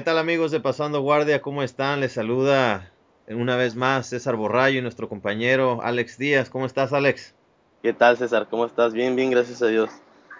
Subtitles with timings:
[0.00, 1.42] ¿Qué tal amigos de Pasando Guardia?
[1.42, 2.00] ¿Cómo están?
[2.00, 2.90] Les saluda
[3.28, 6.48] una vez más César Borrayo y nuestro compañero Alex Díaz.
[6.48, 7.34] ¿Cómo estás Alex?
[7.82, 8.46] ¿Qué tal César?
[8.48, 8.94] ¿Cómo estás?
[8.94, 9.90] Bien, bien, gracias a Dios.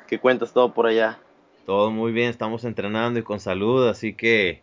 [0.09, 1.18] ¿Qué cuentas todo por allá?
[1.66, 4.62] Todo muy bien, estamos entrenando y con salud, así que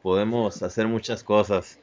[0.00, 1.80] podemos hacer muchas cosas.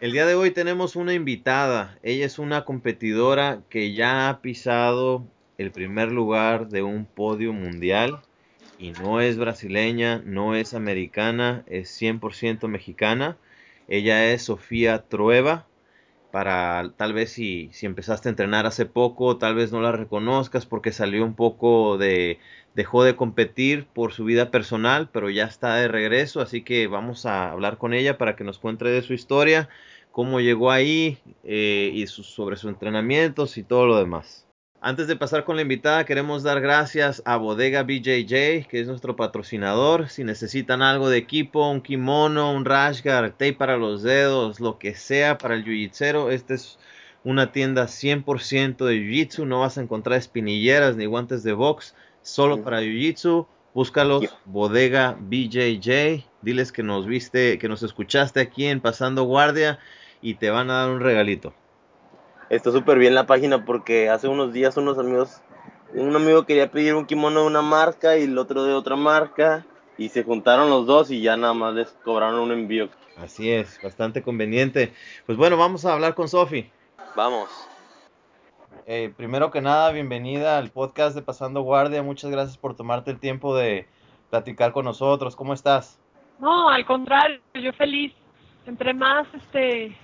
[0.00, 1.98] El día de hoy tenemos una invitada.
[2.02, 5.26] Ella es una competidora que ya ha pisado
[5.58, 8.22] el primer lugar de un podio mundial
[8.78, 13.36] y no es brasileña, no es americana, es 100% mexicana.
[13.88, 15.66] Ella es Sofía Trueba.
[16.32, 20.92] Para tal vez si, empezaste a entrenar hace poco, tal vez no la reconozcas porque
[20.92, 22.38] salió un poco de,
[22.74, 27.24] dejó de competir por su vida personal, pero ya está de regreso, así que vamos
[27.26, 29.70] a hablar con ella para que nos cuente de su historia,
[30.12, 34.45] cómo llegó ahí eh, y sobre sus entrenamientos y todo lo demás.
[34.82, 39.16] Antes de pasar con la invitada, queremos dar gracias a Bodega BJJ, que es nuestro
[39.16, 40.10] patrocinador.
[40.10, 44.78] Si necesitan algo de equipo, un kimono, un rash guard, tape para los dedos, lo
[44.78, 46.78] que sea para el jiu-jitsu, esta es
[47.24, 49.46] una tienda 100% de jiu-jitsu.
[49.46, 53.46] No vas a encontrar espinilleras ni guantes de box, solo para jiu-jitsu.
[53.72, 56.26] Búscalos, Bodega BJJ.
[56.42, 59.78] Diles que nos viste, que nos escuchaste aquí en Pasando Guardia
[60.20, 61.54] y te van a dar un regalito
[62.50, 65.42] está súper bien la página porque hace unos días unos amigos,
[65.94, 69.64] un amigo quería pedir un kimono de una marca y el otro de otra marca
[69.98, 72.88] y se juntaron los dos y ya nada más les cobraron un envío.
[73.16, 74.92] Así es, bastante conveniente.
[75.24, 76.70] Pues bueno, vamos a hablar con Sofi.
[77.14, 77.48] Vamos.
[78.86, 82.02] Eh, primero que nada, bienvenida al podcast de Pasando Guardia.
[82.02, 83.88] Muchas gracias por tomarte el tiempo de
[84.30, 85.34] platicar con nosotros.
[85.34, 85.98] ¿Cómo estás?
[86.38, 88.12] No, al contrario, yo feliz.
[88.66, 89.96] Entre más este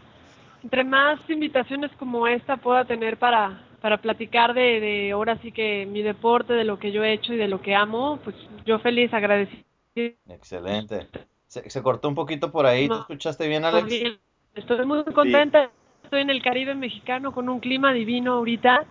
[0.63, 5.87] entre más invitaciones como esta pueda tener para, para platicar de, de ahora sí que
[5.87, 8.79] mi deporte, de lo que yo he hecho y de lo que amo, pues yo
[8.79, 9.63] feliz, agradecida.
[9.95, 11.09] Excelente.
[11.47, 13.87] Se, cortó un poquito por ahí, ¿te escuchaste bien, Alex?
[13.87, 14.19] Bien.
[14.55, 15.71] Estoy muy contenta,
[16.03, 18.85] estoy en el Caribe mexicano con un clima divino ahorita.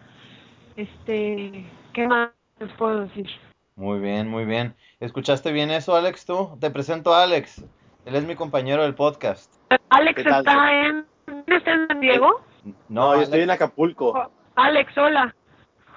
[0.76, 3.28] Este, ¿qué más les puedo decir?
[3.76, 4.76] Muy bien, muy bien.
[5.00, 6.58] ¿Escuchaste bien eso, Alex, tú?
[6.60, 7.64] Te presento a Alex.
[8.06, 9.52] Él es mi compañero del podcast.
[9.90, 11.06] Alex está en
[11.52, 12.42] ¿Estás en San Diego?
[12.88, 14.10] No, yo estoy en Acapulco.
[14.12, 15.36] Oh, Alex, hola.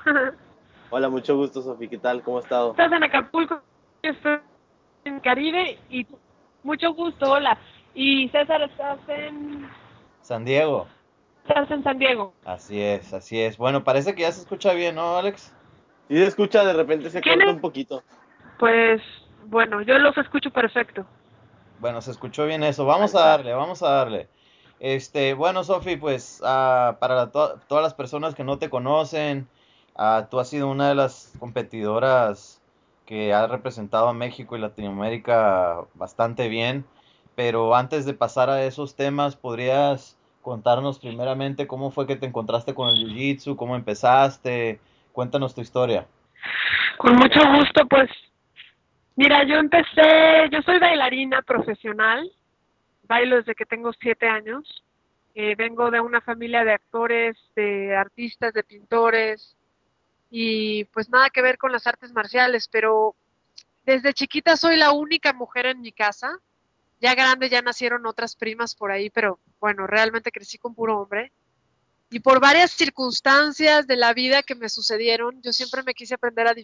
[0.91, 1.89] hola, mucho gusto, Sofi.
[1.89, 2.23] ¿Qué tal?
[2.23, 2.73] ¿Cómo has estado?
[2.73, 3.63] Estás en Acapulco,
[4.03, 4.39] estoy
[5.05, 6.07] en Caribe y
[6.65, 7.57] mucho gusto, hola.
[7.95, 9.69] Y César, estás en...
[10.23, 10.89] San Diego.
[11.47, 12.35] Estás en San Diego.
[12.45, 13.57] Así es, así es.
[13.57, 15.55] Bueno, parece que ya se escucha bien, ¿no, Alex?
[16.09, 18.03] Sí se escucha, de repente se corta un poquito.
[18.59, 19.01] Pues,
[19.47, 21.07] bueno, yo los escucho perfecto.
[21.79, 22.85] Bueno, se escuchó bien eso.
[22.87, 24.29] Vamos a darle, vamos a darle.
[24.87, 29.49] Este, bueno, Sofi, pues uh, para todas las personas que no te conocen,
[29.97, 32.61] uh, tú has sido una de las competidoras
[33.07, 36.85] que ha representado a México y Latinoamérica bastante bien.
[37.35, 42.75] Pero antes de pasar a esos temas, ¿podrías contarnos primeramente cómo fue que te encontraste
[42.75, 44.81] con el Jiu-Jitsu, cómo empezaste?
[45.15, 46.07] Cuéntanos tu historia.
[46.99, 48.11] Con mucho gusto, pues.
[49.17, 52.31] Mira, yo empecé, yo soy bailarina profesional,
[53.07, 54.85] bailo desde que tengo siete años.
[55.35, 59.57] Eh, vengo de una familia de actores, de artistas, de pintores
[60.31, 63.15] y pues nada que ver con las artes marciales, pero
[63.85, 66.39] desde chiquita soy la única mujer en mi casa.
[67.01, 71.33] Ya grande ya nacieron otras primas por ahí, pero bueno, realmente crecí con puro hombre.
[72.11, 76.47] Y por varias circunstancias de la vida que me sucedieron, yo siempre me quise aprender
[76.47, 76.55] a,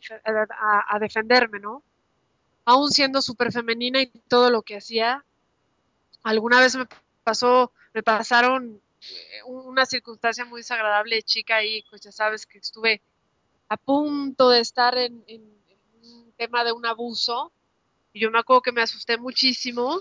[0.58, 1.82] a, a defenderme, ¿no?
[2.64, 5.24] Aún siendo súper femenina y todo lo que hacía,
[6.22, 6.86] alguna vez me
[7.24, 12.58] pasó, me pasaron eh, una circunstancia muy desagradable de chica y pues ya sabes que
[12.58, 13.00] estuve
[13.68, 15.24] a punto de estar en,
[16.02, 17.52] un tema de un abuso
[18.12, 20.00] y yo me acuerdo que me asusté muchísimo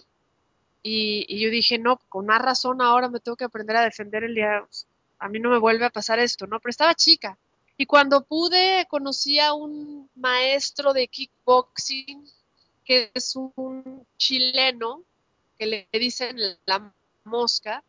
[0.81, 4.33] y, yo dije, no, con más razón ahora me tengo que aprender a defender el
[4.33, 4.65] día,
[5.19, 6.59] a mí no me vuelve a pasar esto, ¿no?
[6.59, 7.37] Pero estaba chica.
[7.77, 12.25] Y cuando pude, conocí a un maestro de kickboxing,
[12.85, 15.03] que es un chileno,
[15.59, 16.95] que le dicen la
[17.25, 17.83] mosca,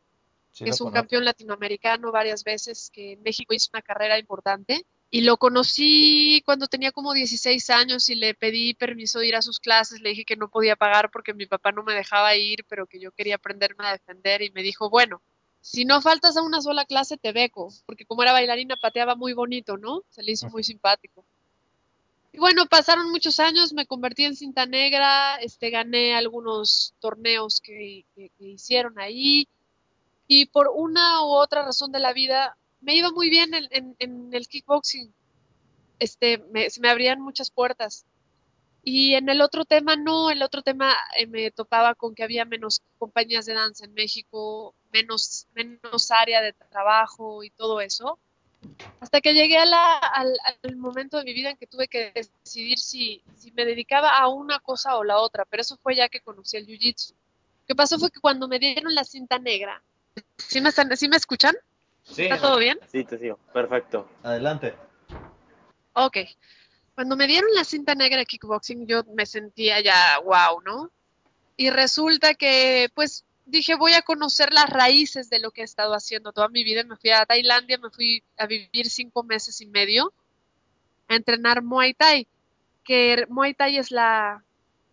[0.53, 4.85] que es un campeón latinoamericano varias veces, que en México hizo una carrera importante.
[5.09, 9.43] Y lo conocí cuando tenía como 16 años y le pedí permiso de ir a
[9.43, 10.01] sus clases.
[10.01, 13.01] Le dije que no podía pagar porque mi papá no me dejaba ir, pero que
[13.01, 14.43] yo quería aprenderme a defender.
[14.43, 15.23] Y me dijo, bueno,
[15.61, 17.73] si no faltas a una sola clase, te beco.
[17.87, 20.03] Porque como era bailarina, pateaba muy bonito, ¿no?
[20.11, 21.25] Se le hizo muy simpático.
[22.33, 28.05] Y bueno, pasaron muchos años, me convertí en cinta negra, este, gané algunos torneos que,
[28.39, 29.49] hicieron ahí
[30.29, 34.49] y por una u otra razón de la vida me iba muy bien en, el
[34.49, 35.13] kickboxing.
[35.99, 38.07] Este, me, se me abrían muchas puertas.
[38.83, 42.45] Y en el otro tema no, el otro tema eh, me topaba con que había
[42.45, 48.19] menos compañías de danza en México, menos, menos área de trabajo y todo eso.
[49.01, 52.13] Hasta que llegué a la, al, al, momento de mi vida en que tuve que
[52.13, 56.09] decidir si, si, me dedicaba a una cosa o la otra, pero eso fue ya
[56.09, 57.13] que conocí el Jiu-Jitsu.
[57.13, 59.83] Lo que pasó fue que cuando me dieron la cinta negra,
[60.37, 61.55] ¿sí me, están, ¿sí me escuchan?
[62.03, 62.25] Sí.
[62.25, 62.79] ¿Está todo bien?
[62.91, 63.39] Sí, te sigo.
[63.53, 64.09] Perfecto.
[64.23, 64.75] Adelante.
[65.95, 66.19] Ok.
[66.95, 70.91] Cuando me dieron la cinta negra de kickboxing, yo me sentía ya wow, ¿no?
[71.57, 75.95] Y resulta que, pues, dije, voy a conocer las raíces de lo que he estado
[75.95, 76.85] haciendo toda mi vida.
[76.85, 80.13] Me fui a Tailandia, me fui a vivir cinco meses y medio
[81.09, 82.27] a entrenar Muay Thai,
[82.85, 84.45] que Muay Thai es la,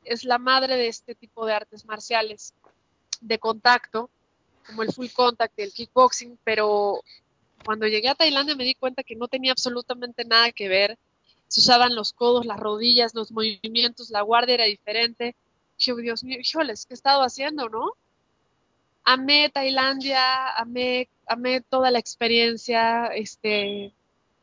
[0.03, 2.53] es la madre de este tipo de artes marciales
[3.21, 4.09] de contacto,
[4.65, 7.01] como el full contact y el kickboxing, pero
[7.63, 10.97] cuando llegué a Tailandia me di cuenta que no tenía absolutamente nada que ver.
[11.47, 15.35] Se usaban los codos, las rodillas, los movimientos, la guardia era diferente.
[15.77, 17.91] Dije, Dios mío, híjoles, ¿qué he estado haciendo, no?
[19.07, 23.93] Amé Tailandia, amé, amé toda la experiencia, este,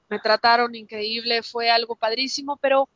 [0.08, 2.88] me trataron increíble, fue algo padrísimo, pero,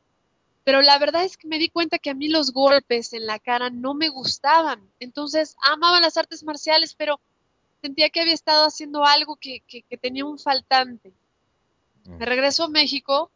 [0.64, 3.38] pero la verdad es que me di cuenta que a mí los golpes en la
[3.38, 4.80] cara no me gustaban.
[4.98, 7.20] Entonces, amaba las artes marciales, pero
[7.82, 11.12] sentía que había estado haciendo algo que, que, que tenía un faltante.
[12.04, 13.30] Me regreso a México,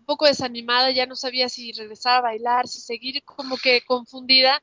[0.00, 4.62] un poco desanimada, ya no sabía si regresar a bailar, si seguir como que confundida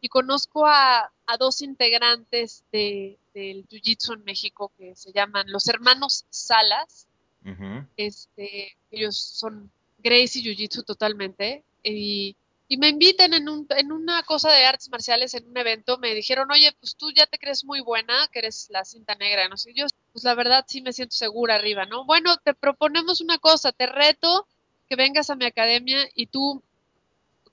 [0.00, 5.68] y conozco a, a dos integrantes de, del Jiu-Jitsu en México que se llaman los
[5.68, 7.06] hermanos Salas.
[7.44, 7.88] Uh -huh.
[7.96, 11.64] este, ellos son Gracie Jiu-Jitsu totalmente.
[11.82, 12.36] Y,
[12.68, 15.98] y, me invitan en, un, en una cosa de artes marciales, en un evento.
[15.98, 19.48] Me dijeron, oye, pues tú ya te crees muy buena, que eres la cinta negra.
[19.48, 22.04] No sé, yo, pues la verdad sí me siento segura arriba, ¿no?
[22.04, 24.46] Bueno, te proponemos una cosa, te reto
[24.88, 26.62] que vengas a mi academia y tú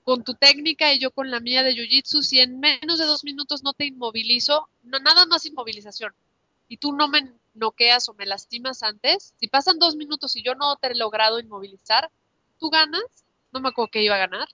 [0.06, 3.24] con tu técnica y yo con la mía de Jiu-Jitsu, si en menos de dos
[3.24, 6.14] minutos no te inmovilizo, no, nada más inmovilización,
[6.68, 10.54] y tú no me noqueas o me lastimas antes, si pasan dos minutos y yo
[10.54, 12.08] no te he logrado inmovilizar,
[12.60, 13.02] tú ganas,
[13.50, 14.48] no me acuerdo que iba a ganar,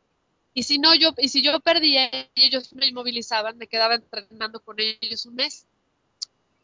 [0.54, 4.60] y si no, yo, y si yo perdía y ellos me inmovilizaban, me quedaba entrenando
[4.60, 5.66] con ellos un mes.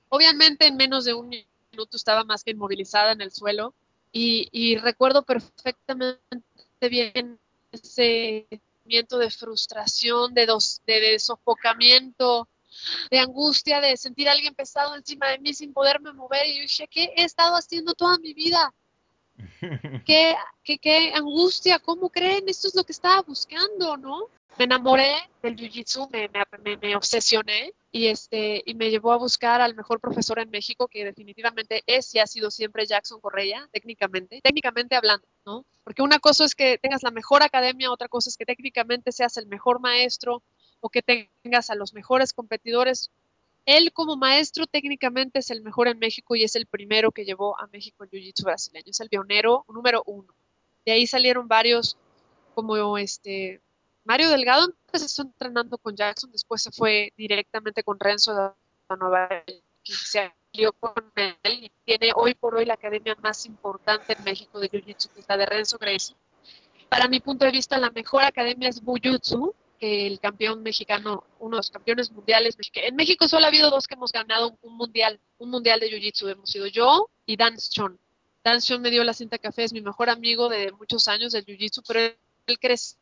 [0.09, 3.75] Obviamente en menos de un minuto estaba más que inmovilizada en el suelo,
[4.13, 6.23] y, y recuerdo perfectamente
[6.81, 7.39] bien
[7.71, 8.47] ese
[8.89, 12.49] de frustración, de, dos, de, de, sofocamiento,
[13.11, 16.47] de angustia, de sentir a alguien pesado encima de mí sin poderme mover.
[16.47, 18.75] Y yo dije, ¿qué he estado haciendo toda mi vida?
[20.07, 21.79] ¿Qué, qué, qué angustia?
[21.79, 22.49] ¿Cómo creen?
[22.49, 24.29] Esto es lo que estaba buscando, ¿no?
[24.59, 26.29] Me enamoré del Jiu-Jitsu, me,
[26.65, 30.89] me, me, obsesioné y, este, y me llevó a buscar al mejor profesor en México,
[30.89, 35.65] que definitivamente es y ha sido siempre Jackson Correia, técnicamente, técnicamente hablando, ¿no?
[35.85, 39.37] Porque una cosa es que tengas la mejor academia, otra cosa es que técnicamente seas
[39.37, 40.43] el mejor maestro
[40.81, 43.13] o que tengas a los mejores competidores.
[43.65, 47.57] Él como maestro técnicamente es el mejor en México y es el primero que llevó
[47.61, 50.35] a México el Jiu-Jitsu brasileño, es el pionero número uno.
[50.85, 51.97] De ahí salieron varios
[52.57, 53.61] como este
[54.09, 58.33] Mario Delgado empezó entrenando con Jackson, después se fue directamente con Renzo
[58.89, 63.15] a Nueva York y se alió con él y tiene hoy por hoy la academia
[63.23, 66.17] más importante en México de Jiu-Jitsu, que es la de Renzo Gracie.
[66.89, 71.57] Para mi punto de vista, la mejor academia es Bujutsu, que el campeón mexicano, uno
[71.57, 72.57] de los campeones mundiales.
[72.73, 76.31] En México solo ha habido dos que hemos ganado un mundial, un mundial de Jiu-Jitsu.
[76.31, 78.01] Hemos sido yo y Dan Chon.
[78.43, 81.45] Dan Chon me dio la cinta café, es mi mejor amigo de muchos años del
[81.45, 82.97] Jiu-Jitsu, pero él creció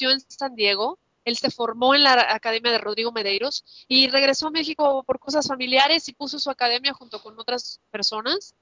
[0.00, 4.50] en San Diego, él se formó en la Academia de Rodrigo Medeiros y regresó a
[4.50, 8.54] México por cosas familiares y puso su academia junto con otras personas.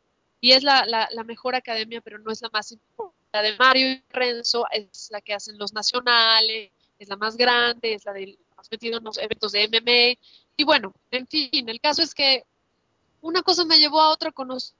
[0.42, 3.20] Y es la, la, la mejor academia, pero no es la más importante.
[3.32, 7.94] La de Mario y Renzo es la que hacen los nacionales, es la más grande,
[7.94, 10.20] es la de más metido en los eventos de MMA.
[10.56, 12.44] Y bueno, en fin, el caso es que
[13.20, 14.74] una cosa me llevó a otra, conocer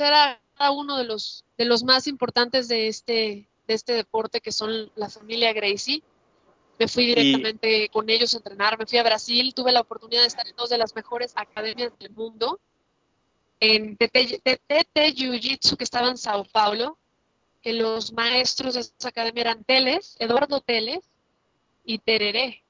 [0.00, 4.52] a cada uno de los, de los más importantes de este, de este deporte que
[4.52, 6.02] son la familia Gracie.
[6.78, 7.88] Me fui directamente y...
[7.88, 10.68] con ellos a entrenar, me fui a Brasil, tuve la oportunidad de estar en dos
[10.68, 12.60] de las mejores academias del mundo,
[13.60, 16.98] en TT Jiu-Jitsu que estaba en Sao Paulo,
[17.62, 21.04] que los maestros de esa academia eran Teles, Eduardo Teles
[21.84, 22.62] y Tereré,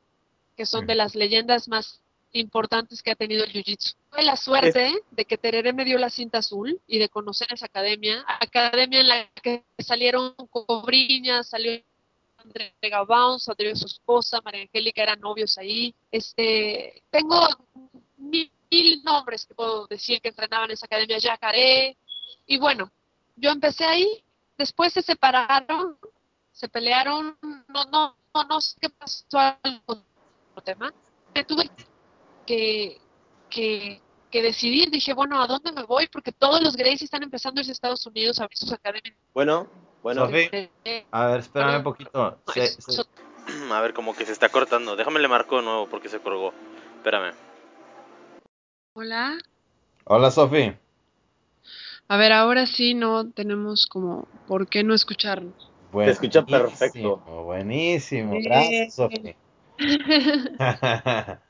[0.56, 2.00] que son de las leyendas más
[2.38, 3.94] importantes que ha tenido el Jiu-Jitsu.
[4.10, 4.94] Tuve la suerte es...
[5.10, 9.08] de que Tereré me dio la cinta azul y de conocer esa academia, academia en
[9.08, 11.80] la que salieron Cobriñas, salió
[12.38, 15.94] André Gabón, salió su esposa, María Angélica, eran novios ahí.
[16.10, 17.46] Este, tengo
[18.16, 21.96] mil, mil, nombres que puedo decir que entrenaban en esa academia, Yacaré,
[22.46, 22.90] y bueno,
[23.36, 24.22] yo empecé ahí,
[24.56, 25.98] después se separaron,
[26.52, 27.36] se pelearon,
[27.68, 28.16] no, no,
[28.48, 29.82] no sé qué pasó el
[30.64, 30.92] tema.
[31.34, 31.68] Me tuve
[32.46, 33.00] que,
[33.50, 34.00] que,
[34.30, 34.90] que decidir.
[34.90, 36.06] Dije, bueno, ¿a dónde me voy?
[36.08, 39.16] Porque todos los Gracie están empezando a irse a Estados Unidos a abrir sus academias.
[39.34, 39.66] Bueno,
[40.02, 40.26] bueno.
[40.26, 40.48] Sofi,
[41.10, 42.10] a ver, espérame Bueno, un poquito.
[42.46, 43.06] no, Se- es- se- so-
[43.72, 44.96] A ver, como que se está cortando.
[44.96, 46.52] Déjame le marco de nuevo porque se colgó.
[46.96, 47.32] Espérame.
[48.94, 49.38] Hola.
[50.04, 50.72] Hola, Sofi.
[52.08, 55.70] A ver, ahora sí no tenemos como por qué no escucharnos.
[55.92, 57.18] Te escucha perfecto.
[57.18, 59.34] Buenísimo, gracias, Sofi.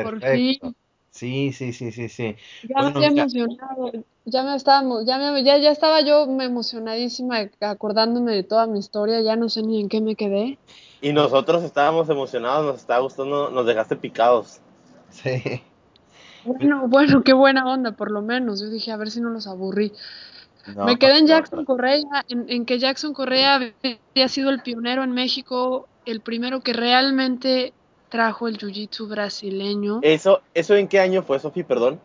[0.00, 0.22] Por Perfecto.
[0.22, 0.76] fin.
[1.10, 2.36] Sí, sí, sí, sí, sí.
[2.62, 3.92] Ya Bueno, me había emocionado,
[4.24, 8.66] ya me estaba, emo- ya me, ya, ya estaba yo me emocionadísima acordándome de toda
[8.66, 10.58] mi historia, ya no sé ni en qué me quedé.
[11.02, 14.60] Y nosotros estábamos emocionados, nos estaba gustando, nos dejaste picados.
[15.10, 15.62] Sí.
[16.44, 18.60] Bueno, bueno, qué buena onda, por lo menos.
[18.60, 19.92] Yo dije, a ver si no los aburrí.
[20.66, 24.62] No, Me quedé en no, Jackson Correa, en, en que Jackson Correa había sido el
[24.62, 27.74] pionero en México, el primero que realmente
[28.12, 30.00] trajo el jiu-jitsu brasileño.
[30.02, 31.62] ¿Eso, ¿Eso en qué año fue, Sofi?
[31.62, 31.98] Perdón.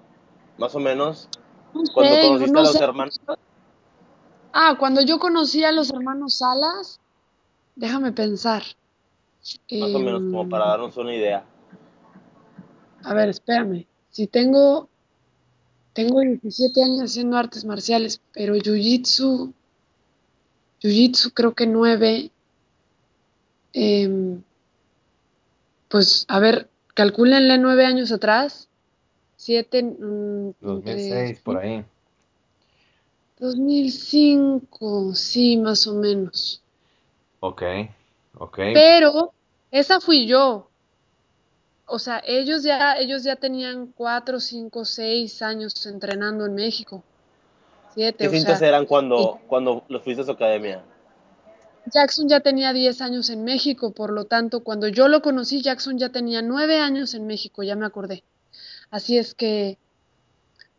[0.57, 1.27] Más o menos.
[1.73, 2.83] No Cuando conociste no a los sé.
[2.83, 3.21] hermanos.
[4.53, 7.01] Ah, cuando yo conocí a los hermanos Salas,
[7.75, 8.63] déjame pensar.
[9.69, 11.43] Más o menos, como Em, para darnos una idea.
[13.03, 13.85] A ver, espérame.
[14.09, 14.87] Si tengo,
[15.91, 19.51] tengo 17 años haciendo artes marciales, pero jiu-jitsu,
[20.81, 22.31] jiu-jitsu creo que 9.
[25.87, 28.69] Pues, a ver, calcúlenle 9 años atrás.
[29.37, 29.95] 7,
[30.59, 31.85] 2006, por ahí.
[33.39, 36.63] 2005, sí, más o menos.
[37.39, 37.61] Ok,
[38.39, 38.59] ok.
[38.73, 39.31] Pero
[39.71, 40.69] esa fui yo.
[41.85, 47.03] O sea, ellos ya, ellos ya tenían 4, 5, 6 años entrenando en México.
[47.93, 50.83] 7, ¿Qué o cintas sea, eran cuando, cuando los fuiste a su academia?
[51.91, 55.97] Jackson ya tenía 10 años en México, por lo tanto, cuando yo lo conocí, Jackson
[55.97, 58.23] ya tenía 9 años en México, ya me acordé.
[58.89, 59.77] Así es que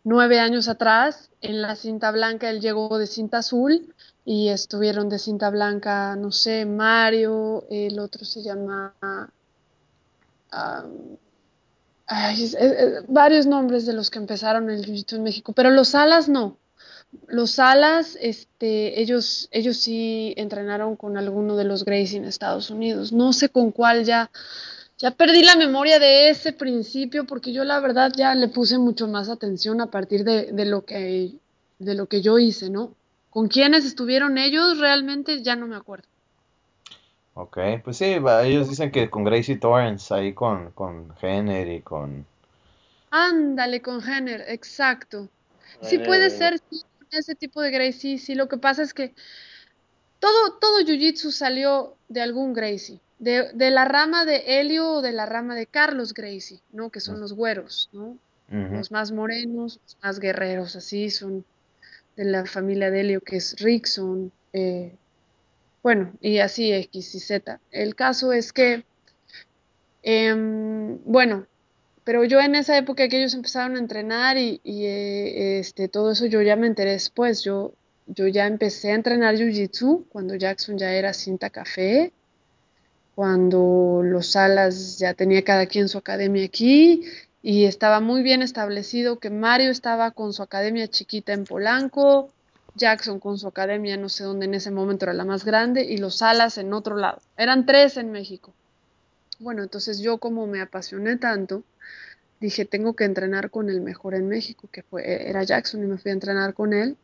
[0.05, 5.19] 9 años atrás, en la cinta blanca, él llegó de cinta azul y estuvieron de
[5.19, 8.95] cinta blanca, no sé, Mario, el otro se llama...
[13.09, 16.57] varios nombres de los que empezaron el jiu-jitsu en México, pero los alas no.
[17.27, 23.13] Los alas, este, ellos, ellos sí entrenaron con alguno de los Gracie en Estados Unidos.
[23.13, 24.31] No sé con cuál ya,
[24.99, 29.09] ya perdí la memoria de ese principio porque yo la verdad ya le puse mucho
[29.09, 31.33] más atención a partir de, de lo que,
[31.79, 32.93] de lo que yo hice, ¿no?
[33.31, 36.07] Con quiénes estuvieron ellos realmente ya no me acuerdo.
[37.41, 41.83] Ok, pues sí, va, ellos dicen que con Gracie Torrance, ahí con, con Jenner y
[41.83, 42.27] con...
[43.11, 45.29] Ándale con Jenner, exacto.
[45.81, 48.35] Sí puede ser sí, ese tipo de Gracie, sí.
[48.35, 49.15] Lo que pasa es que
[50.19, 55.13] todo, todo Jiu-Jitsu salió de algún Gracie, de, de la rama de Helio o de
[55.13, 56.91] la rama de Carlos Gracie, ¿no?
[56.91, 58.19] Que son los güeros, ¿no?
[58.51, 61.45] Los más morenos, los más guerreros, así son
[62.17, 64.97] de la familia de Helio, que es Rickson, eh,
[65.83, 67.61] bueno, y así X y Z.
[67.71, 68.85] El caso es que,
[70.03, 71.47] em, bueno,
[72.09, 76.25] pero yo en esa época que ellos empezaron a entrenar y, eh, este, todo eso
[76.25, 77.45] yo ya me enteré después.
[77.45, 77.75] Yo,
[78.07, 82.15] ya empecé a entrenar Jiu-Jitsu cuando Jackson ya era cinta café,
[83.15, 87.05] cuando los alas ya tenía cada quien su academia aquí
[87.43, 92.31] y estaba muy bien establecido que Mario estaba con su academia chiquita en Polanco,
[92.75, 95.99] Jackson con su academia no sé dónde en ese momento era la más grande y
[95.99, 97.21] los alas en otro lado.
[97.37, 98.55] Eran tres en México.
[99.41, 101.63] Bueno, entonces yo como me apasioné tanto,
[102.41, 105.99] dije, tengo que entrenar con el mejor en México, que fue, era Jackson, y me
[105.99, 106.97] fui a entrenar con él.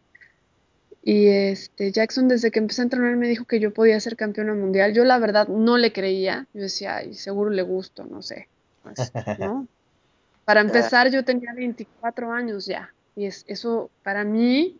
[1.03, 4.55] Y este, Jackson desde que empecé a entrenar me dijo que yo podía ser campeona
[4.55, 4.95] mundial.
[4.95, 6.47] Yo la verdad no le creía.
[6.55, 8.49] Yo decía, ay, seguro le gusto, no sé.
[8.83, 9.67] Pues, ¿no?
[10.47, 12.93] Para empezar, yo tenía 24 años ya.
[13.17, 14.79] Y es, eso para mí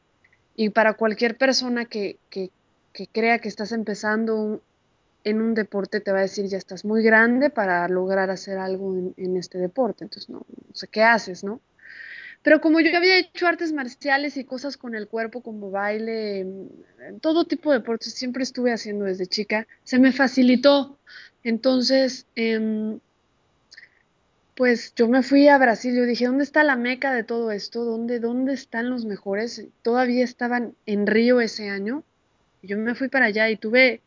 [0.57, 2.51] y para cualquier persona que, que,
[2.93, 4.61] que crea que estás empezando un-
[5.25, 8.95] en un deporte, te va a decir, ya estás muy grande para lograr hacer algo
[8.95, 10.05] en, en este deporte.
[10.05, 11.61] Entonces, no, sé qué haces, ¿no?
[12.45, 16.69] Pero como yo había hecho artes marciales y cosas con el cuerpo, como baile, em,
[17.23, 20.99] todo tipo de deportes, siempre estuve haciendo desde chica, se me facilitó.
[21.43, 23.01] Entonces, em,
[24.55, 27.83] pues yo me fui a Brasil, yo dije, ¿dónde está la meca de todo esto?
[27.85, 29.67] ¿Dónde, dónde están los mejores?
[29.83, 32.05] Todavía estaban en Río ese año.
[32.63, 34.03] Yo me fui para allá y tuve,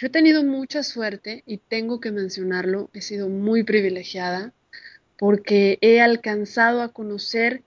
[0.00, 4.54] yo he tenido mucha suerte y tengo que mencionarlo, he sido muy privilegiada
[5.18, 7.62] porque he alcanzado a conocer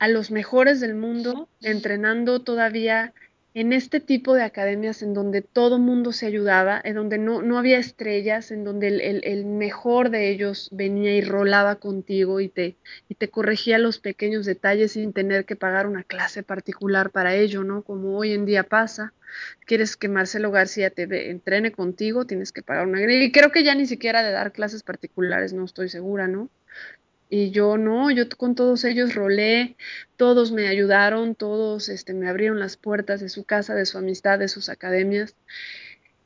[0.00, 3.14] a los mejores del mundo entrenando todavía
[3.54, 7.58] en este tipo de academias en donde todo mundo se ayudaba, en donde no, no
[7.58, 12.76] había estrellas, en donde el, mejor de ellos venía y rolaba contigo y te,
[13.08, 17.62] y te corregía los pequeños detalles sin tener que pagar una clase particular para ello,
[17.62, 17.82] ¿no?
[17.82, 19.12] Como hoy en día pasa.
[19.66, 23.02] Quieres que Marcelo García te entrene contigo, tienes que pagar una...
[23.02, 26.48] Y creo que ya ni siquiera de dar clases particulares, no estoy segura, ¿no?
[27.34, 29.74] Y yo no, yo con todos ellos rolé,
[30.18, 34.38] todos me ayudaron, todos este, me abrieron las puertas de su casa, de su amistad,
[34.38, 35.34] de sus academias.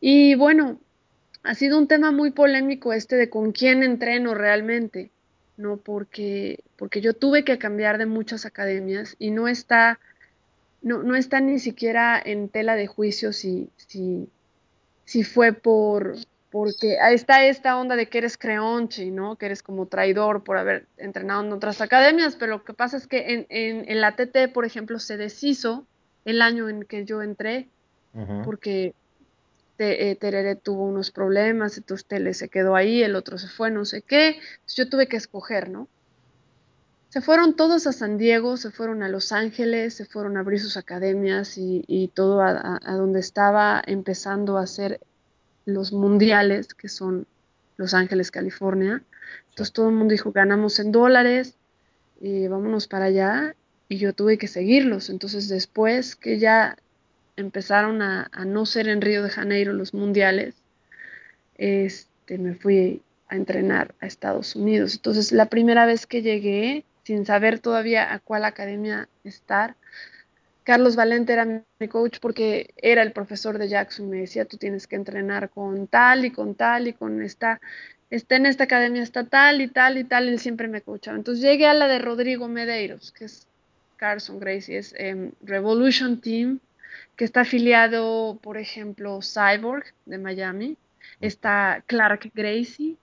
[0.00, 0.80] Y bueno,
[1.44, 5.12] ha sido un tema muy polémico este de con quién entreno realmente,
[5.56, 5.76] ¿no?
[5.76, 10.00] Porque, porque yo tuve que cambiar de muchas academias y no está,
[10.82, 14.28] no, no está ni siquiera en tela de juicio si, si,
[15.04, 16.16] si fue por,
[16.56, 19.36] porque ahí está esta onda de que eres creonchi, ¿no?
[19.36, 23.06] Que eres como traidor por haber entrenado en otras academias, pero lo que pasa es
[23.06, 25.86] que en, en, la TT, por ejemplo, se deshizo
[26.25, 27.68] el año en que yo entré,
[28.42, 28.94] porque
[29.76, 33.84] eh, Terere tuvo unos problemas, entonces Tele se quedó ahí, el otro se fue, no
[33.84, 35.88] sé qué, entonces yo tuve que escoger, ¿no?
[37.10, 40.58] Se fueron todos a San Diego, se fueron a Los Ángeles, se fueron a abrir
[40.58, 45.00] sus academias y, y todo a, a, donde estaba empezando a hacer
[45.66, 47.26] los mundiales, que son
[47.76, 49.02] Los Ángeles, California.
[49.50, 51.56] Entonces todo el mundo dijo, ganamos en dólares,
[52.20, 53.54] y vámonos para allá.
[53.88, 55.11] Y yo tuve que seguirlos.
[55.11, 56.76] Entonces después que ya
[57.37, 60.54] empezaron a, no ser en Río de Janeiro los mundiales,
[61.56, 64.94] este, me fui a entrenar a Estados Unidos.
[64.94, 69.76] Entonces la primera vez que llegué, sin saber todavía a cuál academia estar,
[70.66, 74.11] Carlos Valente era mi coach porque era el profesor de Jackson.
[74.11, 77.61] Me decía, tú tienes que entrenar con tal y con tal y con esta,
[78.11, 80.28] está en esta academia está tal y tal y tal.
[80.28, 81.16] Él siempre me coachaba.
[81.16, 83.46] Entonces llegué a la de Rodrigo Medeiros, que es
[83.96, 86.58] Carson Gracie, es em, Revolution Team,
[87.14, 90.76] que está afiliado, por ejemplo, Cyborg de Miami.
[91.21, 92.97] Está Clark Gracie.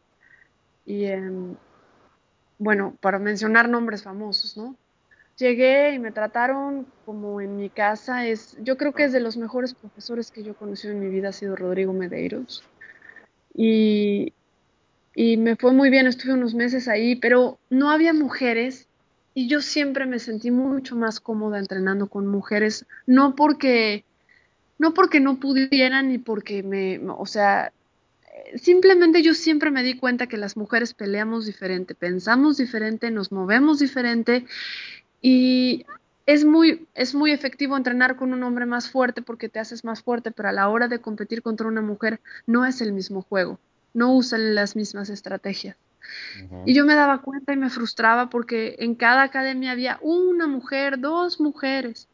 [0.86, 1.56] Y em,
[2.58, 4.76] bueno, para mencionar nombres famosos, ¿no?
[5.38, 8.28] Llegué y me trataron como en mi casa.
[8.28, 11.08] Es, yo creo que es de los mejores profesores que yo he conocido en mi
[11.08, 12.64] vida, ha sido Rodrigo Medeiros.
[13.54, 14.34] Y,
[15.16, 18.88] y me fue muy bien, estuve unos meses ahí, pero no había mujeres
[19.34, 24.06] y yo siempre me sentí mucho más cómoda entrenando con mujeres, no porque
[24.78, 27.72] no porque no pudieran ni porque me, o sea,
[28.56, 33.80] simplemente yo siempre me di cuenta que las mujeres peleamos diferente, pensamos diferente, nos movemos
[33.80, 34.46] diferente
[35.24, 35.86] y
[36.26, 40.04] es muy, es muy efectivo entrenar con un hombre más fuerte porque te haces más
[40.04, 43.58] fuerte, pero a la hora de competir contra una mujer no es el mismo juego,
[43.94, 45.78] no usan las mismas estrategias.
[46.66, 51.00] Y yo me daba cuenta y me frustraba porque en cada academia había una mujer,
[51.00, 52.10] dos mujeres.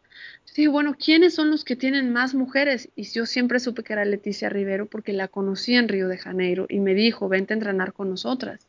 [0.46, 2.90] Sí, bueno, ¿quiénes son los que tienen más mujeres?
[2.96, 6.68] Y yo siempre supe que era Leticia Rivero porque la conocí en Río de Janeiro
[6.70, 8.69] y me dijo, vente a entrenar con nosotras.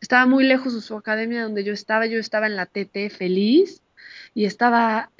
[0.00, 3.82] Estaba muy lejos de su academia donde yo estaba, yo estaba en la TT feliz
[4.34, 5.10] y estaba,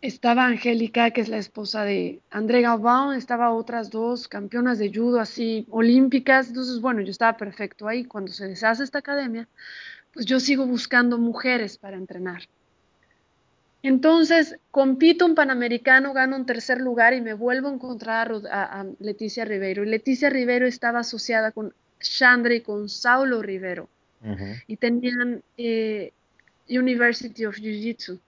[0.00, 5.20] estaba Angélica, que es la esposa de André Galván, estaba otras dos campeonas de judo
[5.20, 8.04] así olímpicas, entonces bueno, yo estaba perfecto ahí.
[8.04, 9.48] Cuando se deshace esta academia,
[10.12, 12.42] pues yo sigo buscando mujeres para entrenar.
[13.82, 19.44] Entonces, compito un Panamericano, gano un tercer lugar y me vuelvo a encontrar a, Leticia
[19.44, 19.84] Rivero.
[19.84, 23.88] Y Leticia Rivero estaba asociada con Chandra con Saulo Rivero.
[24.66, 26.12] Y tenían eh,
[26.68, 28.20] University of Jiu-Jitsu.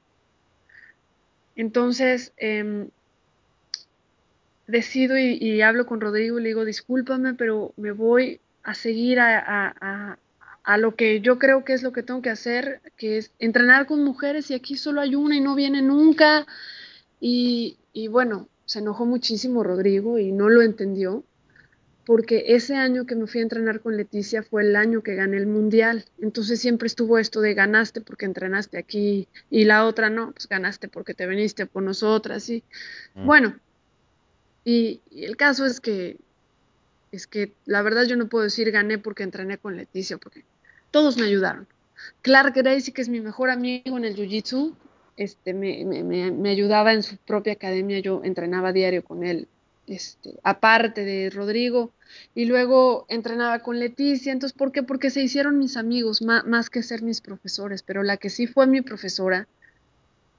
[1.54, 2.88] Entonces, em,
[4.66, 10.16] decido y, hablo con Rodrigo y le digo, discúlpame, pero me voy a seguir a,
[10.78, 14.02] lo que yo creo que es lo que tengo que hacer, que es entrenar con
[14.02, 16.46] mujeres y aquí solo hay una y no viene nunca.
[17.20, 17.76] y
[18.08, 21.24] bueno, se enojó muchísimo Rodrigo y no lo entendió
[22.04, 25.36] porque ese año que me fui a entrenar con Leticia fue el año que gané
[25.36, 26.04] el mundial.
[26.20, 30.88] Entonces siempre estuvo esto de ganaste porque entrenaste aquí y la otra no, pues ganaste
[30.88, 32.48] porque te viniste por nosotras.
[32.48, 32.64] Y
[33.14, 33.26] mm.
[33.26, 33.56] bueno,
[34.64, 36.18] y, el caso es que
[37.12, 40.44] es que la verdad yo no puedo decir gané porque entrené con Leticia, porque
[40.90, 41.68] todos me ayudaron.
[42.22, 44.74] Clark Gracie, que es mi mejor amigo en el Jiu-Jitsu,
[45.18, 49.46] este, me, me, me ayudaba en su propia academia, yo entrenaba diario con él
[49.86, 51.92] este, aparte de Rodrigo,
[52.34, 54.82] y luego entrenaba con Leticia, entonces, ¿por qué?
[54.82, 58.66] Porque se hicieron mis amigos, más, que ser mis profesores, pero la que sí fue
[58.66, 59.48] mi profesora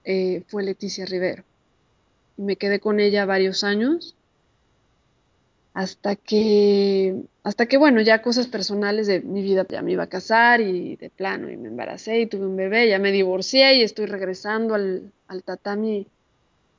[0.05, 1.43] eh, fue Leticia Rivero.
[2.37, 4.15] Y me quedé con ella varios años,
[5.73, 10.07] hasta que, hasta que, bueno, ya cosas personales de mi vida, ya me iba a
[10.07, 13.81] casar y de plano, y me embaracé y tuve un bebé, ya me divorcié y
[13.81, 16.07] estoy regresando al, al tatami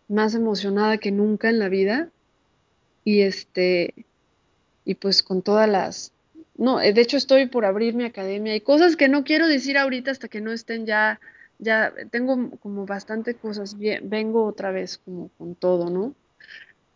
[0.09, 2.09] más emocionada que nunca en la vida.
[3.05, 3.95] Y este,
[4.85, 6.13] y pues con todas las,
[6.57, 10.11] no, de hecho estoy por abrir mi academia y cosas que no quiero decir ahorita
[10.11, 11.21] hasta que no estén ya,
[11.59, 16.15] ya tengo como bastante cosas, vengo otra vez como con todo, ¿no?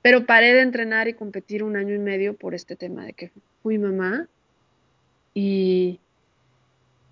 [0.01, 3.33] Pero paré de entrenar y competir un año y medio por este tema de que
[3.63, 4.29] fui mamá.
[5.35, 5.99] Y,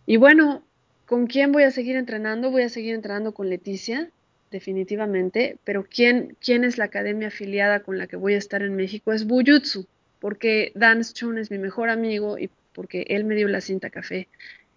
[0.06, 0.62] y bueno,
[1.06, 2.50] ¿con quién voy a seguir entrenando?
[2.50, 4.11] Voy a seguir entrenando con Leticia,
[4.50, 8.76] definitivamente, pero ¿quién, quién es la academia afiliada con la que voy a estar en
[8.76, 9.12] México?
[9.12, 9.87] Es Bujutsu,
[10.20, 14.28] porque Dan Chun es mi mejor amigo y porque él me dio la cinta café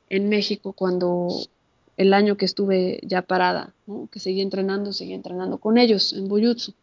[0.10, 1.30] en México cuando
[1.98, 3.74] el año que estuve ya parada,
[4.12, 6.74] que seguí entrenando, seguí entrenando con ellos en Bujutsu.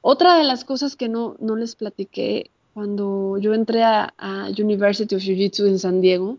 [0.00, 4.12] Otra de las cosas que no, no les platiqué cuando yo entré a,
[4.58, 6.38] University of Jiu-Jitsu en San Diego,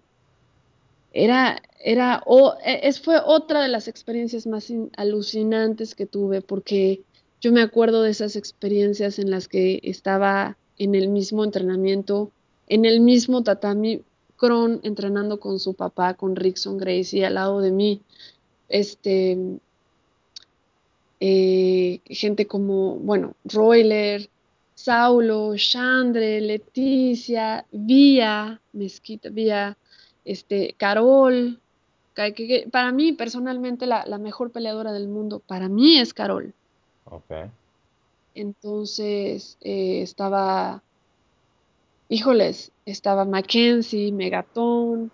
[1.16, 7.02] era, era o, e, fue otra de las experiencias más alucinantes que tuve, porque
[7.40, 12.32] yo me acuerdo de esas experiencias en las que estaba en el mismo entrenamiento,
[12.68, 14.02] en el mismo tatami,
[14.36, 18.02] Kron entrenando con su papá, con Rickson Gracie, al lado de mí,
[18.68, 19.38] este,
[21.22, 24.30] eh, gente como, bueno, Royler,
[24.74, 29.78] Saulo, Chandre, Leticia, Vía, Mezquita, Vía,
[30.26, 31.60] este, Carol,
[32.16, 36.54] que, para mí personalmente la, mejor peleadora del mundo, para mí es Carol.
[38.34, 40.82] Entonces eh, estaba,
[42.10, 45.12] híjoles, estaba Mackenzie, Megatón,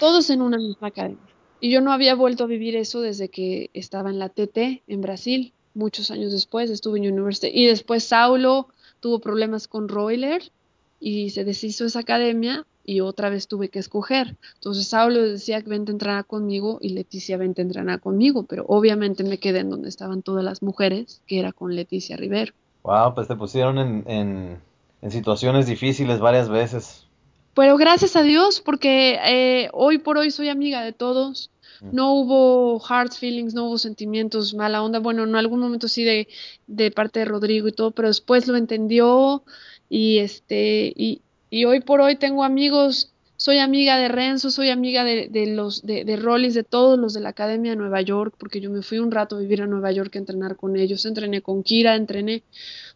[0.00, 1.18] todos en una misma academia.
[1.60, 5.00] Y yo no había vuelto a vivir eso desde que estaba en la TT en
[5.00, 7.50] Brasil, muchos años después, estuve en University.
[7.52, 8.68] Y después Saulo
[9.00, 10.50] tuvo problemas con Royler
[10.98, 14.36] y se deshizo esa academia y otra vez tuve que escoger.
[14.54, 18.64] Entonces Saulo decía que vente a entrenar conmigo y Leticia vente a entrenar conmigo, pero
[18.68, 22.52] obviamente me quedé en donde estaban todas las mujeres, que era con Leticia Rivero.
[22.82, 24.60] Wow, pues te pusieron en,
[25.02, 27.06] en situaciones difíciles varias veces.
[27.54, 31.50] Pero gracias a Dios, porque eh, hoy por hoy soy amiga de todos.
[31.82, 31.94] Mm.
[31.94, 35.00] No hubo hard feelings, no hubo sentimientos, mala onda.
[35.00, 36.28] Bueno, en algún momento sí de,
[36.66, 39.42] de parte de Rodrigo y todo, pero después lo entendió
[39.90, 41.20] y este y,
[41.52, 43.12] y hoy por hoy tengo amigos.
[43.36, 47.12] Soy amiga de Renzo, soy amiga de, de los de, de Rollis, de todos los
[47.12, 49.66] de la Academia de Nueva York, porque yo me fui un rato a vivir a
[49.66, 51.04] Nueva York a entrenar con ellos.
[51.04, 52.42] Entrené con Kira, entrené.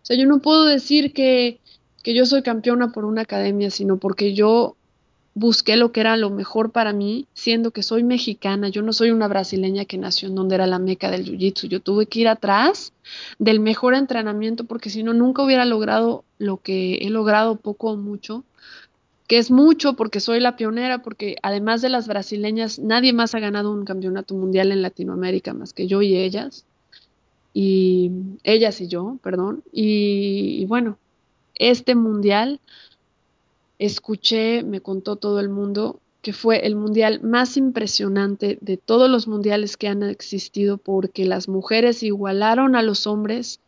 [0.03, 1.61] O sea, yo no puedo decir que,
[2.03, 4.77] que yo soy campeona por una academia, sino porque yo
[5.37, 9.11] busqué lo que era lo mejor para mí, siendo que soy mexicana, yo no soy
[9.11, 12.29] una brasileña que nació en donde era la meca del jiu-jitsu, yo tuve que ir
[12.29, 12.94] atrás
[13.38, 17.96] del mejor entrenamiento porque si no nunca hubiera logrado lo que he logrado poco o
[17.99, 18.44] mucho,
[19.29, 23.38] que es mucho porque soy la pionera, porque además de las brasileñas, nadie más ha
[23.38, 26.64] ganado un campeonato mundial en Latinoamérica más que yo y ellas,
[27.53, 28.11] y
[28.42, 30.96] ellas y yo, perdón, y, y bueno,
[31.59, 32.61] este mundial,
[33.79, 39.29] escuché, me contó todo el mundo, que fue el mundial más impresionante de todos los
[39.29, 43.61] mundiales que han existido porque las mujeres igualaron a los hombres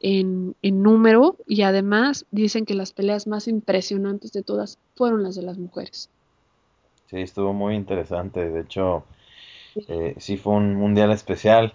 [0.00, 5.42] en, número y además dicen que las peleas más impresionantes de todas fueron las de
[5.42, 6.08] las mujeres.
[7.10, 8.48] Sí, estuvo muy interesante.
[8.48, 9.04] De hecho,
[9.88, 11.74] eh, sí fue un mundial especial.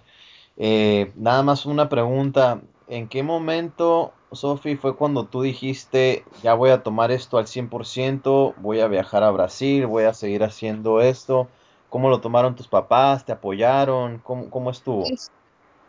[0.56, 2.62] Eh, nada más una pregunta.
[2.88, 8.54] ¿En qué momento Sofi, fue cuando tú dijiste, ya voy a tomar esto al 100%,
[8.58, 11.48] voy a viajar a Brasil, voy a seguir haciendo esto.
[11.88, 13.24] ¿Cómo lo tomaron tus papás?
[13.24, 14.18] ¿Te apoyaron?
[14.18, 15.04] ¿Cómo, cómo estuvo?
[15.04, 15.30] Es,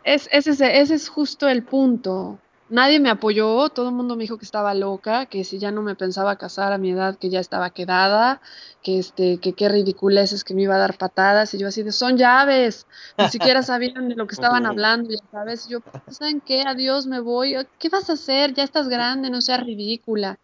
[0.04, 4.38] es, ese, ese es justo el punto nadie me apoyó, todo el mundo me dijo
[4.38, 7.40] que estaba loca, que si ya no me pensaba casar a mi edad, que ya
[7.40, 8.40] estaba quedada,
[8.82, 11.92] que este, que qué ridiculeces que me iba a dar patadas, y yo así de,
[11.92, 16.62] son llaves, ni siquiera sabían de lo que estaban hablando, ya sabes, yo, ¿saben qué?
[16.66, 18.54] Adiós, me voy, ¿qué vas a hacer?
[18.54, 20.38] Ya estás grande, no seas ridícula.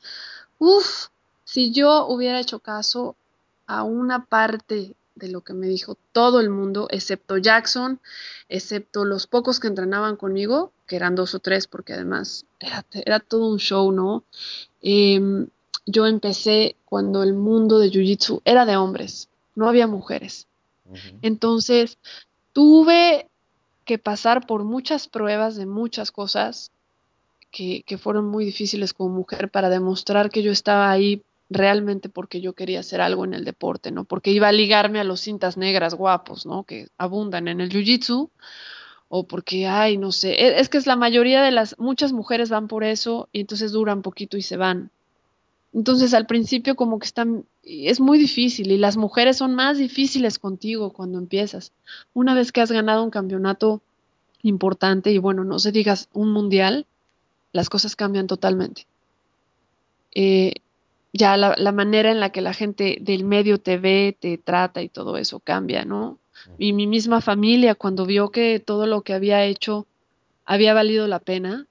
[0.58, 1.08] Uf,
[1.44, 3.16] si yo hubiera hecho caso
[3.66, 8.00] a una parte de lo que me dijo todo el mundo, excepto Jackson,
[8.48, 13.48] excepto los pocos que entrenaban conmigo, que eran dos o tres, porque además era, todo
[13.48, 14.24] un show, ¿no?
[14.82, 15.48] Em,
[15.86, 20.46] yo empecé cuando el mundo de Jiu-Jitsu era de hombres, no había mujeres.
[21.22, 21.98] Entonces,
[22.52, 23.28] tuve
[23.84, 26.70] que pasar por muchas pruebas de muchas cosas
[27.50, 32.40] que, que fueron muy difíciles como mujer para demostrar que yo estaba ahí realmente porque
[32.40, 34.04] yo quería hacer algo en el deporte, ¿no?
[34.04, 36.64] Porque iba a ligarme a los cintas negras guapos, ¿no?
[36.64, 38.30] Que abundan en el jiu-jitsu,
[39.16, 42.50] o porque, ay, no sé, e, es que es la mayoría de las, muchas mujeres
[42.50, 44.90] van por eso y entonces duran poquito y se van.
[45.72, 50.40] Entonces al principio como que están, es muy difícil y las mujeres son más difíciles
[50.40, 51.70] contigo cuando empiezas.
[52.12, 53.82] Una vez que has ganado un campeonato
[54.42, 56.84] importante y bueno, no se digas un mundial,
[57.52, 58.88] las cosas cambian totalmente.
[60.12, 60.54] Eh,
[61.12, 64.82] ya la, la, manera en la que la gente del medio te ve, te trata
[64.82, 66.18] y todo eso cambia, ¿no?
[66.58, 69.86] Y mi misma familia, cuando vio que todo lo que había hecho
[70.44, 71.66] había valido la pena,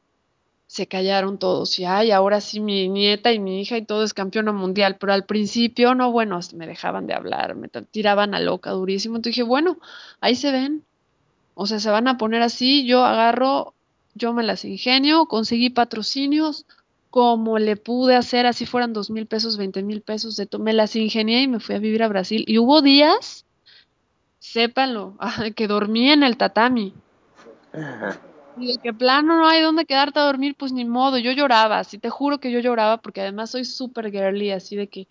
[0.74, 4.16] se callaron todos y ay, ahora sí mi nieta y mi hija y todo es
[4.16, 8.72] campeona mundial, pero al principio no, bueno, me dejaban de hablar, me tiraban a loca
[8.72, 9.78] durísimo, entonces dije, bueno,
[10.20, 10.84] ahí se ven,
[11.54, 13.76] o sea, se van a poner así, yo agarro,
[14.16, 16.66] yo me las ingenio, conseguí patrocinios,
[17.12, 20.96] como le pude hacer, así fueran dos mil pesos, veinte mil pesos, de me las
[20.96, 23.46] ingenié y me fui a vivir a Brasil, y hubo días,
[24.54, 25.16] sépanlo,
[25.56, 26.94] que dormí en el tatami.
[28.56, 31.80] Y de que plano no hay dónde quedarte a dormir, pues ni modo, yo lloraba,
[31.80, 35.08] así te juro que yo lloraba porque además soy súper girly, así de que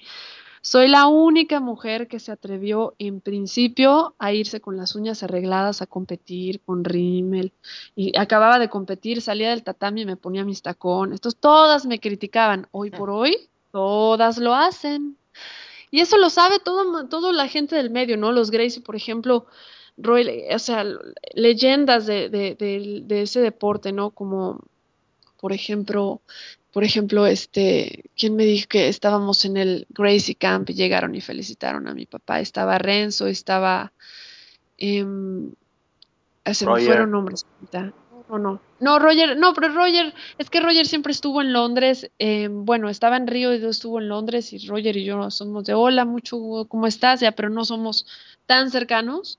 [0.61, 5.83] soy la única mujer que se atrevió en principio a irse con las uñas arregladas
[5.83, 7.52] a competir con rímel
[7.96, 11.16] y acababa de competir, salía del tatami y me ponía mis tacones.
[11.16, 15.16] Entonces todas me criticaban, hoy por hoy todas lo hacen.
[15.92, 18.33] Y eso lo sabe todo, toda la gente del medio, ¿no?
[18.33, 19.46] Los Gracie, por ejemplo,
[19.98, 20.87] Roy, o sea,
[21.35, 24.11] leyendas de, de, de, de, ese deporte, ¿no?
[24.11, 24.64] Como,
[25.38, 26.22] por ejemplo,
[26.72, 31.20] por ejemplo, este, ¿quién me dijo que estábamos en el Gracie Camp y llegaron y
[31.20, 32.40] felicitaron a mi papá?
[32.40, 33.92] Estaba Renzo, estaba,
[34.78, 35.05] eh,
[36.55, 37.44] se me fueron nombres.
[38.28, 42.48] No, no, no, Roger, no, pero Roger, es que Roger siempre estuvo en Londres, eh,
[42.50, 45.74] bueno, estaba en Río y yo estuvo en Londres y Roger y yo somos de
[45.74, 47.20] hola, mucho, ¿cómo estás?
[47.20, 48.06] Ya, pero no somos
[48.46, 49.38] tan cercanos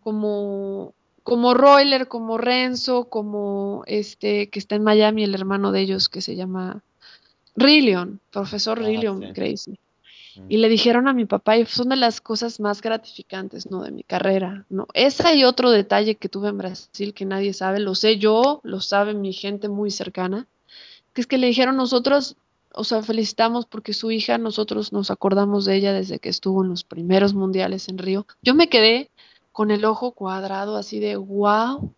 [0.00, 6.08] como, como Royler, como Renzo, como este que está en Miami, el hermano de ellos
[6.08, 6.82] que se llama
[7.56, 9.32] Rillion, profesor ah, Rillion sí.
[9.32, 9.81] Gracie.
[10.48, 13.82] Y le dijeron a mi papá, y son de las cosas más gratificantes, ¿no?
[13.82, 14.86] De mi carrera, ¿no?
[14.94, 18.80] Ese y otro detalle que tuve en Brasil que nadie sabe, lo sé yo, lo
[18.80, 20.46] sabe mi gente muy cercana,
[21.12, 22.36] que es que le dijeron nosotros,
[22.74, 26.70] o sea, felicitamos porque su hija, nosotros nos acordamos de ella desde que estuvo en
[26.70, 28.26] los primeros mundiales en Río.
[28.42, 29.10] Yo me quedé
[29.52, 31.94] con el ojo cuadrado así de wow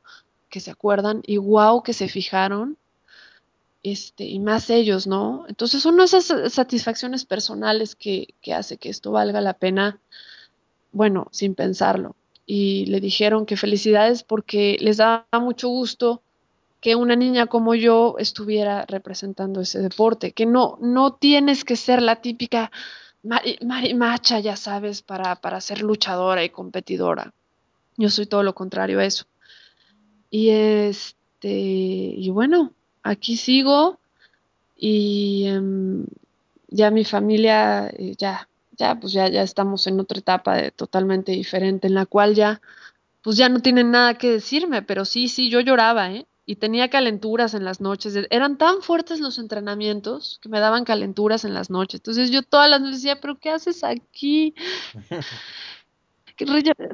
[0.48, 2.76] que se acuerdan y wow que se fijaron
[3.84, 9.12] este y más ellos no entonces son esas satisfacciones personales que, que hace que esto
[9.12, 10.00] valga la pena
[10.90, 12.16] bueno sin pensarlo
[12.46, 16.22] y le dijeron que felicidades porque les daba mucho gusto
[16.84, 22.02] que una niña como yo estuviera representando ese deporte, que no, no tienes que ser
[22.02, 22.70] la típica
[23.22, 27.32] marimacha, ya sabes, para, para ser luchadora y competidora.
[27.96, 29.24] Yo soy todo lo contrario a eso.
[30.28, 34.00] Y este, y bueno, aquí sigo
[34.76, 36.04] y um,
[36.68, 41.30] ya mi familia, eh, ya, ya, pues ya, ya estamos en otra etapa de, totalmente
[41.32, 42.60] diferente, en la cual ya,
[43.22, 46.26] pues ya no tienen nada que decirme, pero sí, sí, yo lloraba, ¿eh?
[46.46, 48.14] Y tenía calenturas en las noches.
[48.28, 52.00] Eran tan fuertes los entrenamientos que me daban calenturas en las noches.
[52.00, 54.54] Entonces yo todas las noches decía, pero ¿qué haces aquí?
[56.36, 56.46] que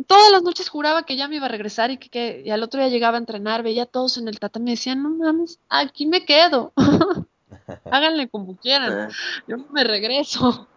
[0.06, 2.62] todas las noches juraba que ya me iba a regresar y que, que y al
[2.62, 5.10] otro día llegaba a entrenar, veía a todos en el tatami y me decían, no
[5.10, 6.72] mames, aquí me quedo.
[7.90, 9.10] Háganle como quieran,
[9.46, 10.68] yo no me regreso.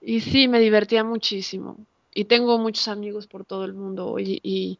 [0.00, 1.76] Y sí, me divertía muchísimo.
[2.14, 4.18] Y tengo muchos amigos por todo el mundo.
[4.18, 4.78] Y, y,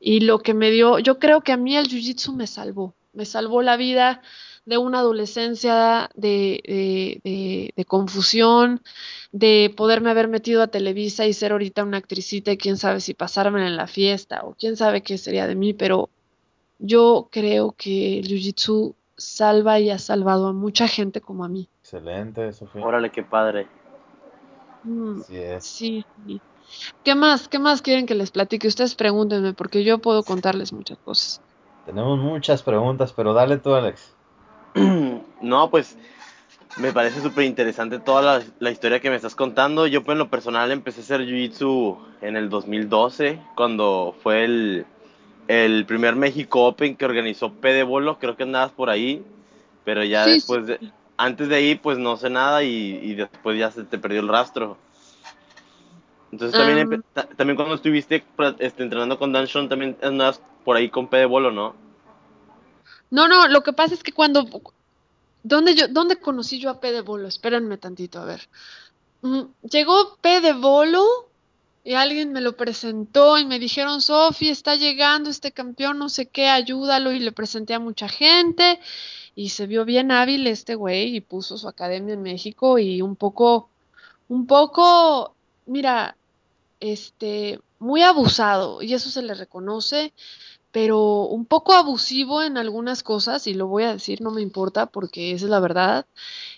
[0.00, 2.94] y lo que me dio, yo creo que a mí el jiu-jitsu me salvó.
[3.12, 4.22] Me salvó la vida
[4.68, 8.82] de una adolescencia de, de, de, de, confusión,
[9.32, 13.14] de poderme haber metido a Televisa y ser ahorita una actricita y quién sabe si
[13.14, 16.10] pasarme en la fiesta o quién sabe qué sería de mí, pero
[16.78, 21.66] yo creo que el Jiu-Jitsu salva y ha salvado a mucha gente como a mí.
[21.80, 22.84] Excelente, Sofía.
[22.84, 23.66] Órale, qué padre.
[24.84, 25.64] Mm, sí, es.
[25.64, 26.42] sí, sí.
[27.02, 27.48] ¿Qué más?
[27.48, 28.68] ¿Qué más quieren que les platique?
[28.68, 31.40] Ustedes pregúntenme porque yo puedo contarles muchas cosas.
[31.86, 34.17] Tenemos muchas preguntas, pero dale tú, Alex.
[35.40, 35.96] No, pues
[36.78, 39.86] me parece súper interesante toda la, la, historia que me estás contando.
[39.86, 44.86] Yo, pues, en lo personal, empecé a hacer Jiu-Jitsu en el 2012, cuando fue el,
[45.48, 48.18] el primer México Open que organizó P de Bolo.
[48.18, 49.24] Creo que andabas por ahí,
[49.84, 50.92] pero ya sí, después, de, sí.
[51.16, 54.28] antes de ahí, pues no sé nada y, y, después ya se te perdió el
[54.28, 54.76] rastro.
[56.30, 57.02] Entonces, también, um,
[57.36, 58.22] también cuando estuviste
[58.58, 61.87] este, entrenando con Dan Sean, también andabas por ahí con P de Bolo, ¿no?
[63.10, 64.46] No, no, lo que pasa es que cuando...
[65.42, 67.28] ¿Dónde, yo, ¿Dónde conocí yo a P de Bolo?
[67.28, 68.48] Espérenme tantito, a ver.
[69.22, 71.28] Mm, llegó P de Bolo
[71.84, 76.26] y alguien me lo presentó y me dijeron, Sofi, está llegando este campeón, no sé
[76.26, 78.78] qué, ayúdalo y le presenté a mucha gente
[79.34, 83.16] y se vio bien hábil este güey y puso su academia en México y un
[83.16, 83.70] poco,
[84.28, 85.34] un poco,
[85.66, 86.16] mira,
[86.80, 90.12] este, muy abusado y eso se le reconoce
[90.70, 94.86] pero un poco abusivo en algunas cosas, y lo voy a decir, no me importa
[94.86, 96.06] porque esa es la verdad.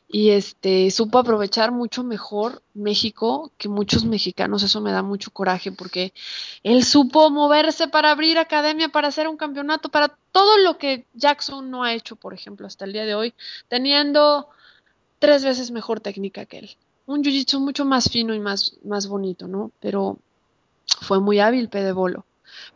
[0.09, 5.71] Y este supo aprovechar mucho mejor México que muchos mexicanos, eso me da mucho coraje
[5.71, 6.13] porque
[6.65, 11.71] él supo moverse para abrir academia, para hacer un campeonato, para todo lo que Jackson
[11.71, 13.35] no ha hecho, por ejemplo, hasta el día de hoy,
[13.69, 14.49] teniendo
[15.21, 16.71] tres veces mejor técnica que él.
[17.07, 19.71] Un jiu-jitsu mucho más fino y más, más bonito, ¿no?
[19.81, 20.19] Pero
[21.01, 22.25] fue muy hábil Pedebolo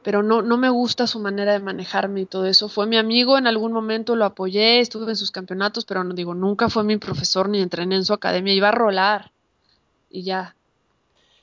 [0.02, 2.68] pero no, no me gusta su manera de manejarme y todo eso.
[2.68, 6.34] Fue mi amigo, en algún momento lo apoyé, estuve en sus campeonatos, pero no digo,
[6.34, 9.32] nunca fue mi profesor ni entrené en su academia, iba a rolar
[10.10, 10.56] y ya.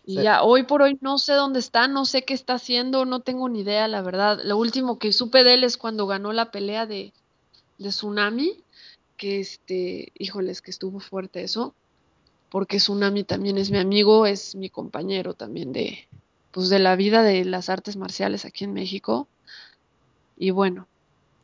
[0.04, 3.20] Y ya, hoy por hoy no sé dónde está, no sé qué está haciendo, no
[3.20, 4.39] tengo ni idea, la verdad.
[4.44, 7.13] Lo último que supe de él es cuando ganó la pelea de,
[7.78, 8.63] de Tsunami,
[9.15, 11.76] que este, híjoles, que estuvo fuerte eso,
[12.50, 16.08] porque Tsunami también es mi amigo, es mi compañero también de,
[16.52, 19.28] pues de la vida de las artes marciales aquí en México.
[20.38, 20.88] Y bueno,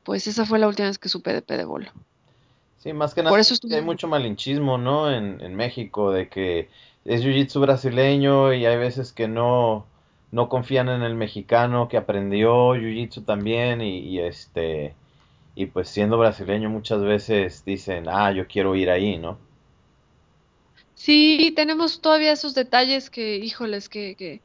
[0.03, 1.91] pues esa fue la última vez que supe de Pedebolo.
[2.79, 5.11] Sí, más que nada Por eso hay mucho malinchismo, ¿no?
[5.11, 6.69] En, en México, de que
[7.05, 9.85] es jiu-jitsu brasileño y hay veces que no,
[10.31, 14.93] no confían en el mexicano que aprendió jiu-jitsu también y, y, este
[15.55, 19.39] y pues siendo brasileño muchas veces dicen, ah, yo quiero ir ahí, ¿no?
[20.93, 24.41] Sí, tenemos todavía esos detalles que, híjoles, que, que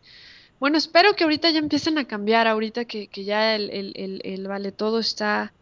[0.62, 4.70] bueno, espero que ahorita ya empiecen a cambiar, ahorita que, ya el, el, el, vale
[4.70, 5.52] todo está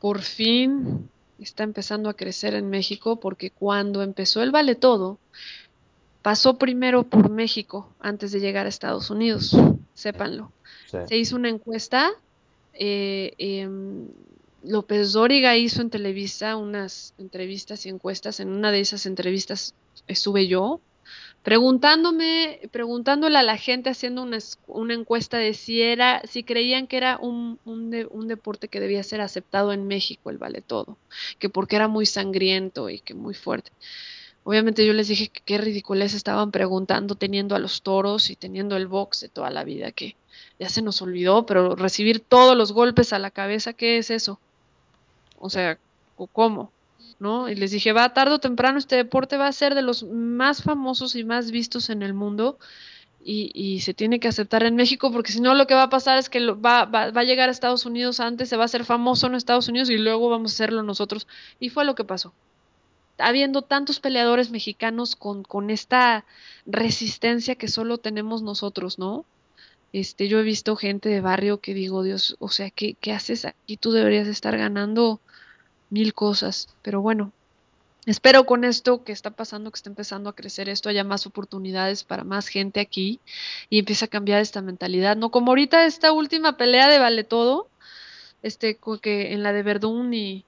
[0.00, 5.18] por fin, está empezando a crecer en México, porque cuando empezó el vale todo,
[6.22, 9.54] pasó primero por México antes de llegar a Estados Unidos,
[9.92, 10.50] sépanlo.
[11.06, 12.12] Se hizo una encuesta,
[12.72, 14.06] eh, em,
[14.64, 19.74] López Dóriga hizo en Televisa unas entrevistas y encuestas, en una de esas entrevistas
[20.06, 20.80] estuve yo,
[21.46, 26.96] preguntándome, preguntándole a la gente, haciendo una, una encuesta de si era, si creían que
[26.96, 30.98] era un, un, deporte que debía ser aceptado en México, el vale todo,
[31.38, 33.70] que porque era muy sangriento y que muy fuerte.
[34.42, 38.76] Obviamente yo les dije que qué ridiculez estaban preguntando teniendo a los toros y teniendo
[38.76, 40.16] el box de toda la vida, que
[40.58, 44.40] ya se nos olvidó, pero recibir todos los golpes a la cabeza, ¿qué es eso?
[45.38, 45.78] O sea,
[46.32, 46.72] ¿cómo?
[47.18, 47.48] ¿No?
[47.48, 50.62] Y les dije, va, tarde o temprano este deporte va a ser de los más
[50.62, 52.58] famosos y más vistos en el mundo
[53.26, 55.90] y, y se tiene que aceptar en México porque si no lo que va a
[55.90, 58.66] pasar es que va, va, va, a llegar a Estados Unidos antes, se va a
[58.66, 61.26] hacer famoso en Estados Unidos y luego vamos a hacerlo nosotros.
[61.58, 62.32] Y fue lo que pasó.
[63.18, 66.24] Habiendo tantos peleadores mexicanos con, con esta
[66.66, 69.24] resistencia que solo tenemos nosotros, ¿no?
[69.92, 73.44] Este, yo he visto gente de barrio que digo, Dios, o sea, ¿qué, qué haces
[73.44, 73.76] aquí?
[73.76, 75.20] Tú deberías estar ganando
[75.90, 76.68] mil cosas.
[76.82, 77.32] Pero bueno,
[78.06, 82.04] espero con esto que está pasando, que está empezando a crecer esto, haya más oportunidades
[82.04, 83.20] para más gente aquí
[83.70, 85.16] y empiece a cambiar esta mentalidad.
[85.16, 87.68] No como ahorita esta última pelea de Vale Todo,
[88.42, 90.44] este, que en la de Verdún y,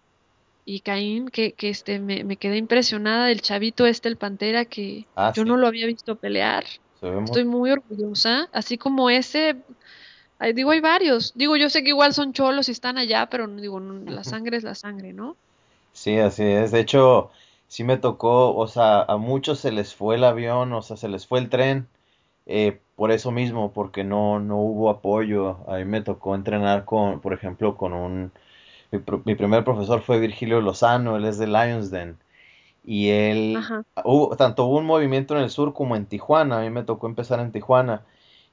[0.64, 5.06] y Caín, que, que este, me, me, quedé impresionada del chavito este, el Pantera, que
[5.16, 6.64] ah, yo no lo había visto pelear.
[7.24, 9.56] Estoy muy orgullosa, así como ese,
[10.54, 11.32] digo, hay varios.
[11.34, 14.62] Digo, yo sé que igual son cholos y están allá, pero digo, la sangre es
[14.62, 15.36] la sangre, ¿no?
[15.92, 16.70] Sí, así es.
[16.70, 17.30] De hecho,
[17.66, 21.08] sí me tocó, o sea, a muchos se les fue el avión, o sea, se
[21.08, 21.88] les fue el tren,
[22.46, 25.58] eh, por eso mismo, porque no, no hubo apoyo.
[25.66, 28.32] A mí me tocó entrenar con, por ejemplo, con un,
[29.24, 32.16] mi, primer profesor fue Virgilio Lozano, él es de Lions Den.
[32.84, 33.58] Y él,
[34.04, 37.06] hubo, tanto hubo un movimiento en el sur como en Tijuana, a mí me tocó
[37.06, 38.02] empezar en Tijuana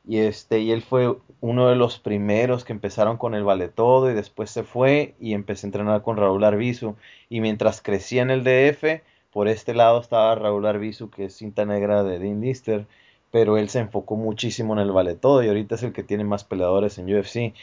[0.08, 4.10] y este y él fue uno de los primeros que empezaron con el vale todo
[4.10, 6.96] y después se fue y empecé a entrenar con Raúl Arbizu.
[7.30, 11.66] Y mientras crecía en el DF por este lado estaba Raúl Arbizu que es cinta
[11.66, 12.88] negra de Dean Lister
[13.32, 16.24] pero él se enfocó muchísimo en el vale todo y ahorita es el que tiene
[16.24, 17.54] más peleadores en UFC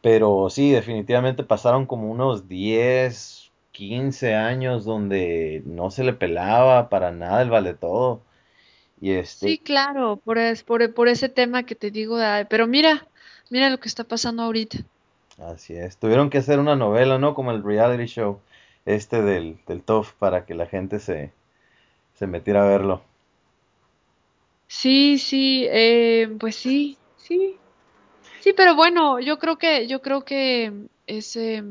[0.00, 7.12] pero sí definitivamente pasaron como unos 10 15 años donde no se le pelaba para
[7.12, 8.22] nada el vale todo.
[9.00, 12.18] Este sí, claro, por, por, por, ese tema que te digo,
[12.50, 13.06] pero mira,
[13.50, 14.78] mira lo que está pasando ahorita.
[15.38, 17.34] Así es, tuvieron que hacer una novela, ¿no?
[17.34, 18.40] Como el reality show
[18.84, 21.32] este del, del TOF para que la gente se,
[22.18, 23.02] se metiera a verlo.
[24.66, 27.56] Sí, sí, eh, pues sí, sí.
[28.40, 30.72] Sí, pero bueno, yo creo que, yo creo que
[31.06, 31.62] ese...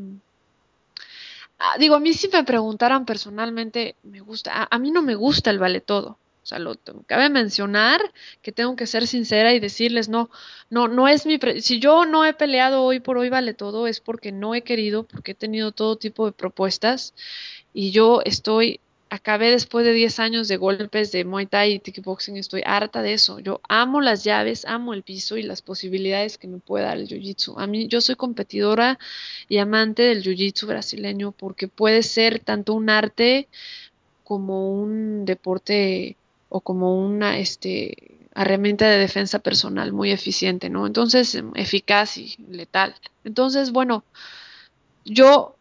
[1.60, 5.16] Ah, digo, a mí si me preguntaran personalmente, me gusta, a, a mí no me
[5.16, 6.18] gusta el vale todo.
[6.48, 6.78] O sea, lo
[7.08, 8.00] cabe mencionar
[8.42, 10.30] que tengo que ser sincera y decirles, no,
[10.70, 14.00] no, no es mi, si yo no he peleado hoy por hoy vale todo, es
[14.00, 17.14] porque no he querido, porque he tenido todo tipo de propuestas
[17.74, 18.80] y yo estoy
[19.10, 23.14] acabé después de 10 años de golpes de Muay Thai y kickboxing, estoy harta de
[23.14, 23.40] eso.
[23.40, 27.10] Yo amo las llaves, amo el piso y las posibilidades que me puede dar el
[27.10, 27.56] Jiu-Jitsu.
[27.58, 29.00] A mí, yo soy competidora
[29.50, 33.50] y amante del Jiu-Jitsu brasileño porque puede ser tanto un arte
[34.24, 36.18] como un deporte
[36.50, 40.86] o como una este, herramienta de defensa personal muy eficiente, ¿no?
[40.86, 42.96] Entonces, eficaz y letal.
[43.24, 44.04] Entonces, bueno,
[45.06, 45.58] yo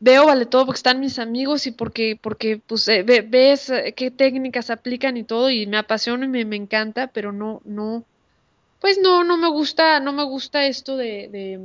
[0.00, 4.10] veo vale todo porque están mis amigos y porque, porque pues eh, ves eh, qué
[4.10, 8.04] técnicas aplican y todo y me apasiona y me, me, encanta, pero no, no,
[8.80, 11.60] pues no, no me gusta, no me gusta esto de, de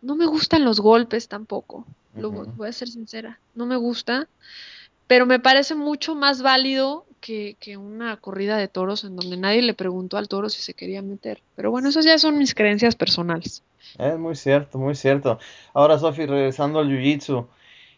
[0.00, 1.86] no me gustan los golpes tampoco,
[2.16, 4.28] lo, voy a ser sincera, no me gusta,
[5.06, 9.74] pero me parece mucho más válido que, una corrida de toros en donde nadie le
[9.74, 11.40] preguntó al toro si se quería meter.
[11.56, 13.62] Pero bueno, esas ya son mis creencias personales.
[13.98, 15.38] Es muy cierto, muy cierto.
[15.72, 17.46] Ahora, Sofi, regresando al Jiu-Jitsu,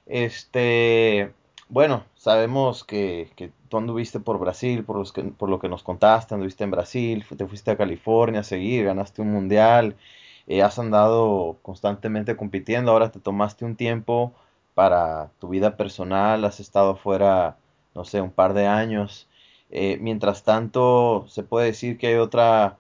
[0.07, 1.33] este,
[1.69, 5.83] bueno, sabemos que, que, tú anduviste por Brasil, por, los que, por lo que nos
[5.83, 9.97] contaste, anduviste en Brasil, te fuiste a California a seguir, ganaste un mundial,
[10.47, 14.33] eh, has andado constantemente compitiendo, ahora te tomaste un tiempo
[14.75, 17.57] para tu vida personal, has estado fuera,
[17.97, 19.29] no sé, un par de años.
[19.71, 22.79] Eh, mientras tanto, se puede decir que hay otra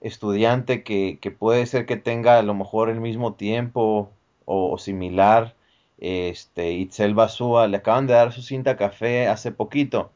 [0.00, 4.10] estudiante que, que, puede ser que tenga a lo mejor el mismo tiempo
[4.44, 5.54] o, similar
[5.98, 10.12] este, Itzel Basúa, le acaban de dar su cinta café hace poquito.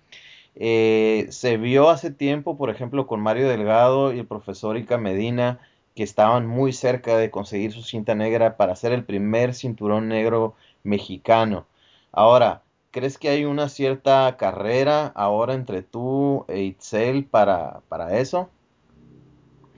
[0.57, 5.61] Eh, se vio hace tiempo, por ejemplo, con Mario Delgado y el profesor Ica Medina,
[5.95, 10.55] que estaban muy cerca de conseguir su cinta negra para ser el primer cinturón negro
[10.85, 11.67] mexicano.
[12.13, 18.49] Ahora, ¿crees que hay una cierta carrera ahora entre tú e Itzel para, para eso?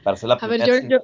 [0.03, 0.99] Para ser la a ver, yo,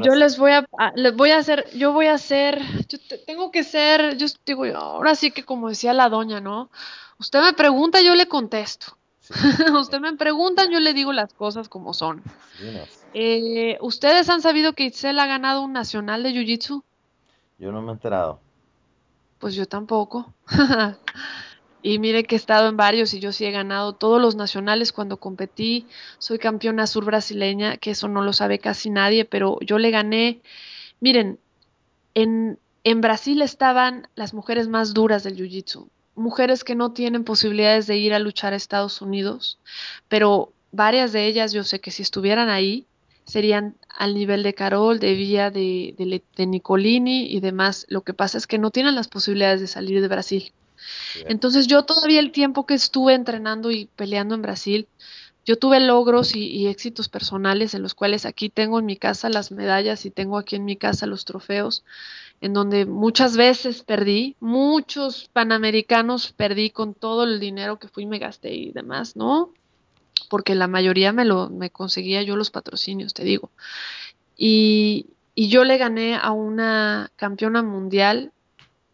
[0.00, 3.64] yo les voy a, les voy a hacer, yo voy a hacer, yo tengo que
[3.64, 6.70] ser, yo digo, ahora sí que como decía la doña, ¿no?
[7.18, 8.96] Usted me pregunta, yo le contesto.
[9.80, 12.22] Usted me pregunta, yo le digo las cosas como son.
[13.14, 16.82] Eh, ¿Ustedes han sabido que Itzel ha ganado un nacional de Jiu-Jitsu?
[17.58, 18.40] Yo no me he enterado.
[19.38, 20.32] Pues yo tampoco.
[21.82, 24.92] Y mire que he estado en varios y yo sí he ganado todos los nacionales
[24.92, 25.86] cuando competí.
[26.18, 30.40] Soy campeona sur brasileña, que eso no lo sabe casi nadie, pero yo le gané.
[31.00, 31.40] Miren,
[32.14, 35.88] en, en Brasil estaban las mujeres más duras del Jiu-Jitsu.
[36.14, 39.58] Mujeres que no tienen posibilidades de ir a luchar a Estados Unidos,
[40.08, 42.86] pero varias de ellas yo sé que si estuvieran ahí
[43.24, 47.86] serían al nivel de Carol, de Villa, de, de, de Nicolini y demás.
[47.88, 50.52] Lo que pasa es que no tienen las posibilidades de salir de Brasil.
[51.26, 54.88] Entonces yo todavía el tiempo que estuve entrenando y peleando en Brasil,
[55.44, 59.50] yo tuve logros y, éxitos personales en los cuales aquí tengo en mi casa las
[59.50, 61.84] medallas y tengo aquí en mi casa los trofeos,
[62.40, 68.06] en donde muchas veces perdí, muchos panamericanos perdí con todo el dinero que fui y
[68.06, 69.52] me gasté y demás, ¿no?
[70.28, 73.50] Porque la mayoría me lo me conseguía yo los patrocinios, te digo.
[74.36, 78.32] Y, y yo le gané a una campeona mundial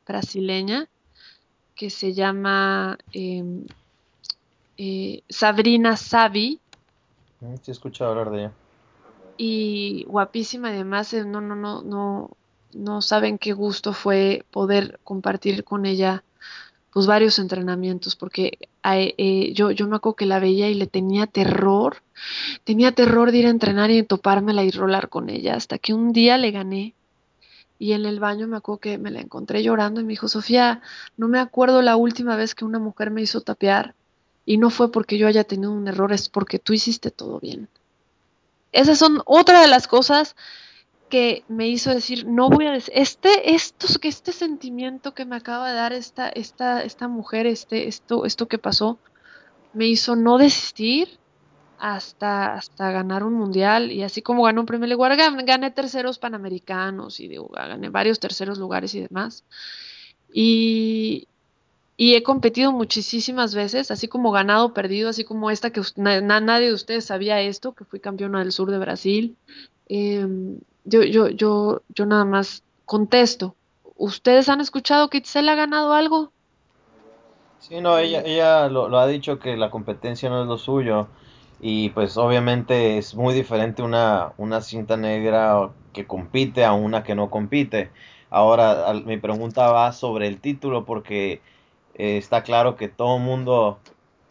[0.06, 0.88] brasileña
[1.78, 3.64] que se llama em,
[4.76, 6.58] eh, Sabrina Savi.
[7.40, 8.52] Mm, sí, he escuchado hablar de ella.
[9.36, 12.30] Y guapísima, además, eh, no, no, no, no,
[12.74, 16.24] no saben qué gusto fue poder compartir con ella
[16.92, 21.28] pues varios entrenamientos, porque eh, yo, yo me acuerdo que la veía y le tenía
[21.28, 21.98] terror,
[22.64, 26.12] tenía terror de ir a entrenar y topármela y rolar con ella, hasta que un
[26.12, 26.94] día le gané
[27.78, 30.82] y en el baño me acuerdo que me la encontré llorando y me dijo, Sofía,
[31.16, 33.94] no me acuerdo la última vez que una mujer me hizo tapear
[34.44, 37.68] y no fue porque yo haya tenido un error, es porque tú hiciste todo bien.
[38.72, 40.36] Esas son otra de las cosas
[41.08, 45.68] que me hizo decir, no voy a decir, este, esto, este sentimiento que me acaba
[45.68, 48.98] de dar esta, esta, esta mujer, este, esto, esto que pasó,
[49.72, 51.18] me hizo no desistir,
[51.78, 57.20] hasta, hasta ganar un mundial y así como ganó un primer lugar, gané, terceros panamericanos
[57.20, 59.44] y digo, gané varios terceros lugares y demás.
[60.32, 61.28] Y,
[61.96, 66.74] y he competido muchísimas veces, así como ganado, perdido, así como esta que nadie de
[66.74, 69.36] ustedes sabía esto, que fui campeona del sur de Brasil.
[69.88, 73.54] Em, yo, yo, yo, nada más contesto.
[73.96, 76.32] ¿Ustedes han escuchado que Itzel ha ganado algo?
[77.58, 81.08] Sí, no, ella, ella lo ha dicho que la competencia no es lo suyo
[81.60, 87.14] y pues obviamente es muy diferente una, una cinta negra que compite a una que
[87.14, 87.90] no compite.
[88.30, 91.40] Ahora mi pregunta va sobre el título porque
[91.94, 93.78] eh, está claro que todo el mundo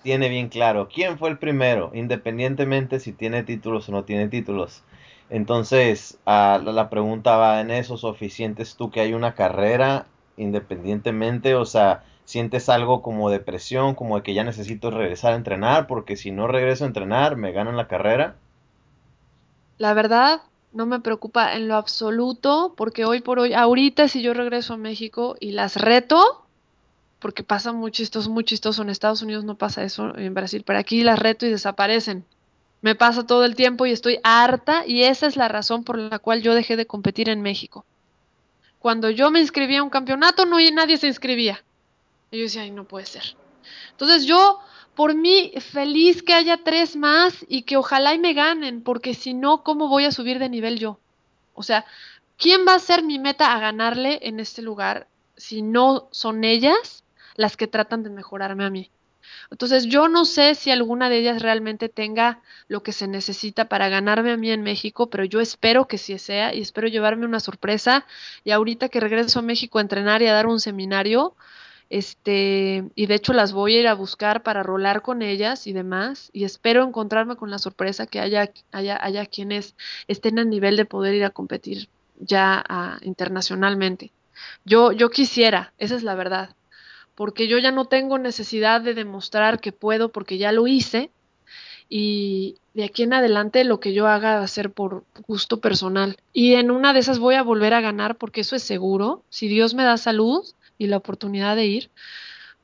[0.04, 4.84] tiene bien claro quién fue el primero, independientemente si tiene títulos o no tiene títulos.
[5.30, 10.08] Entonces, la, la pregunta va en eso, ¿suficientes tú que hay una carrera
[10.38, 11.56] independientemente?
[11.56, 16.18] O sea, sientes algo como depresión, como de que ya necesito regresar a entrenar, porque
[16.18, 18.36] si no regreso a entrenar me ganan la carrera?
[19.78, 20.42] La verdad,
[20.74, 24.78] no me preocupa en lo absoluto, porque hoy por hoy, ahorita si yo regreso a
[24.78, 26.44] México y las reto,
[27.20, 30.80] porque pasa muy chistoso, muy chistoso, en Estados Unidos no pasa eso, en Brasil, pero
[30.80, 32.26] aquí las reto y desaparecen.
[32.82, 36.20] Me pasa todo el tiempo y estoy harta y esa es la razón por la
[36.20, 37.86] cual yo dejé de competir en México.
[38.80, 41.64] Cuando yo me inscribía a un campeonato, no nadie se inscribía.
[42.32, 43.24] Y yo decía, ay, no puede ser.
[43.92, 44.60] Entonces yo,
[44.96, 49.34] por mí, feliz que haya tres más y que ojalá y me ganen, porque si
[49.34, 51.00] no, ¿cómo voy a subir de nivel yo?
[51.54, 51.86] O sea,
[52.38, 57.04] ¿quién va a ser mi meta a ganarle en este lugar si no son ellas
[57.36, 58.92] las que tratan de mejorarme a mí?
[59.50, 63.90] Entonces yo no sé si alguna de ellas realmente tenga lo que se necesita para
[63.90, 67.40] ganarme a mí en México, pero yo espero que sí sea y espero llevarme una
[67.40, 68.06] sorpresa.
[68.44, 71.36] Y ahorita que regreso a México a entrenar y a dar un seminario,
[71.90, 75.74] este, y de hecho las voy a ir a buscar para rolar con ellas y
[75.74, 79.76] demás, y espero encontrarme con la sorpresa que haya, haya, haya quienes
[80.08, 84.12] estén a nivel de poder ir a competir ya ah, internacionalmente.
[84.66, 86.56] Yo, yo quisiera, esa es la verdad,
[87.16, 91.10] porque yo ya no tengo necesidad de demostrar que puedo porque ya lo hice,
[91.90, 96.18] y de aquí en adelante lo que yo haga va a ser por gusto personal.
[96.34, 99.24] Y en una de esas voy a volver a ganar porque eso es seguro.
[99.30, 100.46] Si Dios me da salud,
[100.78, 101.90] y la oportunidad de ir,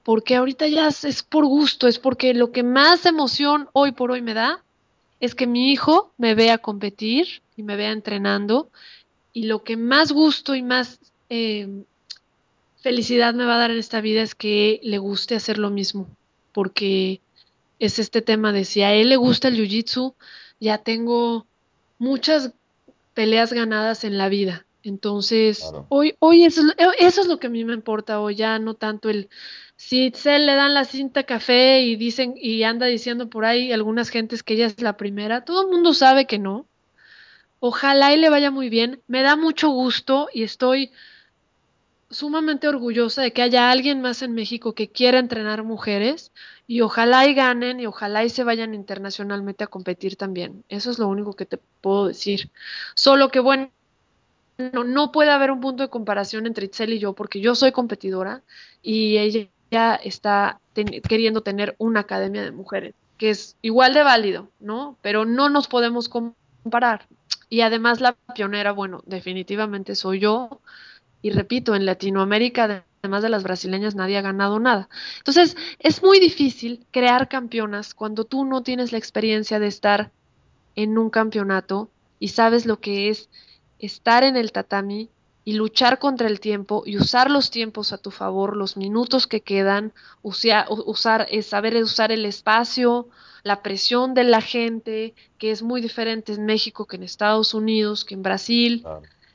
[0.03, 4.22] porque ahorita ya es por gusto, es porque lo que más emoción hoy por hoy
[4.22, 4.64] me da
[5.20, 8.70] es que mi hijo me vea competir y me vea entrenando
[9.32, 10.99] y lo que más gusto y más
[11.30, 11.68] eh,
[12.82, 16.07] felicidad me va a dar en esta vida es que le guste hacer lo mismo,
[16.51, 17.22] porque
[17.80, 20.14] es este tema de si a él le gusta el jiu-jitsu,
[20.59, 21.47] ya tengo
[21.97, 22.51] muchas
[23.14, 24.66] peleas ganadas en la vida.
[24.84, 26.61] Entonces, hoy, hoy eso,
[26.99, 29.29] eso, es lo que a mí me importa hoy, ya no tanto el
[29.77, 34.09] si se le dan la cinta café y dicen y anda diciendo por ahí algunas
[34.09, 36.67] gentes que ella es la primera, todo el mundo sabe que no.
[37.59, 39.01] Ojalá y le vaya muy bien.
[39.07, 40.91] Me da mucho gusto y estoy
[42.09, 46.31] sumamente orgullosa de que haya alguien más en México que quiera entrenar mujeres
[46.67, 50.63] y ojalá y ganen y ojalá y se vayan internacionalmente a competir también.
[50.69, 52.51] Eso es lo único que te puedo decir.
[52.95, 53.71] Solo que bueno,
[54.58, 57.72] no, no puede haber un punto de comparación entre Itzel y yo porque yo soy
[57.72, 58.41] competidora
[58.82, 60.60] y ella está
[61.08, 64.97] queriendo tener una academia de mujeres, que es igual de válido, ¿no?
[65.01, 67.08] Pero no nos podemos comparar.
[67.49, 70.62] Y además la pionera, bueno, definitivamente soy yo.
[71.22, 74.89] Y repito, en Latinoamérica, además de las brasileñas, nadie ha ganado nada.
[75.18, 80.12] Entonces, es muy difícil crear campeonas cuando tú no tienes la experiencia de estar
[80.76, 81.89] en un campeonato
[82.20, 83.30] y sabes lo que es
[83.86, 85.09] estar en el tatami
[85.45, 89.41] y luchar contra el tiempo y usar los tiempos a tu favor, los minutos que
[89.41, 93.09] quedan, usar, usar saber usar el espacio,
[93.43, 98.05] la presión de la gente, que es muy diferente en México que en Estados Unidos,
[98.05, 98.86] que en Brasil.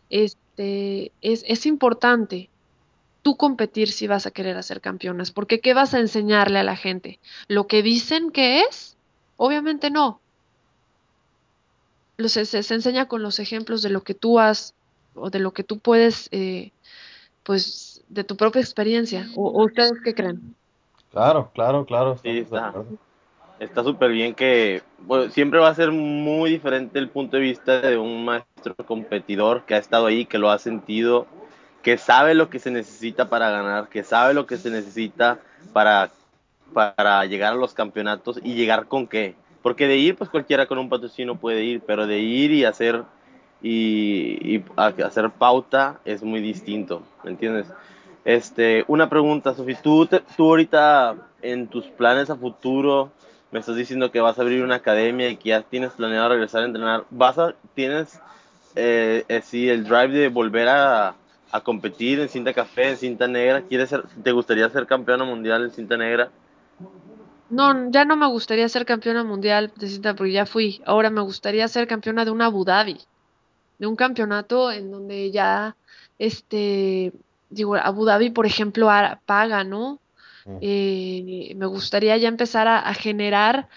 [0.08, 2.48] Este, es, es importante
[3.20, 6.76] tú competir si vas a querer hacer campeonas, porque ¿qué vas a enseñarle a la
[6.76, 7.18] gente?
[7.48, 8.96] ¿Lo que dicen que es?
[9.36, 10.20] Obviamente no,
[12.26, 14.74] se, se, enseña con los ejemplos de lo que tú has
[15.14, 16.72] o de lo que tú puedes, eh,
[17.44, 19.28] pues, de tu propia experiencia.
[19.36, 20.54] ¿O, ustedes qué creen?
[21.12, 22.18] Claro, claro, claro.
[22.18, 22.74] Sí, está.
[23.60, 24.82] Está súper bien que
[25.30, 29.74] siempre va a ser muy diferente el punto de vista de un maestro competidor que
[29.74, 31.26] ha estado ahí, que lo ha sentido,
[31.82, 35.40] que sabe lo que se necesita para ganar, que sabe lo que se necesita
[35.72, 36.10] para,
[36.72, 39.34] para llegar a los campeonatos y llegar con qué
[39.68, 43.02] porque de ir, pues cualquiera con un patrocinio puede ir, pero de ir y hacer
[43.60, 44.62] y,
[45.04, 47.66] hacer pauta es muy distinto, ¿me entiendes?
[48.24, 50.08] Este, una pregunta, Sofi, ¿tú,
[50.38, 53.12] tú ahorita en tus planes a futuro
[53.50, 56.62] me estás diciendo que vas a abrir una academia y que ya tienes planeado regresar
[56.62, 58.18] a entrenar, ¿vas a, tienes
[58.74, 61.14] eh, eh el drive de volver a,
[61.52, 63.60] a, competir en cinta café, en cinta negra?
[63.68, 66.30] ¿Quieres ser, ¿Te gustaría ser campeona mundial en cinta negra?
[67.50, 70.82] No, ya no me gustaría ser campeona mundial de cinta porque ya fui.
[70.84, 72.98] Ahora me gustaría ser campeona de un Abu Dhabi,
[73.78, 75.76] de un campeonato en donde ya,
[76.18, 77.12] este,
[77.48, 78.88] digo, Abu Dhabi, por ejemplo,
[79.24, 79.98] paga, ¿no?
[80.44, 80.58] Mm.
[80.60, 83.68] Eh, me gustaría ya empezar a generar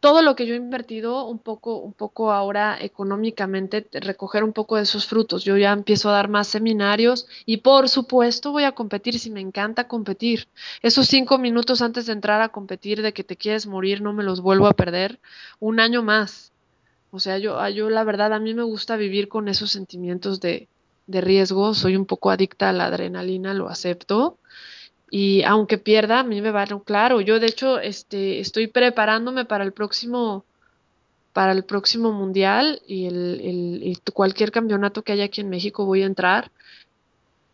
[0.00, 4.76] todo lo que yo he invertido un poco, un poco ahora económicamente, recoger un poco
[4.76, 5.44] de esos frutos.
[5.44, 9.40] Yo ya empiezo a dar más seminarios y por supuesto voy a competir si me
[9.40, 10.48] encanta competir.
[10.82, 14.24] Esos cinco minutos antes de entrar a competir de que te quieres morir, no me
[14.24, 15.18] los vuelvo a perder
[15.60, 16.52] un año más.
[17.10, 20.68] O sea, yo, yo la verdad, a mí me gusta vivir con esos sentimientos de,
[21.06, 21.74] de riesgo.
[21.74, 24.38] Soy un poco adicta a la adrenalina, lo acepto
[25.10, 27.20] y aunque pierda, a mí me va a claro.
[27.20, 30.44] Yo de hecho este, estoy preparándome para el próximo
[31.32, 35.84] para el próximo mundial y, el, el, y cualquier campeonato que haya aquí en México
[35.84, 36.50] voy a entrar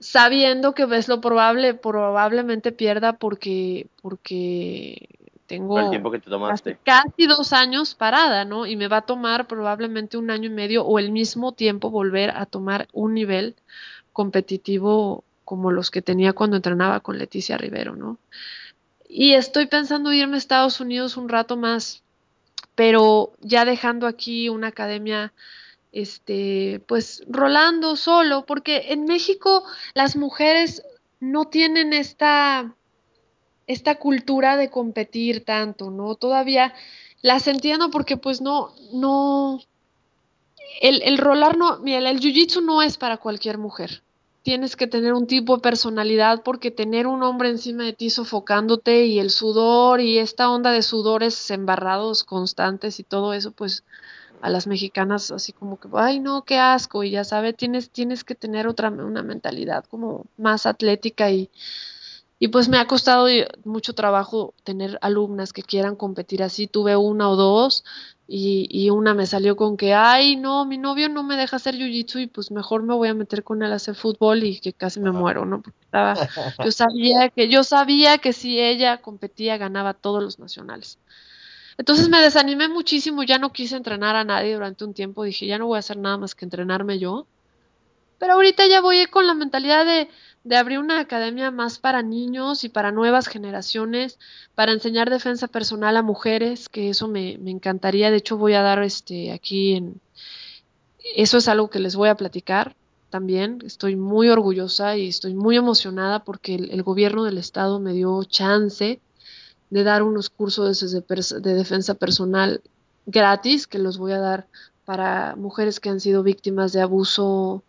[0.03, 5.09] sabiendo que es lo probable, probablemente pierda porque, porque
[5.47, 6.79] tengo el tiempo que te tomaste.
[6.83, 8.67] Casi, casi, dos años parada, ¿no?
[8.67, 12.31] Y me va a tomar probablemente un año y medio o el mismo tiempo volver
[12.31, 13.55] a tomar un nivel
[14.13, 18.19] competitivo como los que tenía cuando entrenaba con Leticia Rivero, ¿no?
[19.09, 22.03] Y estoy pensando irme a Estados Unidos un rato más,
[22.75, 25.33] pero ya dejando aquí una academia
[25.93, 29.65] este, pues rolando solo, porque en México
[29.95, 30.83] las mujeres
[31.21, 32.75] no tienen esta,
[33.67, 36.15] esta cultura de competir tanto, ¿no?
[36.15, 36.73] Todavía
[37.21, 39.61] las entiendo porque pues no, no,
[40.81, 44.03] el, el rolar no, mira, el jiu-jitsu no es para cualquier mujer.
[44.43, 49.07] Tienes que tener un tipo de personalidad porque tener un hombre encima de ti sofocándote
[49.07, 53.85] y el sudor y esta onda de sudores embarrados constantes y todo eso, pues
[54.41, 58.25] a las mexicanas así como que, ay no, qué asco, y ya sabe, tienes, tienes
[58.25, 61.49] que tener otra, una mentalidad como más atlética y,
[62.43, 63.29] y pues me ha costado
[63.63, 67.85] mucho trabajo tener alumnas que quieran competir así, tuve una o dos
[68.27, 71.77] y, y una me salió con que, ay no, mi novio no me deja hacer
[71.77, 74.73] jiu-jitsu y pues mejor me voy a meter con él a hacer fútbol y que
[74.73, 75.63] casi me muero, ¿no?
[75.63, 76.15] Porque estaba,
[76.65, 80.99] yo sabía que, yo sabía que si ella competía ganaba todos los nacionales.
[81.79, 85.59] Entonces me desanimé muchísimo, ya no quise entrenar a nadie durante un tiempo, dije, ya
[85.59, 87.29] no voy a hacer nada más que entrenarme yo.
[88.19, 90.09] Pero ahorita ya voy con la mentalidad de,
[90.45, 94.19] de abrir una academia más para niños y para nuevas generaciones,
[94.55, 98.11] para enseñar defensa personal a mujeres, que eso me, me encantaría.
[98.11, 100.01] De hecho, voy a dar este aquí en...
[101.17, 102.75] Eso es algo que les voy a platicar
[103.13, 103.61] también.
[103.65, 109.01] Estoy muy orgullosa y estoy muy emocionada porque el, gobierno del estado me dio chance
[109.71, 112.61] de dar unos cursos de, defensa personal
[113.07, 114.47] gratis que los voy a dar
[114.85, 117.63] para mujeres que han sido víctimas de abuso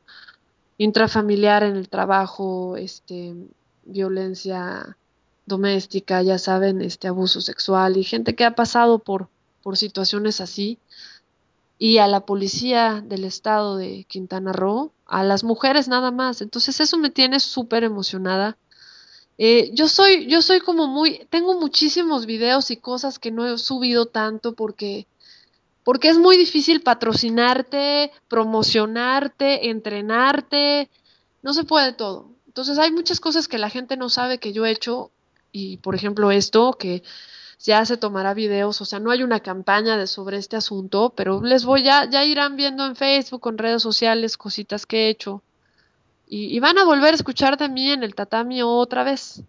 [0.78, 3.36] intrafamiliar en el trabajo, este,
[3.86, 4.98] violencia
[5.46, 9.30] doméstica, ya saben, este abuso sexual y gente que ha pasado por,
[9.62, 10.80] por situaciones así.
[11.78, 16.42] Y a la policía del estado de Quintana Roo, a las mujeres nada más.
[16.42, 18.58] Entonces eso me tiene súper emocionada
[19.38, 23.58] eh, yo soy, yo soy como muy, tengo muchísimos videos y cosas que no he
[23.58, 25.08] subido tanto porque,
[25.84, 30.90] porque es muy difícil patrocinarte, promocionarte, entrenarte,
[31.42, 32.32] no se puede todo.
[32.48, 35.12] Entonces hay muchas cosas que la gente no sabe que yo he hecho
[35.52, 37.04] y por ejemplo esto que
[37.60, 41.42] ya se tomará videos, o sea, no hay una campaña de sobre este asunto, pero
[41.42, 45.44] les voy a, ya irán viendo en Facebook, en redes sociales, cositas que he hecho
[46.28, 49.44] y, y, van a volver a escuchar de mí en el tatami otra vez.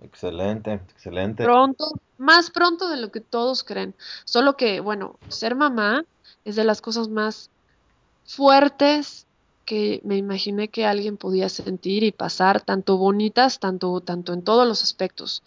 [0.00, 1.42] Excelente, excelente.
[1.42, 3.94] Pronto, más pronto de lo que todos creen.
[4.24, 6.04] Solo que, bueno, ser mamá
[6.44, 7.50] es de las cosas más
[8.24, 9.26] fuertes
[9.64, 14.66] que me imaginé que alguien podía sentir y pasar, tanto bonitas, tanto, tanto en todos
[14.66, 15.42] los aspectos.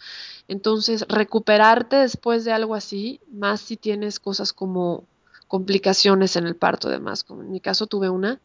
[0.46, 5.04] Entonces, recuperarte después de algo así, más si tienes cosas como
[5.48, 8.40] complicaciones en el parto, además, como en mi caso tuve una,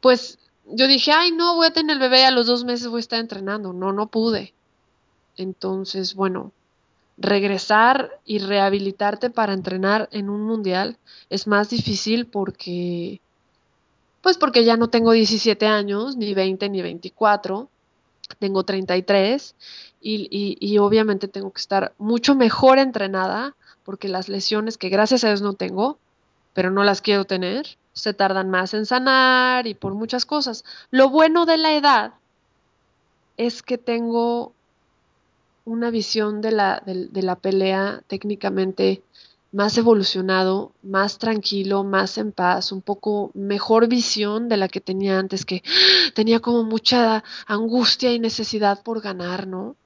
[0.00, 2.98] pues yo dije, ay, no, voy a tener el bebé, a los dos meses voy
[2.98, 3.72] a estar entrenando.
[3.72, 4.54] No, no pude.
[5.36, 6.52] Entonces, bueno,
[7.16, 10.96] regresar y rehabilitarte para entrenar en un mundial
[11.28, 13.20] es más difícil porque,
[14.22, 17.68] pues porque ya no tengo 17 años, ni 20, ni 24,
[18.38, 19.54] tengo 33
[20.00, 23.54] y, y, y obviamente tengo que estar mucho mejor entrenada
[23.84, 25.98] porque las lesiones que gracias a Dios no tengo,
[26.54, 30.64] pero no las quiero tener, se tardan más en sanar y por muchas cosas.
[30.90, 32.14] Lo bueno de la edad
[33.36, 34.52] es que tengo
[35.64, 39.02] una visión de la, de, de la pelea técnicamente
[39.52, 45.18] más evolucionado, más tranquilo, más en paz, un poco mejor visión de la que tenía
[45.18, 45.62] antes, que
[46.14, 49.76] tenía como mucha angustia y necesidad por ganar, ¿no?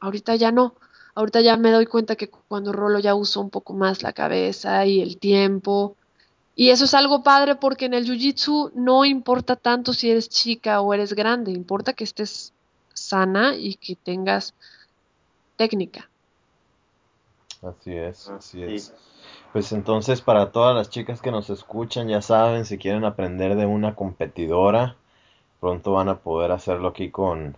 [0.00, 0.74] Ahorita ya no,
[1.14, 4.84] ahorita ya me doy cuenta que cuando rolo ya uso un poco más la cabeza
[4.86, 5.96] y el tiempo,
[6.56, 10.80] y eso es algo padre porque en el Jiu-Jitsu no importa tanto si eres chica
[10.80, 12.52] o eres grande, importa que estés
[12.92, 14.54] sana y que tengas
[15.56, 16.08] técnica.
[17.62, 18.94] Así es, así es.
[19.52, 23.66] Pues entonces para todas las chicas que nos escuchan, ya saben, si quieren aprender de
[23.66, 24.96] una competidora,
[25.60, 27.56] pronto van a poder hacerlo aquí con,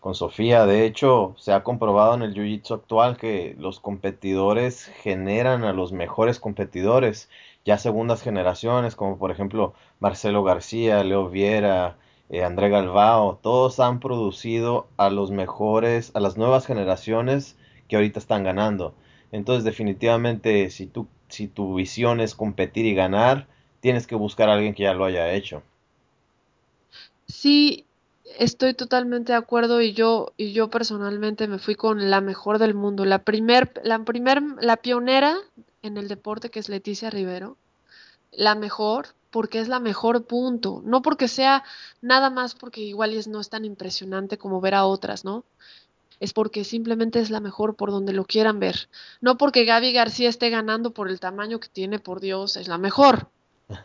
[0.00, 0.66] con Sofía.
[0.66, 5.92] De hecho, se ha comprobado en el Jiu-Jitsu actual que los competidores generan a los
[5.92, 7.28] mejores competidores
[7.64, 11.96] ya segundas generaciones, como por ejemplo Marcelo García, Leo Viera,
[12.34, 17.56] eh, André Galvao, todos han producido a los mejores, a las nuevas generaciones
[17.86, 18.92] que ahorita están ganando.
[19.30, 23.46] Entonces, definitivamente, si, tú, si tu visión es competir y ganar,
[23.78, 25.62] tienes que buscar a alguien que ya lo haya hecho.
[27.28, 27.86] Sí,
[28.36, 32.74] estoy totalmente de acuerdo y yo, y yo personalmente me fui con la mejor del
[32.74, 33.04] mundo.
[33.04, 35.36] La primer, la primer, la pionera
[35.82, 37.56] en el deporte que es Leticia Rivero.
[38.36, 40.82] La mejor, porque es la mejor punto.
[40.84, 41.64] No porque sea
[42.00, 45.44] nada más porque igual es, no es tan impresionante como ver a otras, ¿no?
[46.20, 48.88] es porque simplemente es la mejor por donde lo quieran ver.
[49.20, 52.78] No porque Gaby García esté ganando por el tamaño que tiene, por Dios, es la
[52.78, 53.28] mejor,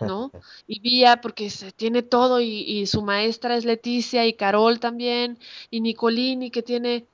[0.01, 0.31] ¿no?
[0.67, 5.37] Y Vía porque se tiene todo y, su maestra es Leticia y Carol también
[5.69, 7.05] y Nicolini que tiene...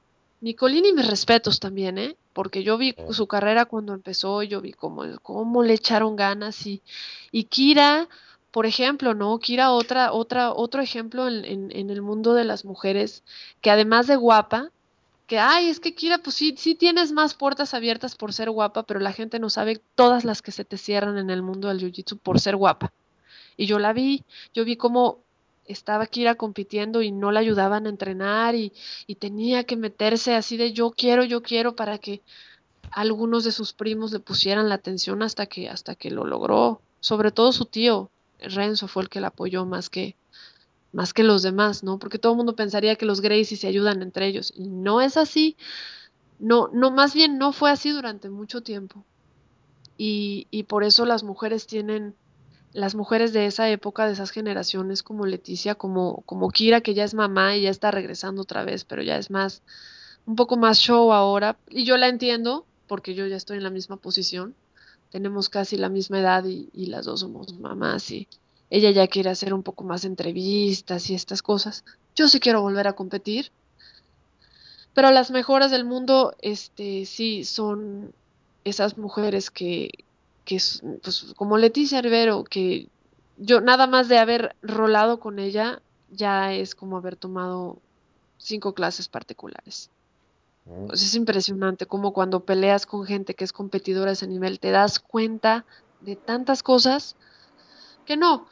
[0.41, 2.15] Nicolini mis respetos también, ¿eh?
[2.36, 6.81] Porque yo vi su carrera cuando empezó, yo vi cómo, cómo le echaron ganas y,
[7.31, 8.09] y Kira,
[8.51, 9.39] por ejemplo, ¿no?
[9.39, 13.23] Kira, otra, otra, otro ejemplo en, en el mundo de las mujeres,
[13.61, 14.69] que además de guapa,
[15.27, 18.83] que, ay, es que Kira, pues sí, sí tienes más puertas abiertas por ser guapa,
[18.83, 21.79] pero la gente no sabe todas las que se te cierran en el mundo del
[21.79, 22.91] jiu-jitsu por ser guapa.
[23.55, 25.19] Y yo la vi, yo vi cómo
[25.66, 28.74] estaba Kira compitiendo y no la ayudaban a entrenar y,
[29.07, 32.22] y tenía que meterse así de yo quiero, yo quiero para que
[32.91, 36.82] algunos de sus primos le pusieran la atención hasta que, hasta que lo logró.
[36.99, 38.09] Sobre todo su tío,
[38.39, 40.16] Renzo, fue el que la apoyó más que,
[40.91, 41.99] más que los demás, ¿no?
[41.99, 44.53] Porque todo el mundo pensaría que los Gracie se ayudan entre ellos.
[44.55, 45.57] Y no es así.
[46.39, 49.03] No, no, más bien no fue así durante mucho tiempo.
[49.97, 52.16] Y, y por eso las mujeres tienen,
[52.76, 57.03] las mujeres de esa época, de esas generaciones, como Leticia, como, como Kira, que ya
[57.03, 59.61] es mamá y ya está regresando otra vez, pero ya es más,
[60.26, 61.57] un poco más show ahora.
[61.69, 64.55] Y yo la entiendo, porque yo ya estoy en la misma posición.
[65.09, 68.28] Tenemos casi la misma edad y, y las dos somos mamás y,
[68.69, 71.86] ella ya quiere hacer un poco más entrevistas y estas cosas.
[72.15, 73.51] Yo sí quiero volver a competir.
[74.93, 78.13] Pero las mejoras del mundo, este, sí, son
[78.63, 80.05] esas mujeres que,
[80.46, 80.58] que
[81.04, 82.88] pues, como Leticia Rivero, que
[83.38, 85.82] yo nada más de haber rolado con ella,
[86.12, 87.80] ya es como haber tomado
[88.38, 89.89] cinco clases particulares.
[90.66, 90.88] Mm.
[90.88, 94.72] Pues es impresionante como cuando peleas con gente que es competidora a ese nivel, te
[94.72, 95.66] das cuenta
[96.02, 97.16] de tantas cosas
[98.06, 98.48] que no.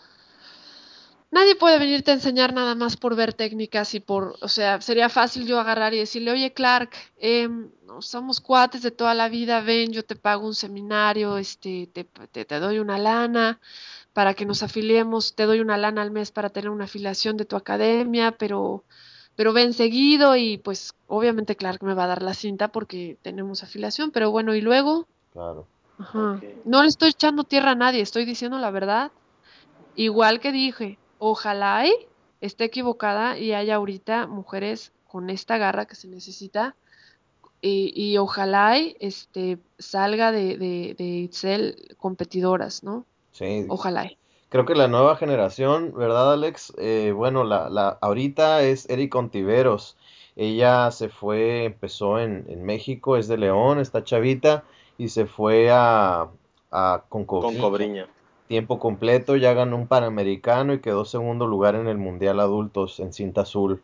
[1.33, 5.09] Nadie puede venirte a enseñar nada más por ver técnicas y por, o sea, sería
[5.09, 7.49] fácil yo agarrar y decirle, oye Clark, eh,
[8.01, 12.45] somos cuates de toda la vida, ven, yo te pago un seminario, este, te, te,
[12.45, 13.59] te doy una lana
[14.13, 17.45] para que nos afiliemos, te doy una lana al mes para tener una afiliación de
[17.45, 18.83] tu academia, pero,
[19.35, 23.63] pero ven seguido y pues obviamente Clark me va a dar la cinta porque tenemos
[23.63, 25.07] afiliación, pero bueno, y luego...
[25.31, 25.65] Claro.
[25.97, 26.39] Ajá.
[26.63, 29.11] No le estoy echando tierra a nadie, estoy diciendo la verdad.
[29.95, 31.93] Igual que dije, ojalá y
[32.41, 36.75] esté equivocada y haya ahorita mujeres con esta garra que se necesita
[37.61, 43.05] y, y ojalá y este, salga de, de, de Itzel competidoras, ¿no?
[43.31, 43.65] Sí.
[43.69, 44.11] Ojalá.
[44.49, 46.73] Creo que la nueva generación, ¿verdad, Alex?
[46.77, 49.97] Eh, bueno, la, la, ahorita es Eric Ontiveros.
[50.35, 54.63] Ella se fue, empezó en, en México, es de León, está chavita,
[54.97, 56.27] y se fue a,
[56.71, 57.53] a Concobriña.
[57.61, 58.07] Concobriña
[58.47, 63.13] tiempo completo, ya ganó un Panamericano y quedó segundo lugar en el Mundial Adultos en
[63.13, 63.81] cinta azul.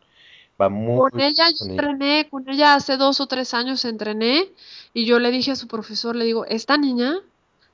[0.62, 4.50] Va muy con ella yo entrené, con ella hace dos o tres años entrené
[4.94, 7.16] y yo le dije a su profesor, le digo, esta niña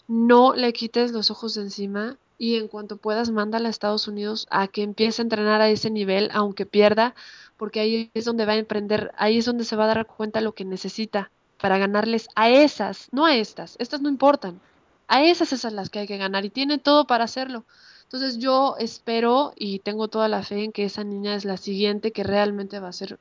[0.08, 4.46] no le quites los ojos de encima y en cuanto puedas mándala a Estados Unidos
[4.52, 7.16] a que empiece a entrenar a ese nivel, aunque pierda,
[7.58, 10.42] porque ahí es donde va a emprender, ahí es donde se va a dar cuenta
[10.42, 14.60] lo que necesita para ganarles a esas, no a estas, estas no importan,
[15.08, 17.66] a esas esas las que hay que ganar y tiene todo para hacerlo.
[18.04, 22.12] Entonces yo espero y tengo toda la fe en que esa niña es la siguiente
[22.12, 23.20] que realmente va a ser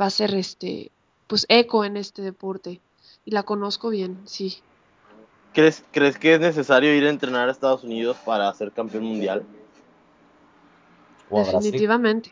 [0.00, 0.90] va a ser este
[1.26, 2.80] pues eco en este deporte
[3.24, 4.58] y la conozco bien, sí.
[5.52, 9.42] ¿Crees, ¿Crees que es necesario ir a entrenar a Estados Unidos para ser campeón mundial?
[11.30, 12.30] ¿O a Definitivamente.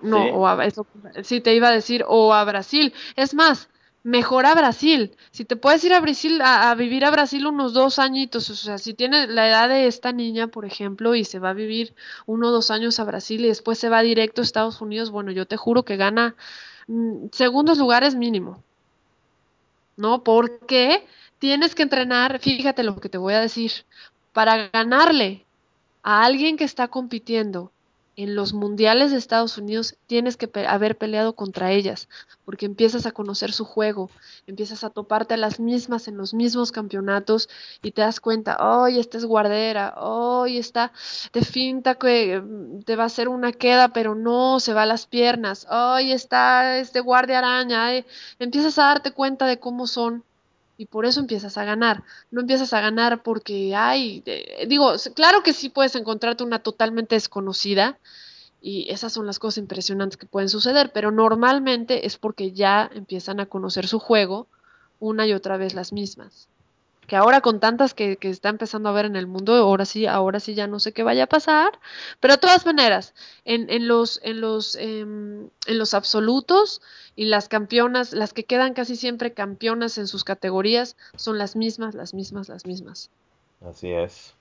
[0.00, 0.30] No, ¿Sí?
[0.32, 0.86] o a eso
[1.22, 2.94] sí te iba a decir o a Brasil.
[3.16, 3.68] Es más,
[4.04, 5.16] mejor a Brasil.
[5.32, 8.78] Si te puedes ir a Brasil a, vivir a Brasil unos dos añitos, o sea,
[8.78, 11.94] si tienes la edad de esta niña, por ejemplo, y se va a vivir
[12.26, 15.32] uno o dos años a Brasil y después se va directo a Estados Unidos, bueno,
[15.32, 16.36] yo te juro que gana
[16.86, 18.62] mm, segundos lugares mínimo.
[19.96, 20.22] ¿No?
[20.24, 21.06] Porque
[21.38, 23.72] tienes que entrenar, fíjate lo que te voy a decir,
[24.32, 25.46] para ganarle
[26.02, 27.72] a alguien que está compitiendo
[28.16, 32.08] en los mundiales de Estados Unidos tienes que haber peleado contra ellas,
[32.44, 34.10] porque empiezas a conocer su juego,
[34.46, 37.48] empiezas a toparte a las mismas en los mismos campeonatos
[37.82, 40.92] y te das cuenta, hoy esta es guardera, hoy está
[41.32, 44.86] de finta que mm, te va a hacer una queda, pero no, se va a
[44.86, 48.04] las piernas, hoy está este guardia araña,
[48.38, 50.24] empiezas a darte cuenta de cómo son
[50.76, 52.02] y por eso empiezas a ganar.
[52.30, 54.22] No empiezas a ganar porque hay,
[54.66, 57.98] digo, claro que sí puedes encontrarte una totalmente desconocida
[58.60, 63.40] y esas son las cosas impresionantes que pueden suceder, pero normalmente es porque ya empiezan
[63.40, 64.46] a conocer su juego
[65.00, 66.48] una y otra vez las mismas
[67.06, 70.06] que ahora con tantas que, que, está empezando a ver en el mundo, ahora sí,
[70.06, 71.78] ahora sí ya no sé qué vaya a pasar,
[72.20, 76.80] pero de todas maneras, en, en los, en los, em, en los absolutos
[77.16, 81.94] y las campeonas, las que quedan casi siempre campeonas en sus categorías, son las mismas,
[81.94, 83.10] las mismas, las mismas.
[83.60, 84.34] Así es,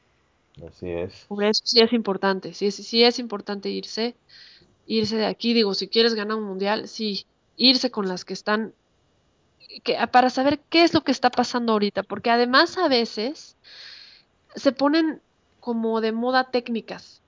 [0.66, 1.26] así es.
[1.28, 4.16] Por eso sí es importante, sí, sí es importante irse,
[4.88, 7.26] irse de aquí, digo, si quieres ganar un mundial, sí,
[7.58, 8.74] irse con las que están
[10.12, 13.56] para saber qué es lo que está pasando ahorita, porque además a veces
[14.56, 15.22] se ponen
[15.60, 17.22] como de moda técnicas.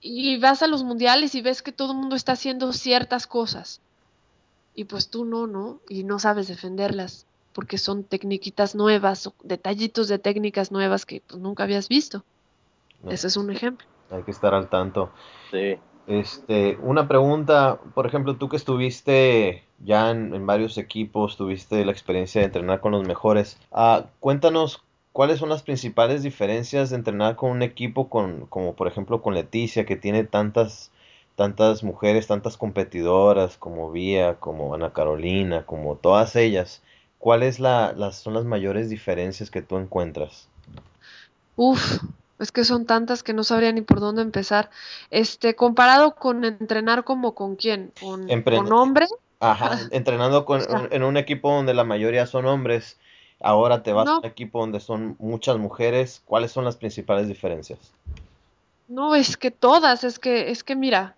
[0.00, 3.80] Y vas a los mundiales y ves que todo el mundo está haciendo ciertas cosas.
[4.74, 5.80] Y pues tú no, ¿no?
[5.88, 11.40] Y no sabes defenderlas, porque son tecniquitas nuevas, o detallitos de técnicas nuevas que pues,
[11.40, 12.24] nunca habías visto.
[13.08, 13.86] Ese es un ejemplo.
[14.10, 15.12] Hay que estar al tanto.
[15.50, 15.78] Sí.
[16.06, 22.40] Este, una pregunta, por ejemplo, tú que estuviste ya en, varios equipos, tuviste la experiencia
[22.40, 23.58] de entrenar con los mejores.
[23.70, 24.82] Uh, cuéntanos
[25.12, 29.34] cuáles son las principales diferencias de entrenar con un equipo con, como por ejemplo con
[29.34, 30.90] Leticia, que tiene tantas,
[31.36, 36.82] tantas mujeres, tantas competidoras como Vía, como Ana Carolina, como todas ellas.
[37.18, 40.48] ¿Cuáles son las mayores diferencias que tú encuentras?
[41.56, 42.02] Uf,
[42.38, 44.70] es que son tantas que no sabría ni por dónde empezar.
[45.10, 49.06] Este, comparado con entrenar como con quién, con, con hombre.
[49.40, 52.98] Ajá, entrenando con, en un equipo donde la mayoría son hombres,
[53.40, 56.22] ahora te vas a un equipo donde son muchas mujeres.
[56.24, 57.78] ¿Cuáles son las principales diferencias?
[58.88, 61.14] No, es que todas, es que, es que mira,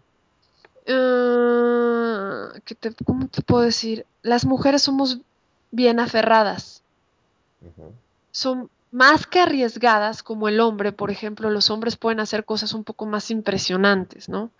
[0.87, 4.07] uh, te, ¿cómo te puedo decir?
[4.23, 5.19] Las mujeres somos
[5.71, 6.83] bien aferradas.
[8.31, 12.83] Son más que arriesgadas como el hombre, por ejemplo, los hombres pueden hacer cosas un
[12.83, 14.53] poco más impresionantes, ¿no?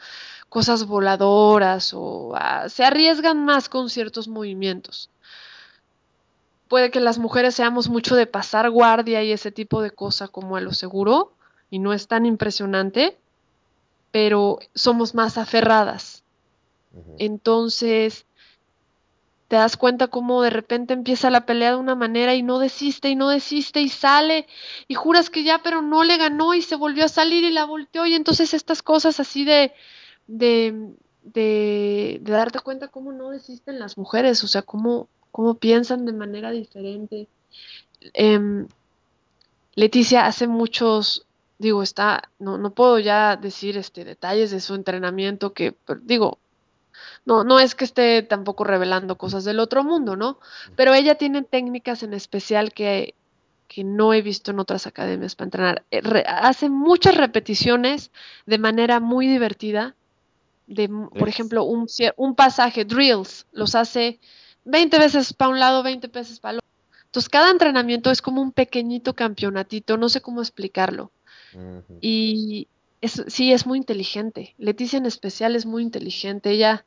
[0.51, 5.09] Cosas voladoras o ah, se arriesgan más con ciertos movimientos.
[6.69, 10.57] Puede que las mujeres seamos mucho de pasar guardia y ese tipo de cosa como
[10.57, 11.33] a lo seguro
[11.71, 13.17] y no es tan impresionante,
[14.11, 16.25] pero somos más aferradas.
[17.19, 18.26] Entonces,
[19.49, 23.09] te das cuenta cómo de repente empieza la pelea de una manera y no desiste
[23.09, 24.47] y no desiste y sale
[24.89, 27.65] y juras que ya pero no le ganó y se volvió a salir y la
[27.65, 29.73] volteó y entonces estas cosas así de
[30.27, 36.13] de, de, darte cuenta cómo no desisten las mujeres, o sea, cómo, cómo piensan de
[36.13, 37.29] manera diferente.
[38.13, 38.67] Em,
[39.75, 41.27] Leticia hace muchos,
[41.59, 46.39] digo, está, no, no puedo ya decir este detalles de su entrenamiento que, digo,
[47.25, 50.39] no, no es que esté tampoco revelando cosas del otro mundo, ¿no?
[50.77, 53.15] Pero ella tiene técnicas en especial que,
[53.69, 55.85] que no he visto en otras academias para entrenar.
[55.91, 58.11] Eh, hace muchas repeticiones
[58.47, 59.95] de manera muy divertida.
[60.67, 61.87] De, por ejemplo, un,
[62.17, 64.19] un pasaje, drills, los hace
[64.65, 66.69] 20 veces para un lado, 20 veces para el otro.
[67.05, 71.13] Entonces, cada entrenamiento es como un pequeñito campeonatito, no sé cómo explicarlo.
[72.01, 72.69] Y
[73.03, 74.55] sí, es muy inteligente.
[74.59, 76.51] Leticia en especial es muy inteligente.
[76.51, 76.85] Ella,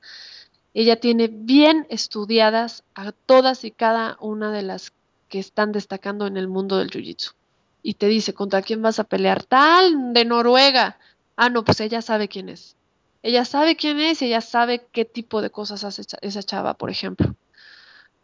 [0.74, 4.94] ella tiene bien estudiadas a todas y cada una de las
[5.30, 7.34] que están destacando en el mundo del jiu-jitsu.
[7.82, 9.44] Y te dice, ¿contra quién vas a pelear?
[9.44, 10.98] Tal, de Noruega.
[11.36, 12.76] Ah, no, pues ella sabe quién es.
[13.22, 16.90] Ella sabe quién es y ella sabe qué tipo de cosas hace esa chava, por
[16.90, 17.36] ejemplo.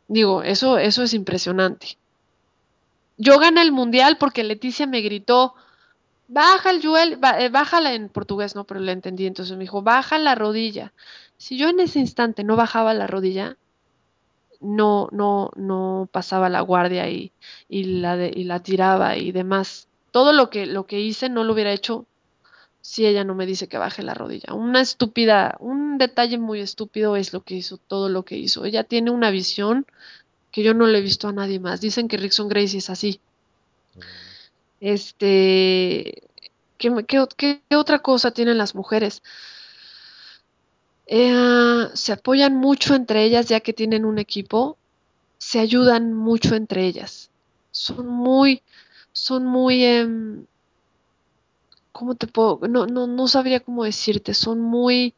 [0.07, 1.97] Digo, eso, eso es impresionante.
[3.17, 5.55] Yo gané el mundial porque Leticia me gritó,
[6.28, 9.26] baja el Joel, eh, bájala en portugués, no, pero le entendí.
[9.26, 10.93] Entonces me dijo, baja la rodilla.
[11.38, 13.57] Si yo en ese instante no bajaba la rodilla,
[14.61, 17.32] no, no, no pasaba la guardia y,
[17.69, 19.88] y la, y la tiraba y demás.
[20.11, 22.05] Todo lo que, lo que hice no lo hubiera hecho
[22.82, 24.53] si ella no me dice que baje la rodilla.
[24.53, 28.63] Una estúpida, un detalle muy estúpido es lo que hizo, todo lo que hizo.
[28.63, 29.88] Ella tiene una visión
[30.51, 31.82] que yo no le he visto a nadie más.
[31.82, 33.19] Dicen que Rickson Gracie es así.
[34.80, 36.23] Este,
[36.78, 37.05] ¿qué,
[37.38, 39.23] qué, otra cosa tienen las mujeres?
[41.07, 44.78] Eh, se apoyan mucho entre ellas ya que tienen un equipo,
[45.38, 47.30] se ayudan mucho entre ellas.
[47.71, 48.61] Son muy,
[49.11, 50.45] son muy, em,
[51.91, 52.59] ¿cómo te puedo?
[52.67, 55.13] No, no, no sabría cómo decirte, son muy...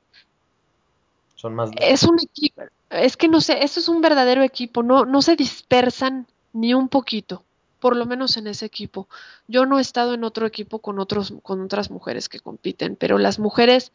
[1.35, 1.71] Son más...
[1.79, 5.35] Es un equipo, es que no sé, eso es un verdadero equipo, no, no se
[5.35, 7.43] dispersan ni un poquito,
[7.79, 9.07] por lo menos en ese equipo.
[9.47, 13.17] Yo no he estado en otro equipo con, otros, con otras mujeres que compiten, pero
[13.17, 13.91] las mujeres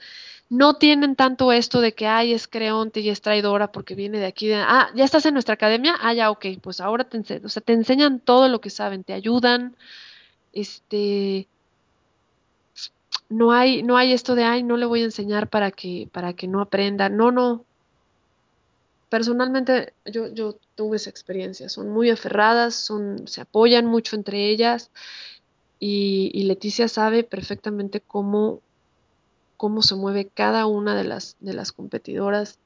[0.48, 4.26] no tienen tanto esto de que, ay, es creonte y es traidora porque viene de
[4.26, 7.48] aquí, de, ah, ya estás en nuestra academia, ah, ya, ok, pues ahora te, o
[7.48, 9.76] sea, te enseñan todo lo que saben, te ayudan,
[10.52, 11.48] este,
[13.32, 16.34] no hay, no hay esto de, ay, no le voy a enseñar para que, para
[16.34, 17.08] que no aprenda.
[17.08, 17.64] No, no.
[19.12, 21.68] Personalmente, yo, yo tuve esa experiencia.
[21.68, 24.90] Son muy aferradas, son, se apoyan mucho entre ellas
[25.78, 28.62] y, Leticia sabe perfectamente cómo,
[29.58, 32.58] cómo se mueve cada una de las, de las competidoras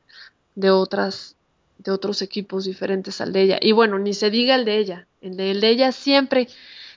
[0.54, 1.34] de otras
[1.78, 3.58] de otros equipos diferentes al de ella.
[3.60, 5.08] Y bueno, ni se diga el de ella.
[5.20, 6.46] El de ella siempre,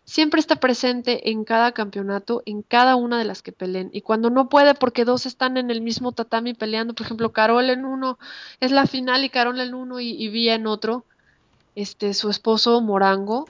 [0.10, 3.92] siempre está presente en cada campeonato, en cada una de las que peleen.
[3.94, 7.70] Y cuando no puede, porque dos están en el mismo tatami peleando, por ejemplo, Carol
[7.70, 8.18] en uno
[8.60, 11.06] es la final y Carol en uno y, y Vía en otro,
[11.76, 13.48] este, su esposo Morango,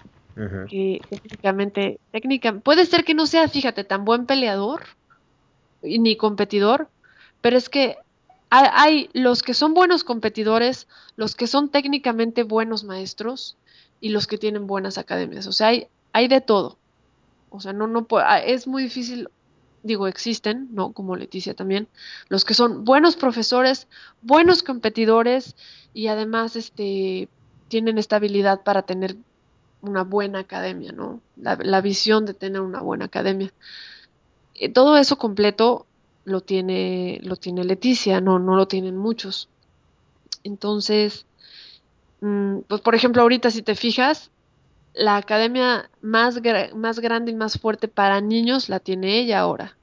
[0.70, 4.84] que técnicamente, técnica, puede ser que no sea, fíjate, tan buen peleador
[5.82, 6.90] y ni competidor,
[7.40, 7.96] pero es que
[8.50, 13.58] hay, hay los que son buenos competidores, los que son técnicamente buenos maestros
[14.02, 15.48] y los que tienen buenas academias.
[15.48, 16.78] O sea, hay, hay de todo.
[17.50, 19.30] O sea, no, no ah, es muy difícil,
[19.84, 20.92] digo, existen, ¿no?
[20.94, 21.88] Como Leticia también,
[22.28, 23.88] los que son buenos profesores,
[24.22, 25.56] buenos competidores
[25.94, 27.28] y además este,
[27.68, 29.16] tienen esta habilidad para tener
[29.82, 31.22] una buena academia, ¿no?
[31.38, 33.54] La, la visión de tener una buena academia.
[34.56, 35.86] Eh, todo eso completo
[36.26, 39.50] lo tiene, lo tiene Leticia, no, no lo tienen muchos.
[40.44, 41.26] Entonces,
[42.22, 44.32] mm, pues por ejemplo, ahorita si te fijas,
[45.00, 49.78] la academia más, gra- más grande y más fuerte para niños la tiene ella ahora.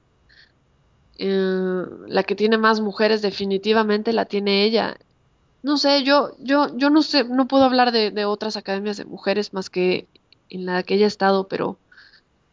[1.17, 4.97] Eh, la que tiene más mujeres definitivamente la tiene ella.
[5.63, 9.05] No sé, yo, yo, yo no sé, no puedo hablar de, de otras academias de
[9.05, 10.07] mujeres más que
[10.49, 11.77] en la que ella ha estado, pero,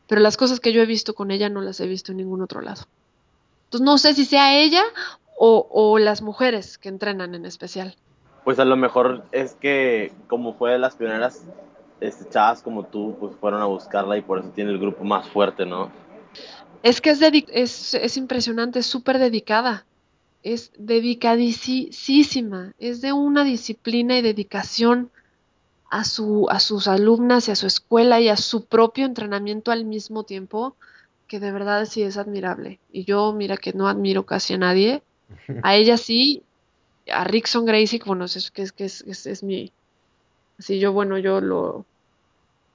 [0.09, 2.41] pero las cosas que yo he visto con ella no las he visto en ningún
[2.43, 2.83] otro lado.
[3.67, 4.83] Entonces no sé si sea ella
[5.37, 7.95] o, o las mujeres que entrenan en especial.
[8.45, 11.43] Pues a lo mejor es que como fue de las pioneras,
[12.07, 15.29] este, chavas como tú, pues fueron a buscarla y por eso tiene el grupo más
[15.29, 15.91] fuerte, ¿no?
[16.83, 19.87] Es que es, es, es impresionante, es súper dedicada,
[20.43, 25.11] es dedicadísima, es de una disciplina y dedicación
[25.89, 29.87] a su, a sus alumnas y a su escuela y a su propio entrenamiento al
[29.87, 30.77] mismo tiempo,
[31.27, 32.81] que de verdad sí es admirable.
[32.93, 35.03] Y yo, mira que no admiro casi a nadie,
[35.63, 36.43] a ella sí,
[37.11, 39.73] a Rickson Gracie, que bueno, es que es, que es, es, es mi,
[40.59, 41.87] así yo, bueno, yo lo,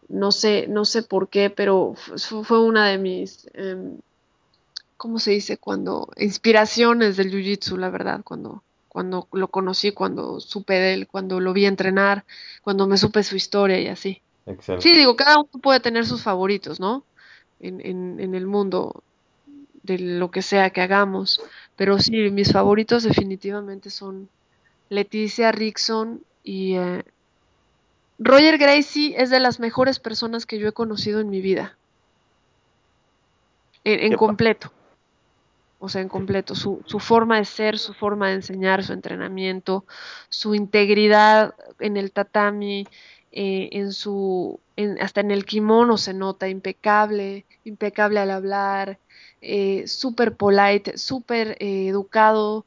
[0.10, 4.00] no sé, no sé por qué, pero fu- fue una de mis, em,
[4.98, 5.58] ¿cómo se dice?
[5.58, 11.40] Cuando, inspiraciones del Jiu-Jitsu, la verdad, cuando, cuando lo conocí, cuando supe de él, cuando
[11.40, 12.26] lo vi entrenar,
[12.62, 14.22] cuando me supe su historia y así.
[14.46, 14.84] Excelente.
[14.90, 17.04] Sí, digo, cada uno puede tener sus favoritos, ¿no?
[17.60, 19.04] En, en, en el mundo
[19.84, 21.42] de lo que sea que hagamos,
[21.76, 24.30] pero sí, mis favoritos definitivamente son
[24.90, 27.04] Leticia Rickson y eh,
[28.20, 31.80] Roger Gracie es de las mejores personas que yo he conocido en mi vida,
[33.84, 34.72] en, en completo.
[35.82, 39.86] O sea, en completo, su, su forma de ser, su forma de enseñar, su entrenamiento,
[40.30, 42.86] su integridad en el tatami,
[43.32, 49.00] eh, en su, en- hasta en el kimono se nota impecable, impecable al hablar,
[49.42, 52.66] eh, súper polite, súper eh, educado,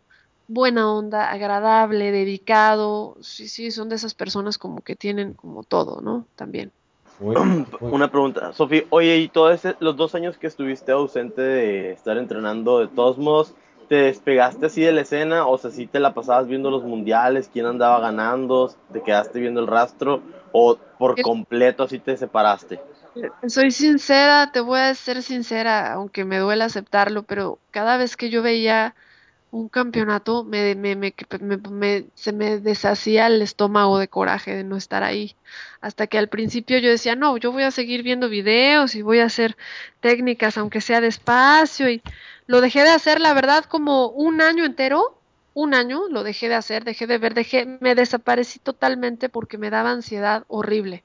[0.52, 3.16] buena onda, agradable, dedicado.
[3.20, 6.26] Sí, sí, son de esas personas como que tienen como todo, ¿no?
[6.36, 6.70] También.
[7.18, 11.92] Muy, muy- Una pregunta, Sofi, oye, y todos los dos años que estuviste ausente de
[11.92, 13.54] estar entrenando, de todos modos,
[13.88, 15.46] ¿te despegaste así de la escena?
[15.46, 19.60] O sea, si te la pasabas viendo los mundiales, quién andaba ganando, te quedaste viendo
[19.60, 20.22] el rastro,
[20.52, 22.80] o por completo así te separaste?
[23.46, 28.30] Soy sincera, te voy a ser sincera, aunque me duele aceptarlo, pero cada vez que
[28.30, 28.94] yo veía
[29.52, 35.04] un campeonato, me, me, me- se me deshacía el estómago de coraje de no estar
[35.04, 35.36] ahí.
[35.80, 39.20] Hasta que al principio yo decía, no, yo voy a seguir viendo videos y voy
[39.20, 39.56] a hacer
[40.00, 41.90] técnicas, aunque sea despacio.
[41.90, 42.02] Y
[42.46, 45.18] lo dejé de hacer, la verdad, como un año entero.
[45.54, 49.68] Un año lo dejé de hacer, dejé de ver, dejé, me desaparecí totalmente porque me
[49.70, 51.04] daba ansiedad horrible.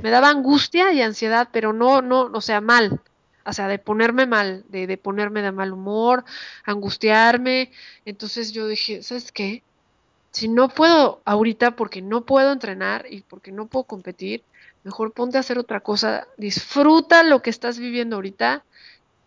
[0.00, 3.02] Me daba angustia y ansiedad, pero no, no, o sea, mal.
[3.48, 6.24] O sea, de ponerme mal, de, de ponerme de mal humor,
[6.64, 7.72] angustiarme.
[8.04, 9.62] Entonces yo dije, ¿sabes qué?
[10.32, 14.42] Si no puedo ahorita porque no puedo entrenar y porque no puedo competir,
[14.84, 18.64] mejor ponte a hacer otra cosa, disfruta lo que estás viviendo ahorita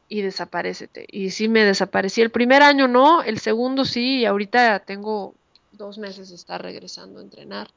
[0.08, 1.08] y desaparecete.
[1.10, 2.22] Y sí me desaparecí.
[2.22, 5.34] El primer año no, el segundo sí, y ahorita tengo
[5.72, 7.70] dos meses de estar regresando a entrenar.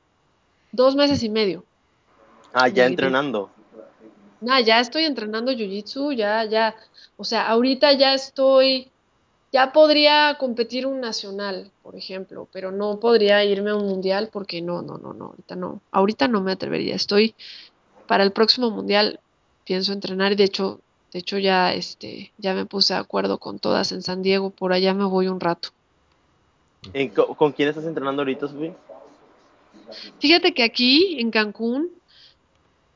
[0.73, 1.65] Dos meses y medio.
[2.53, 3.51] Ah, ya Y- entrenando.
[4.65, 6.75] Ya estoy entrenando jiu-jitsu, ya, ya,
[7.17, 8.91] o sea, ahorita ya estoy,
[9.53, 14.61] ya podría competir un nacional, por ejemplo, pero no podría irme a un mundial porque
[14.61, 16.95] no, no, no, no, ahorita no, ahorita no me atrevería.
[16.95, 17.35] Estoy
[18.07, 19.21] para el próximo mundial,
[19.65, 20.81] pienso entrenar y de hecho,
[21.13, 24.73] de hecho ya, este, ya me puse de acuerdo con todas en San Diego, por
[24.73, 25.71] allá me voy un rato.
[26.93, 28.73] ¿En co- ¿Con quién estás entrenando ahorita, Sofi?
[30.19, 31.91] Fíjate que aquí en Cancún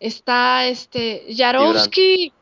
[0.00, 2.32] está este Yarovsky.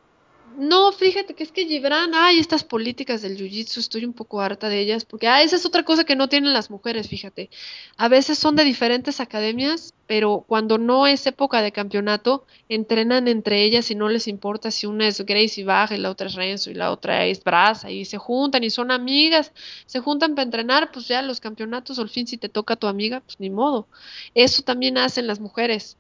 [0.57, 4.71] No, fíjate que es que Gibran, ay, estas políticas del jiu-jitsu, estoy un poco harta
[4.71, 7.51] de ellas, porque ah, esa es otra cosa que no tienen las mujeres, fíjate.
[7.99, 13.65] A veces son de diferentes academias, pero cuando no es época de campeonato, entrenan entre
[13.65, 16.71] ellas y no les importa si una es Gracie Bach y la otra es Renzo
[16.71, 19.53] y la otra es Braza, y se juntan y son amigas,
[19.85, 22.87] se juntan para entrenar, pues ya los campeonatos, al fin si te toca a tu
[22.87, 23.89] amiga, pues ni modo.
[24.35, 25.99] Eso también hacen las mujeres.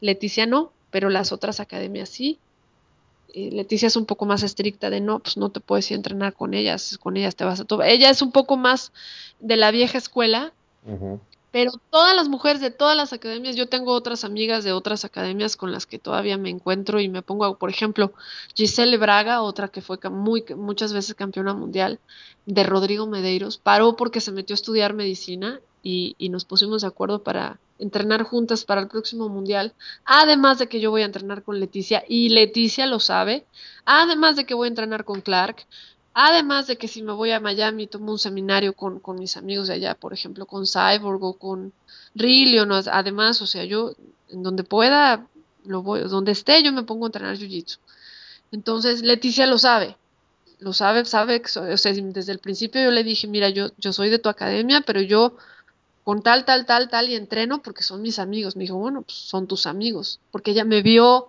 [0.00, 2.38] Leticia no, pero las otras academias sí.
[3.32, 5.98] Eh, Leticia es un poco más estricta de no, pues no te puedes ir a
[5.98, 7.82] entrenar con ellas, con ellas te vas a todo.
[7.82, 8.92] Ella es un poco más
[9.38, 10.52] de la vieja escuela,
[11.52, 15.56] pero todas las mujeres de todas las academias, yo tengo otras amigas de otras academias
[15.56, 18.12] con las que todavía me encuentro y me pongo, a- por ejemplo,
[18.54, 21.98] Giselle Braga, otra que fue muy, muchas veces campeona mundial,
[22.46, 26.88] de Rodrigo Medeiros, paró porque se metió a estudiar medicina y, y nos pusimos de
[26.88, 29.74] acuerdo para entrenar juntas para el próximo mundial,
[30.04, 33.46] además de que yo voy a entrenar con Leticia y Leticia lo sabe,
[33.84, 35.66] además de que voy a entrenar con Clark,
[36.12, 39.68] Además de que si me voy a Miami, tomo un seminario con, con mis amigos
[39.68, 41.72] de allá, por ejemplo, con Cyborg o con
[42.14, 43.92] Rillion, además, o sea, yo
[44.28, 45.26] en donde pueda,
[45.64, 47.78] lo voy, donde esté, yo me pongo a entrenar Jiu-Jitsu.
[48.50, 49.96] Entonces, Leticia lo sabe,
[50.58, 54.10] lo sabe, sabe, o sea, desde el principio yo le dije, mira, yo, yo soy
[54.10, 55.36] de tu academia, pero yo
[56.10, 58.56] con tal, tal, tal, tal y entreno porque son mis amigos.
[58.56, 61.28] Me dijo, bueno, pues son tus amigos, porque ella me vio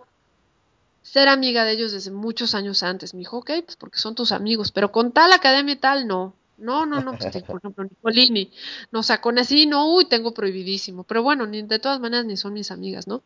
[1.03, 3.13] ser amiga de ellos desde muchos años antes.
[3.13, 6.33] Me dijo, ok, pues porque son tus amigos, pero con tal academia y tal, no.
[6.57, 8.51] No, no, no, pues tengo, por ejemplo, Nicolini.
[8.91, 11.03] No, o sea, con así, no, uy, tengo prohibidísimo.
[11.03, 13.21] Pero bueno, ni, de todas maneras ni son mis amigas, ¿no?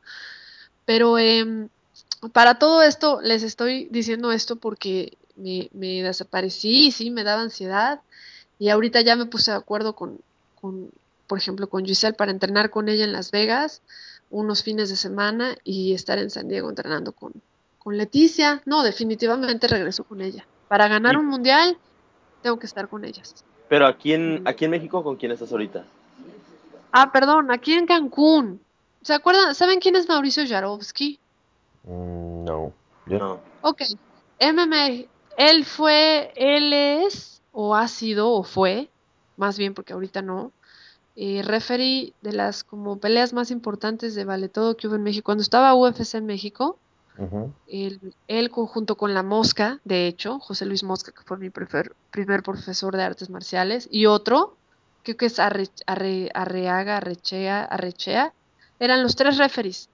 [0.83, 1.69] Pero em,
[2.33, 8.01] para todo esto, les estoy diciendo esto porque me, me desaparecí, sí, me daba ansiedad.
[8.59, 10.19] Y ahorita ya me puse de acuerdo con,
[10.59, 10.91] con,
[11.27, 13.81] por ejemplo, con Giselle para entrenar con ella en Las Vegas
[14.29, 17.33] unos fines de semana y estar en San Diego entrenando con,
[17.79, 18.61] con Leticia.
[18.65, 20.45] No, definitivamente regreso con ella.
[20.67, 21.77] Para ganar un mundial,
[22.41, 23.43] tengo que estar con ellas.
[23.69, 25.85] Pero aquí en, aquí en México, ¿con quién estás ahorita?
[26.91, 28.61] Ah, perdón, aquí en Cancún.
[29.01, 29.53] ¿Se acuerdan?
[29.53, 31.19] ¿Saben quién es Mauricio Jarovsky?
[31.83, 32.73] Mm, no.
[33.07, 33.39] Yo- No.
[33.61, 33.81] Ok,
[34.39, 35.05] MMA,
[35.37, 38.89] él fue, él es, o ha sido, o fue,
[39.37, 40.51] más bien porque ahorita no,
[41.15, 45.25] eh, referee de las como peleas más importantes de vale todo que hubo en México.
[45.25, 46.77] Cuando estaba UFC en México,
[47.67, 51.93] él, él junto con la Mosca, de hecho, José Luis Mosca, que fue mi prefer-
[52.11, 54.57] primer profesor de artes marciales, y otro,
[55.03, 58.33] creo que es Arre- Arre- Arreaga, Arrechea, Arrechea,
[58.79, 59.89] eran los tres referees.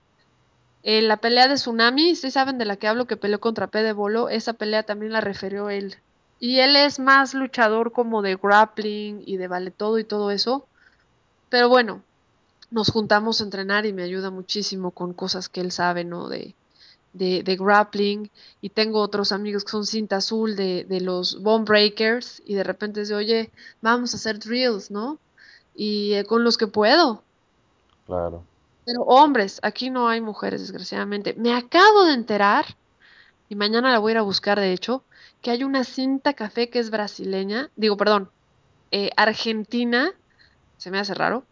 [0.84, 3.84] En la pelea de Tsunami, si saben de la que hablo, que peleó contra P
[3.84, 5.95] de Bolo, esa pelea también la refirió él.
[6.39, 10.67] Y él es más luchador como de grappling y de vale todo y todo eso.
[11.52, 12.02] Pero bueno,
[12.72, 16.30] nos juntamos a entrenar y me ayuda muchísimo con cosas que él sabe, ¿no?
[16.30, 16.56] De,
[17.12, 18.32] de, de grappling.
[18.62, 22.41] Y tengo otros amigos que son cinta azul de, de los Bone Breakers.
[22.45, 25.20] Y de repente dice, oye, vamos a hacer drills, ¿no?
[25.76, 27.22] Y eh, con los que puedo.
[28.07, 28.45] Claro.
[28.86, 31.34] Pero hombres, aquí no hay mujeres, desgraciadamente.
[31.34, 32.65] Me acabo de enterar,
[33.49, 35.03] y mañana la voy a ir a buscar, de hecho,
[35.41, 38.30] que hay una cinta café que es brasileña, digo, perdón,
[38.91, 40.14] eh, argentina,
[40.82, 41.44] se me hace raro,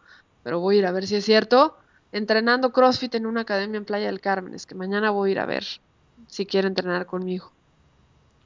[0.42, 1.78] pero voy a ir a ver si es cierto,
[2.12, 5.40] entrenando CrossFit en una academia en Playa del Carmen, es que mañana voy a ir
[5.40, 5.64] a ver
[6.26, 7.52] si quiere entrenar conmigo.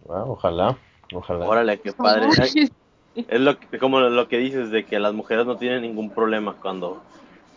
[0.10, 0.78] Ah, ojalá.
[1.14, 1.48] Ojalá.
[1.48, 2.28] Órale, qué padre.
[3.16, 6.56] Es lo que, como lo que dices de que las mujeres no tienen ningún problema
[6.60, 7.04] cuando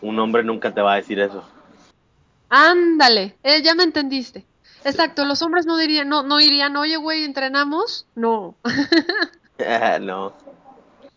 [0.03, 1.43] un hombre nunca te va a decir eso.
[2.47, 4.45] Ándale, eh, ya me entendiste.
[4.85, 8.05] Exacto, los hombres no dirían, no, no irían, oye, güey, ¿entrenamos?
[8.13, 8.55] No.
[10.01, 10.33] no.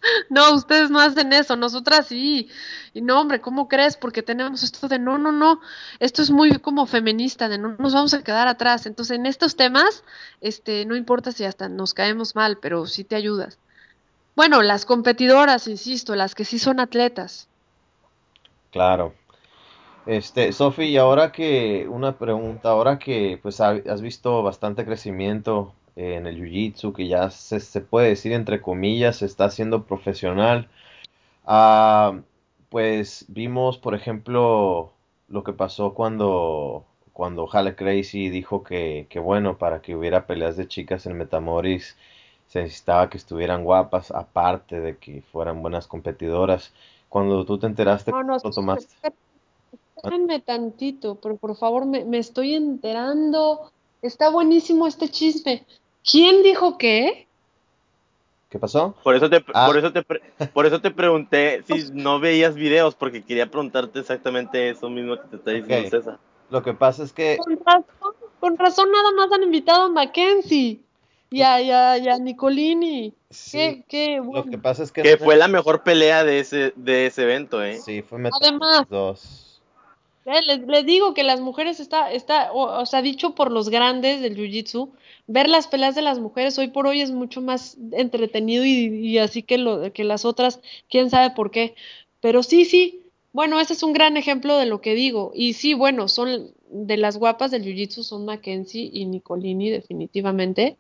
[0.31, 2.49] No, ustedes no hacen eso, nosotras sí.
[2.95, 3.97] Y no, hombre, ¿cómo crees?
[3.97, 5.61] Porque tenemos esto de no, no, no.
[5.99, 8.87] Esto es muy como feminista, de no nos vamos a quedar atrás.
[8.87, 10.05] Entonces, en estos temas,
[10.41, 13.59] este, no importa si hasta nos caemos mal, pero sí te ayudas.
[14.37, 17.49] Bueno, las competidoras, insisto, las que sí son atletas.
[18.71, 19.15] Claro.
[20.07, 25.75] Este, Sofi, y ahora que, una pregunta, ahora que pues ha- has visto bastante crecimiento
[25.97, 29.85] eh, en el jiu-jitsu, que ya se, se puede decir entre comillas, se está haciendo
[29.87, 30.69] profesional.
[31.45, 32.21] Ah,
[32.69, 34.93] pues vimos, por ejemplo,
[35.29, 40.57] lo que pasó cuando, cuando Halle Crazy dijo que, que, bueno, para que hubiera peleas
[40.57, 41.97] de chicas en Metamoris
[42.49, 46.73] se necesitaba que estuvieran guapas, aparte de que fueran buenas competidoras.
[47.09, 48.95] Cuando tú te enteraste, No, no, lo tomaste?
[49.97, 53.71] espérenme tantito, pero por favor, me, me estoy enterando.
[54.03, 55.65] Está buenísimo este chisme.
[56.09, 57.27] ¿Quién dijo qué?
[58.49, 58.95] ¿Qué pasó?
[59.05, 59.67] Por eso te, Ah.
[59.67, 60.21] por eso te, pre-
[60.53, 65.29] por eso te pregunté si no veías videos, porque quería preguntarte exactamente eso mismo que
[65.29, 65.91] te está diciendo Ok.
[65.91, 66.19] César.
[66.51, 67.85] Lo que pasa es que Con razón,
[68.41, 70.81] con razón nada más han invitado a Mackenzie
[71.31, 73.15] y a, y a- y a Nicolini.
[73.29, 74.63] sí, Qué, qué lo que bueno.
[74.63, 77.77] pasa es que Que no- fue la mejor pelea de ese, de ese evento, ¿eh?
[77.79, 78.33] Sí, fue Además.
[78.41, 79.40] Metamoris 2.
[80.31, 84.21] Eh, Les, digo que las mujeres está, está, o, o sea, dicho por los grandes
[84.21, 84.91] del jiu-jitsu,
[85.27, 89.19] ver las peleas de las mujeres hoy por hoy es mucho más entretenido y, y
[89.19, 91.75] así que, lo, que las otras, quién sabe por qué.
[92.21, 93.03] Pero sí, sí,
[93.33, 95.33] bueno, ese es un gran ejemplo de lo que digo.
[95.35, 100.77] Y sí, bueno, son de las guapas del jiu-jitsu son Mackenzie y Nicolini, definitivamente.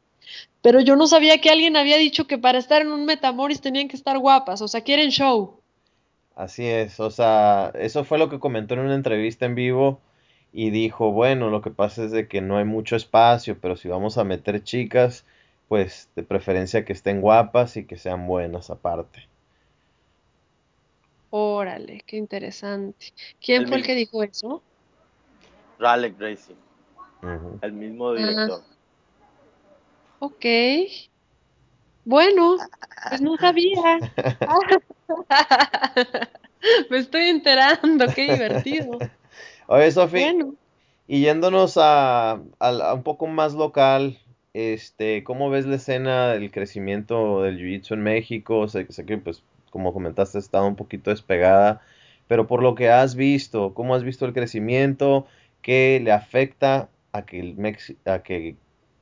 [0.63, 3.89] Pero yo no sabía que alguien había dicho que para estar en un Metamoris tenían
[3.89, 5.60] que estar guapas, o sea, quieren show.
[6.41, 10.01] Así es, o sea, eso fue lo que comentó en una entrevista en vivo
[10.55, 13.89] y dijo, bueno, lo que pasa es de que no hay mucho espacio, pero si
[13.89, 15.27] vamos a meter chicas,
[15.69, 19.29] pues de preferencia que estén guapas y que sean buenas aparte.
[21.31, 23.13] Órale, qué interesante.
[23.39, 24.65] ¿Quién El fue el que dijo eso?
[25.79, 26.57] Raleigh Gracie,
[27.23, 27.59] Ujú.
[27.61, 28.63] el mismo director.
[30.21, 30.45] Ok.
[32.11, 32.57] Bueno,
[33.09, 34.03] pues no sabía.
[36.91, 39.03] Me estoy enterando, qué divertido.
[39.69, 40.55] Oye, Sofi, Bueno,
[41.09, 44.19] y yéndonos a, a- a un poco más local,
[44.55, 48.69] este, ¿cómo ves la escena del crecimiento del jiu-jitsu en México?
[48.69, 51.83] Sé, sé que, pues, como comentaste, ha estado un poquito despegada,
[52.29, 55.27] pero por lo que has visto, ¿cómo has visto el crecimiento?
[55.63, 58.57] ¿Qué le afecta a que, el Mex- a que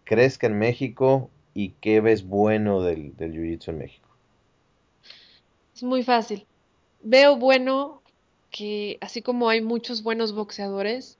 [0.04, 1.30] crezca en México?
[1.58, 4.08] ¿Y qué ves bueno del, del jiu-jitsu en México?
[5.74, 6.46] es muy fácil.
[7.02, 8.00] Veo bueno
[8.52, 11.18] que así como hay muchos buenos boxeadores,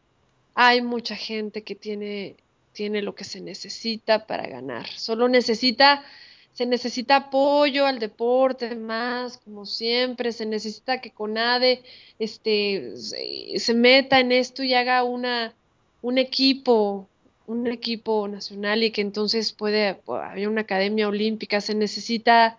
[0.54, 2.36] hay mucha gente que tiene,
[2.72, 4.86] tiene lo que se necesita para ganar.
[4.86, 6.04] Solo necesita,
[6.52, 11.82] se necesita apoyo al deporte más, como siempre, se necesita que CONADE
[12.20, 15.52] este, se, se meta en esto y haga una,
[16.00, 17.08] un equipo,
[17.48, 22.58] un equipo nacional y que entonces puede, haber una academia olímpica, se necesita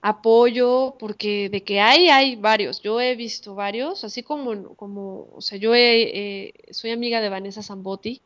[0.00, 2.80] apoyo, porque de que hay, hay varios.
[2.80, 6.02] Yo he visto varios, así como, como, o sea, yo he,
[6.48, 8.20] eh, soy amiga de Vanessa Zambotti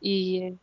[0.00, 0.54] y, eh,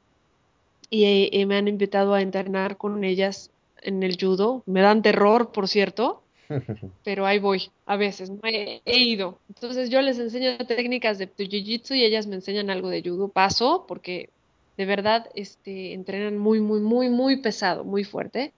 [0.91, 3.49] y eh, eh, me han invitado a entrenar con ellas
[3.81, 4.61] en el judo.
[4.67, 6.21] Me dan terror, por cierto,
[7.03, 9.39] pero ahí voy, a veces, no he, he ido.
[9.49, 13.29] Entonces yo les enseño técnicas de jiu-jitsu y ellas me enseñan algo de judo.
[13.29, 14.29] Paso, porque
[14.77, 18.53] de verdad este, entrenan muy, muy, muy, muy pesado, muy fuerte.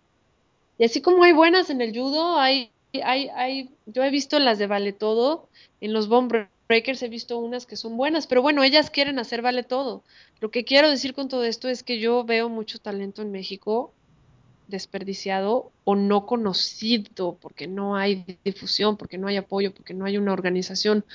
[0.78, 2.72] Y así como hay buenas en el judo, hay,
[3.04, 5.48] hay, hay, yo he visto las de vale todo,
[5.82, 6.32] en los bomb
[6.68, 10.04] breakers he visto unas que son buenas, pero bueno, ellas quieren hacer vale todo.
[10.40, 13.94] Lo que quiero decir con todo esto es que yo veo mucho talento en México
[14.68, 20.18] desperdiciado o no conocido, porque no hay difusión, porque no hay apoyo, porque no hay
[20.18, 21.06] una organización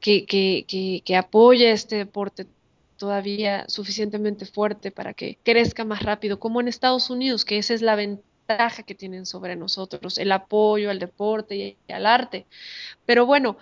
[0.00, 2.46] que, que, que, que apoye este deporte
[3.02, 7.82] todavía suficientemente fuerte para que crezca más rápido, como en Estados Unidos, que esa es
[7.82, 12.46] la ventaja que tienen sobre nosotros, el apoyo al deporte y al arte.
[13.04, 13.56] Pero bueno,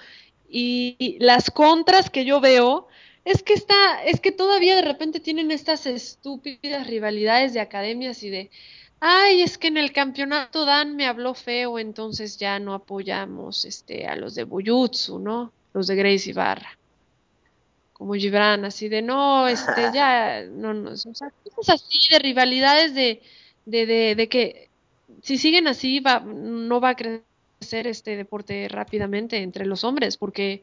[0.46, 2.88] y, las contras que yo veo
[3.24, 8.28] es que está, es que todavía de repente tienen estas estúpidas rivalidades de academias y
[8.28, 8.50] de,
[9.00, 14.06] ay, es que en el campeonato Dan me habló feo, entonces ya no apoyamos este
[14.06, 15.50] a los de Buyutsu, ¿no?
[15.72, 16.79] Los de Gracie Barra
[18.00, 22.94] como Gibran, así de no, este, ya, no, no, o sea, cosas así de rivalidades
[22.94, 23.20] de,
[23.66, 24.70] de, de, de que
[25.22, 30.62] si siguen así va, no va a crecer este deporte rápidamente entre los hombres, porque,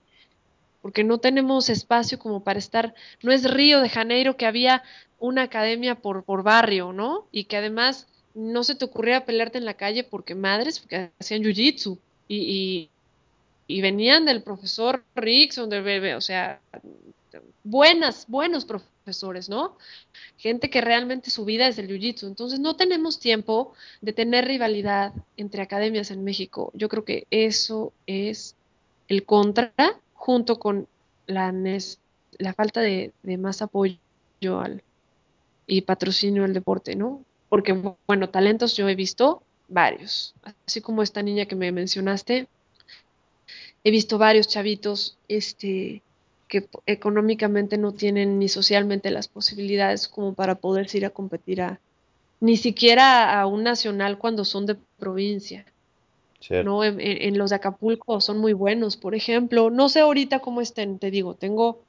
[0.81, 4.81] porque no tenemos espacio como para estar, no es Río de Janeiro que había
[5.19, 7.27] una academia por, por barrio, ¿no?
[7.31, 11.43] Y que además no se te ocurría pelearte en la calle porque madres, porque hacían
[11.43, 12.89] jiu-jitsu y,
[13.67, 16.59] y, y venían del profesor Rickson, del bebé, o sea,
[17.63, 19.77] buenas, buenos profesores, ¿no?
[20.37, 22.27] Gente que realmente su vida es el jiu-jitsu.
[22.27, 26.71] Entonces no tenemos tiempo de tener rivalidad entre academias en México.
[26.73, 28.55] Yo creo que eso es
[29.07, 29.73] el contra,
[30.13, 30.87] junto con
[31.25, 31.53] la,
[32.37, 33.97] la falta de, de, más apoyo
[34.43, 34.83] al,
[35.65, 37.23] y patrocinio el deporte, ¿no?
[37.49, 37.73] Porque,
[38.07, 40.33] bueno, talentos yo he visto varios,
[40.65, 42.47] así como esta niña que me mencionaste,
[43.83, 46.01] he visto varios chavitos, este,
[46.47, 51.79] que económicamente no tienen ni socialmente las posibilidades como para poderse ir a competir a,
[52.39, 55.65] ni siquiera a un nacional cuando son de provincia.
[56.63, 56.83] ¿no?
[56.83, 59.69] En, los de Acapulco son muy buenos, por ejemplo.
[59.69, 61.79] No sé ahorita cómo estén, te digo, tengo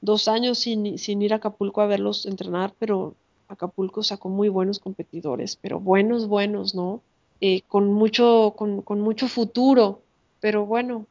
[0.00, 3.14] dos años sin, sin ir a Acapulco a verlos entrenar, pero
[3.48, 7.00] Acapulco sacó muy buenos competidores, pero buenos, buenos, ¿no?
[7.40, 10.00] Eh, con, mucho, con, con mucho futuro,
[10.40, 11.06] pero bueno,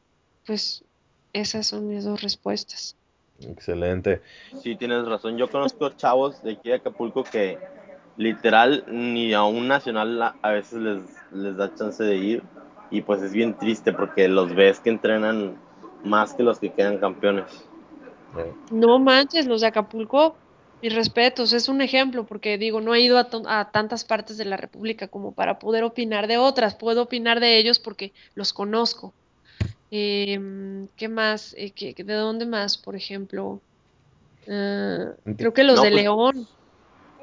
[0.46, 0.84] pues
[1.32, 2.96] esas son mis dos respuestas.
[3.40, 4.22] Excelente.
[4.62, 5.36] Sí, tienes razón.
[5.36, 7.58] Yo conozco chavos de aquí de Acapulco que
[8.16, 11.00] literal ni a un nacional a veces les,
[11.32, 12.42] les da chance de ir
[12.90, 15.56] y pues es bien triste porque los ves que entrenan
[16.04, 17.46] más que los que quedan campeones.
[18.70, 20.36] No manches, los de Acapulco,
[20.80, 24.44] mis respetos, es un ejemplo porque digo, no he ido a, a, tantas partes de
[24.44, 29.14] la República como para poder opinar de otras, puedo opinar de ellos porque los conozco.
[29.94, 30.40] Eh,
[30.96, 31.54] ¿Qué más?
[31.58, 33.60] Eh, ¿De dónde más, por ejemplo?
[34.46, 36.02] Uh, creo que los no, de pues...
[36.02, 36.48] León.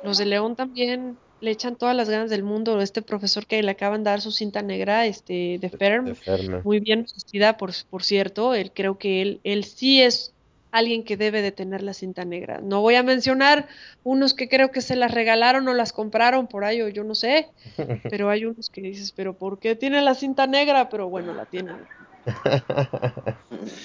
[0.03, 2.79] Los de León también le echan todas las ganas del mundo.
[2.79, 6.79] Este profesor que le acaban de dar su cinta negra, este, de Ferm, de muy
[6.79, 8.53] bien asistida, por, por cierto.
[8.53, 10.31] Él creo que él, él sí es
[10.71, 12.61] alguien que debe de tener la cinta negra.
[12.61, 13.67] No voy a mencionar
[14.03, 17.15] unos que creo que se las regalaron o las compraron por ahí o yo no
[17.15, 17.49] sé,
[18.11, 20.87] pero hay unos que dices, pero ¿por qué tiene la cinta negra?
[20.89, 21.77] Pero bueno, la tienen.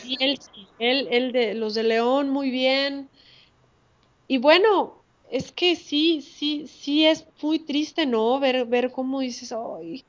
[0.05, 0.39] Y él
[0.79, 3.09] él, él de los de León muy bien.
[4.29, 4.95] Y bueno,
[5.31, 8.39] es que sí, sí, sí es muy triste, ¿no?
[8.41, 10.05] Ver, ver cómo dices, ay,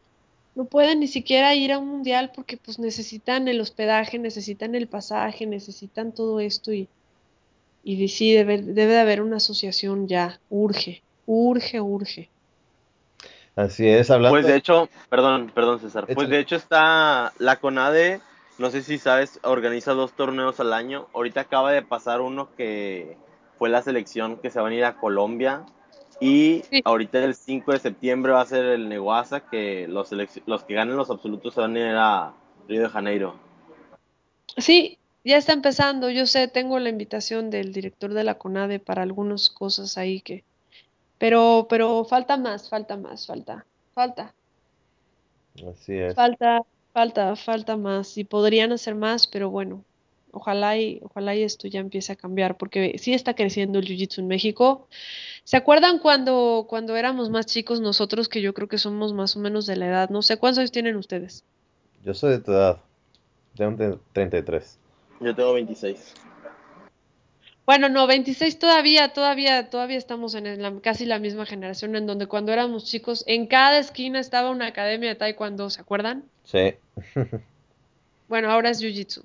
[0.56, 4.88] no pueden ni siquiera ir a un mundial porque pues necesitan el hospedaje, necesitan el
[4.88, 6.88] pasaje, necesitan todo esto y,
[7.84, 12.30] y sí, debe, debe de haber una asociación ya, urge, urge, urge.
[13.56, 14.36] Así es, hablando.
[14.36, 18.20] Pues de hecho, perdón, perdón César, pues de hecho está la CONADE,
[18.58, 21.08] no sé si sabes, organiza dos torneos al año.
[21.14, 23.18] Ahorita acaba de pasar uno que
[23.58, 25.66] fue la selección que se va a ir a Colombia.
[26.22, 26.82] Y sí.
[26.86, 30.12] ahorita el 5 de septiembre va a ser el Neguasa, que los,
[30.46, 32.34] los que ganen los absolutos se van a ir a
[32.70, 33.36] Río de Janeiro.
[34.58, 36.10] Sí, ya está empezando.
[36.10, 40.44] Yo sé, tengo la invitación del director de la CONADE para algunas cosas ahí que...
[41.18, 44.34] Pero, pero falta más, falta más, falta, falta.
[45.70, 46.14] Así es.
[46.16, 46.62] Falta,
[46.94, 48.18] falta, falta más.
[48.18, 49.84] Y podrían hacer más, pero bueno,
[50.32, 54.20] ojalá y, ojalá y esto ya empiece a cambiar, porque sí está creciendo el Jiu-Jitsu
[54.20, 54.88] en México.
[55.44, 59.40] ¿Se acuerdan cuando, cuando éramos más chicos nosotros, que yo creo que somos más o
[59.40, 60.10] menos de la edad?
[60.10, 61.46] No sé, ¿cuántos años tienen ustedes?
[62.04, 62.82] Yo soy de tu edad,
[63.56, 64.78] tengo 33.
[65.22, 66.14] Yo tengo 26.
[67.66, 72.28] Bueno, no, 26 todavía, todavía, todavía estamos en la, casi la misma generación en donde
[72.28, 76.26] cuando éramos chicos, en cada esquina estaba una academia de taekwondo, ¿se acuerdan?
[76.44, 76.76] Sí.
[78.28, 79.24] bueno, ahora es jiu-jitsu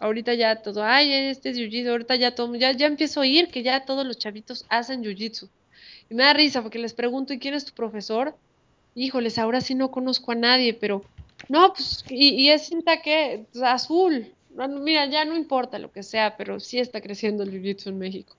[0.00, 3.48] ahorita ya todo, ay, este es jiu-jitsu, ahorita ya todo, ya, ya empiezo a oír
[3.48, 5.48] que ya todos los chavitos hacen jiu-jitsu.
[6.08, 8.34] Y me da risa porque les pregunto, ¿y quién es tu profesor?
[8.94, 11.04] Híjoles, ahora sí no conozco a nadie, pero
[11.48, 13.44] no, pues, ¿y, y es cinta qué?
[13.52, 14.26] Pues, azul.
[14.50, 18.36] Mira, ya no importa lo que sea, pero sí está creciendo el jiu-jitsu en México.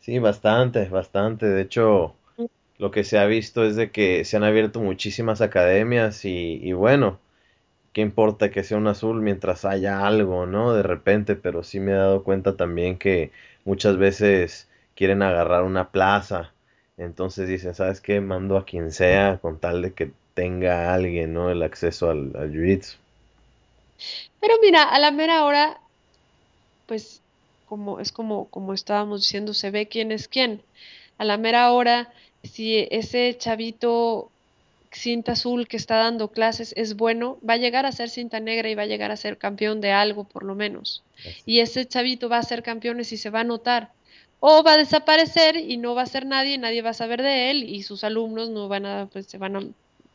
[0.00, 1.46] Sí, bastante, bastante.
[1.46, 2.14] De hecho,
[2.78, 6.72] lo que se ha visto es de que se han abierto muchísimas academias y, y
[6.72, 7.20] bueno,
[7.92, 10.74] qué importa que sea un azul mientras haya algo, ¿no?
[10.74, 13.32] De repente, pero sí me he dado cuenta también que
[13.64, 16.54] muchas veces quieren agarrar una plaza,
[16.98, 18.20] entonces dicen, ¿sabes qué?
[18.20, 21.50] Mando a quien sea con tal de que tenga alguien, ¿no?
[21.50, 22.98] El acceso al, al jiu-jitsu.
[24.40, 25.80] Pero mira, a la mera hora,
[26.86, 27.20] pues
[27.68, 30.62] como es como, como estábamos diciendo, se ve quién es quién.
[31.18, 32.12] A la mera hora,
[32.42, 34.30] si ese chavito
[34.92, 38.68] cinta azul que está dando clases es bueno, va a llegar a ser cinta negra
[38.70, 41.02] y va a llegar a ser campeón de algo por lo menos.
[41.44, 43.92] Y ese chavito va a ser campeón y se va a notar.
[44.40, 47.50] O va a desaparecer y no va a ser nadie, nadie va a saber de
[47.50, 49.60] él y sus alumnos no van a, pues se van a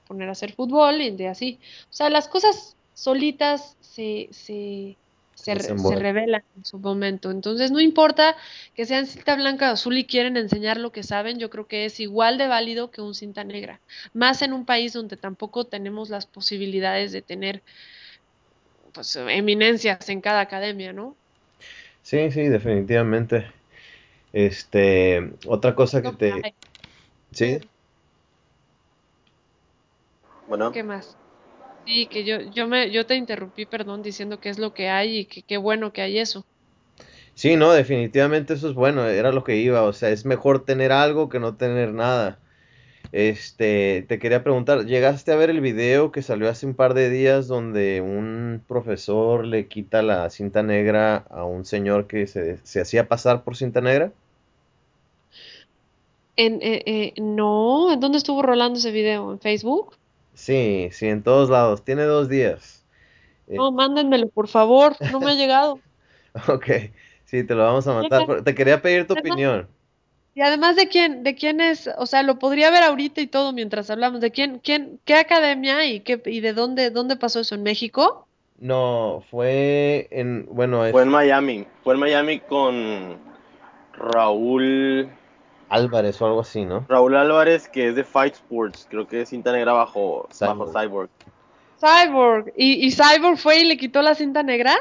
[0.08, 1.60] poner a hacer fútbol y de así.
[1.90, 4.96] O sea, las cosas solitas se, se,
[5.34, 5.56] se,
[5.96, 7.32] revelan en su momento.
[7.32, 8.36] Entonces, no importa
[8.76, 11.86] que sean cinta blanca o azul y quieren enseñar lo que saben, yo creo que
[11.86, 13.82] es igual de válido que un cinta negra.
[14.14, 17.64] Más en un país donde tampoco tenemos las posibilidades de tener
[18.94, 21.16] pues, eminencias en cada academia, ¿no?
[22.04, 23.52] Sí, sí, definitivamente.
[24.32, 26.56] Este, otra cosa que te...
[27.32, 27.62] Sí,
[30.48, 31.18] Bueno, ¿Qué más?
[31.86, 35.20] Sí, que yo, yo, me, yo te interrumpí, perdón, diciendo que es lo que hay
[35.20, 36.46] y que qué bueno que hay eso.
[37.34, 40.92] Sí, no, definitivamente eso es bueno, era lo que iba, o sea, es mejor tener
[40.92, 42.40] algo que no tener nada.
[43.12, 47.10] Este, te quería preguntar, ¿llegaste a ver el video que salió hace un par de
[47.10, 52.82] días donde un profesor le quita la cinta negra a un señor que se, se
[52.82, 54.14] hacía pasar por cinta negra?
[56.36, 59.32] En, eh, eh, no, ¿en dónde estuvo rolando ese video?
[59.32, 59.96] ¿En Facebook?
[60.42, 62.84] Sí, sí, en todos lados, tiene dos días.
[63.48, 65.80] Eh, No, mándenmelo, por favor, no me ha llegado.
[66.48, 66.66] ok,
[67.26, 68.24] sí, te lo vamos a mandar.
[68.26, 69.68] pero Te quería pedir tu Además- opinión.
[70.34, 73.54] Y además de quién, de quién es, o sea, lo podría ver ahorita y todo
[73.54, 77.54] mientras hablamos, de quién, quién, qué academia y qué, y de dónde, dónde pasó eso,
[77.54, 78.26] ¿en México?
[78.58, 81.68] No, fue en, bueno, es Fue en Miami.
[81.84, 83.18] Fue en Miami con
[83.94, 85.08] Raúl.
[85.72, 86.86] Álvarez o algo así, ¿no?
[86.90, 88.88] Raúl Álvarez, que es de Fight Sports.
[88.90, 90.72] Creo que es cinta negra bajo bajo Cyborg.
[90.74, 91.10] Cyborg.
[91.80, 92.54] Cyborg.
[92.58, 94.76] ¿Y, y Cyborg fue y le quitó la cinta negra?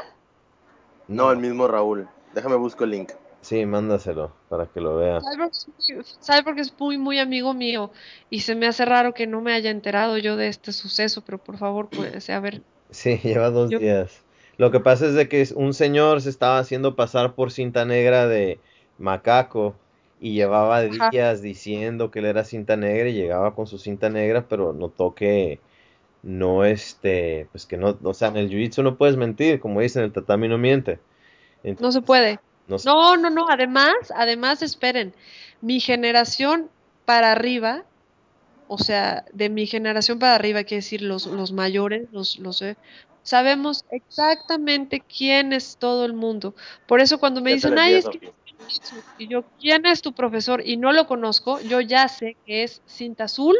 [1.07, 2.07] No, el mismo Raúl.
[2.33, 3.11] Déjame busco el link.
[3.41, 5.19] Sí, mándaselo para que lo vea.
[5.21, 7.91] Cyborg es muy, Cyborg es muy, muy amigo mío
[8.29, 11.37] y se me hace raro que no me haya enterado yo de este suceso, pero
[11.37, 12.61] por favor, pues, a ver.
[12.91, 14.23] Sí, lleva dos Yo- días.
[14.57, 18.27] Lo que pasa es de que un señor se estaba haciendo pasar por cinta negra
[18.27, 18.59] de
[18.99, 19.73] macaco
[20.21, 21.11] y llevaba Ajá.
[21.11, 25.15] días diciendo que él era cinta negra y llegaba con su cinta negra, pero notó
[25.15, 25.61] que
[26.23, 30.03] no este, pues que no, o sea, en el jiu-jitsu no puedes mentir, como dicen,
[30.03, 30.99] el tatami no miente.
[31.79, 32.39] No se puede.
[32.67, 33.49] no se- No, no, no.
[33.49, 35.15] Además, además, esperen.
[35.61, 36.71] Mi generación
[37.05, 37.85] para arriba,
[38.67, 42.77] o sea, de mi generación para arriba, quiere decir los, los mayores, los, los eh,
[43.23, 46.55] sabemos exactamente quién es todo el mundo.
[46.87, 48.19] Por eso cuando me Ya dicen, ay, es que Sofi.
[48.19, 48.33] Jiu-Jitsu",
[49.17, 50.61] y yo, ¿quién es tu profesor?
[50.65, 53.55] Y no lo conozco, yo ya sé que es cinta azul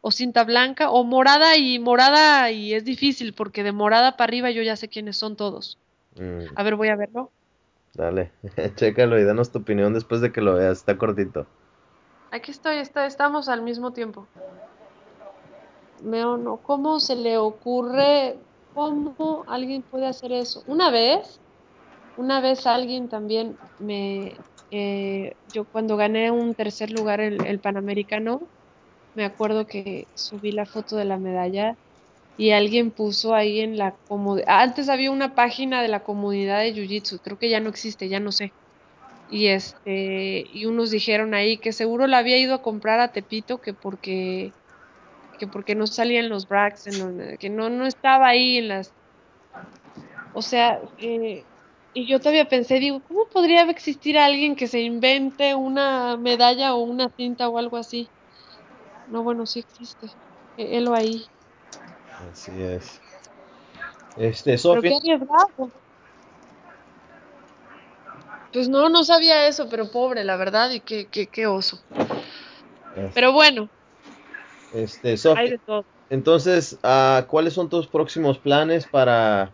[0.00, 4.50] o cinta blanca o morada y morada y es difícil porque de morada para arriba
[4.50, 5.78] yo ya sé quiénes son todos.
[6.16, 7.32] Mm, A ver, voy a verlo.
[7.94, 8.32] dale,
[8.76, 11.46] chécalo y danos tu opinión después de que lo veas, está cortito.
[12.30, 14.26] Aquí estoy, está, estamos al mismo tiempo.
[16.02, 18.38] Meo, no, ¿cómo se le ocurre?
[18.72, 20.62] ¿Cómo alguien puede hacer eso?
[20.66, 21.40] Una vez,
[22.14, 28.50] una vez alguien también me, eh, yo cuando gané un tercer lugar el, el Panamericano,
[29.14, 31.76] me acuerdo que subí la foto de la medalla
[32.36, 36.74] y alguien puso ahí en la comunidad, antes había una página de la comunidad de
[36.74, 38.54] Jiu-Jitsu, creo que ya no existe, ya no sé.
[39.26, 43.60] Y este, y unos dijeron ahí que seguro la había ido a comprar a Tepito,
[43.60, 44.54] que porque,
[45.38, 46.84] que porque no salían los brags,
[47.40, 48.94] que no, no estaba ahí en las,
[50.32, 51.46] o sea, eh,
[51.92, 56.82] y yo todavía pensé, digo, ¿cómo podría existir alguien que se invente una medalla o
[56.82, 58.08] una cinta o algo así?
[59.08, 60.06] No, bueno, sí existe.
[60.56, 61.26] Eh, Helo ahí.
[62.30, 63.00] Así es.
[64.16, 64.98] Este, Sofía.
[68.52, 71.80] Pues no, no sabía eso, pero pobre, la verdad, y qué, qué, qué oso.
[73.14, 73.68] Pero bueno,
[74.72, 75.58] este, Sofía.
[76.08, 79.52] Entonces, ah, ¿cuáles son tus próximos planes para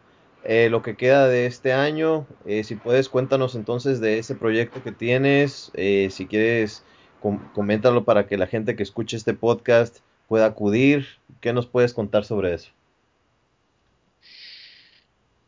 [0.49, 2.27] eh, lo que queda de este año?
[2.47, 5.71] Eh, si puedes, cuéntanos entonces de ese proyecto que tienes.
[5.75, 6.85] Eh, si quieres,
[7.21, 9.99] com- coméntalo para que la gente que escuche este podcast
[10.29, 11.07] pueda acudir.
[11.41, 12.71] ¿Qué nos puedes contar sobre eso?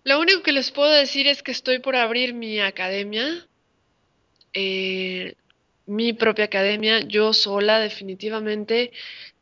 [0.05, 3.47] Lo único que les puedo decir es que estoy por abrir mi academia,
[5.87, 8.93] mi propia academia, yo sola definitivamente,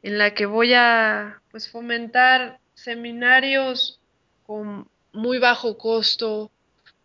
[0.03, 4.01] en la que voy a pues fomentar seminarios
[4.45, 6.53] con muy bajo costo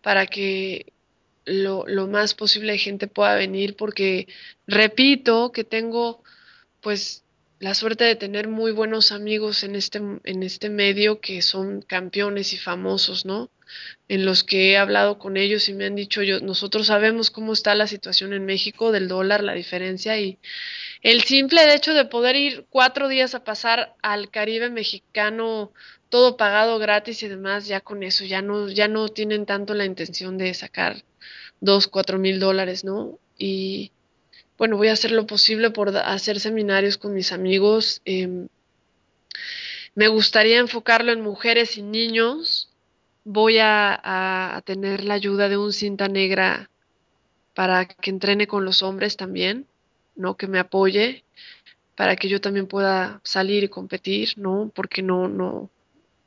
[0.01, 0.93] para que
[1.45, 4.27] lo, lo más posible de gente pueda venir, porque
[4.67, 6.23] repito que tengo
[6.81, 7.23] pues
[7.61, 12.53] la suerte de tener muy buenos amigos en este, en este medio que son campeones
[12.53, 13.49] y famosos, ¿no?
[14.07, 17.53] en los que he hablado con ellos y me han dicho, yo, nosotros sabemos cómo
[17.53, 20.39] está la situación en México del dólar, la diferencia y
[21.01, 25.71] el simple hecho de poder ir cuatro días a pasar al Caribe mexicano,
[26.09, 29.85] todo pagado gratis y demás, ya con eso, ya no, ya no tienen tanto la
[29.85, 31.03] intención de sacar
[31.61, 33.19] dos, cuatro mil dólares, ¿no?
[33.37, 33.91] Y
[34.61, 37.99] bueno, voy a hacer lo posible por hacer seminarios con mis amigos.
[38.05, 38.47] em,
[39.95, 42.69] me gustaría enfocarlo en mujeres y niños.
[43.23, 46.69] Voy a, a- a tener la ayuda de un cinta negra
[47.55, 49.67] para que entrene con los hombres también,
[50.15, 50.37] ¿no?
[50.37, 51.23] Que me apoye,
[51.95, 54.71] para que yo también pueda salir y competir, ¿no?
[54.75, 55.69] Porque no, no,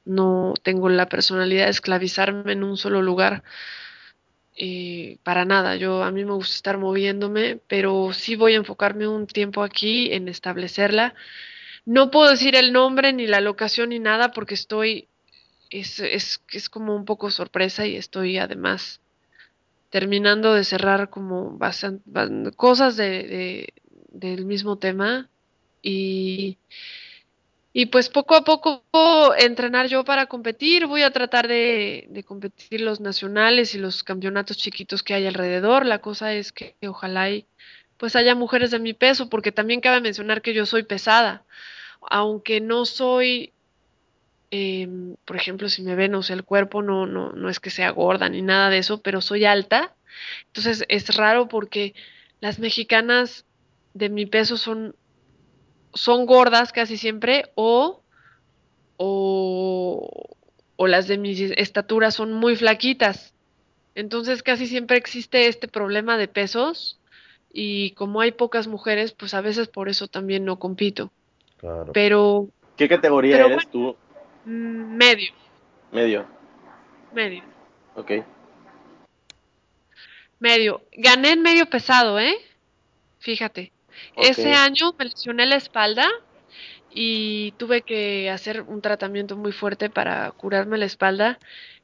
[0.04, 3.44] no tengo la personalidad de esclavizarme en un solo lugar.
[4.56, 9.08] Eh, para nada, yo a mí me gusta estar moviéndome, pero sí voy a enfocarme
[9.08, 11.14] un tiempo aquí en establecerla.
[11.86, 15.08] No puedo decir el nombre ni la locación ni nada porque estoy
[15.70, 19.00] es, es, es como un poco sorpresa y estoy además
[19.90, 22.02] terminando de cerrar como bastante,
[22.56, 23.72] cosas de,
[24.08, 25.28] del mismo tema
[25.82, 26.58] y,
[27.74, 28.84] y pues poco a poco
[29.36, 35.02] entrenar yo para competir, voy a tratar de, competir los nacionales y los campeonatos chiquitos
[35.02, 37.46] que hay alrededor, la cosa es que, ojalá y
[37.98, 41.44] pues haya mujeres de mi peso, porque también cabe mencionar que yo soy pesada,
[42.00, 43.52] aunque no soy
[44.56, 47.70] Em, por ejemplo, si me ven, o sea, el cuerpo no, no, no es que
[47.70, 49.96] sea gorda ni nada de eso, pero soy alta.
[50.46, 51.92] Entonces es raro porque
[52.40, 53.46] las mexicanas
[53.94, 54.94] de mi peso son,
[55.94, 58.02] son gordas casi siempre o,
[58.96, 60.36] o,
[60.76, 63.34] o las de mi estatura son muy flaquitas.
[63.94, 66.98] Entonces casi siempre existe este problema de pesos
[67.52, 71.12] y como hay pocas mujeres, pues a veces por eso también no compito.
[71.58, 71.92] Claro.
[71.92, 72.48] Pero...
[72.76, 73.96] ¿Qué categoría eres tú?
[74.44, 75.32] Mm, medio.
[75.92, 76.26] Medio.
[77.12, 77.44] Medio.
[77.94, 78.10] Ok.
[80.40, 80.82] Medio.
[80.92, 82.34] Gané en medio pesado, ¿eh?
[83.20, 83.73] Fíjate.
[84.16, 86.08] Ese año me lesioné la espalda
[86.90, 91.38] y tuve que hacer un tratamiento muy fuerte para curarme la espalda.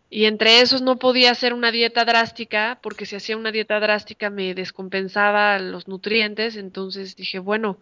[0.09, 4.31] Y entre esos no podía hacer una dieta drástica, porque si hacía una dieta drástica
[4.31, 6.57] me descompensaba los nutrientes.
[6.57, 7.79] Entonces dije, bueno,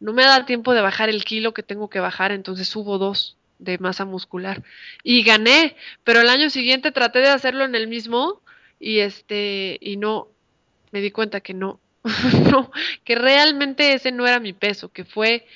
[0.00, 3.36] no me da tiempo de bajar el kilo que tengo que bajar, entonces subo dos
[3.60, 4.62] de masa muscular.
[5.04, 8.40] Y gané, pero el año siguiente traté de hacerlo en el mismo
[8.80, 10.28] y este y no
[10.90, 11.78] me di cuenta que no,
[12.50, 12.70] no,
[13.04, 15.46] que realmente ese no era mi peso, que fue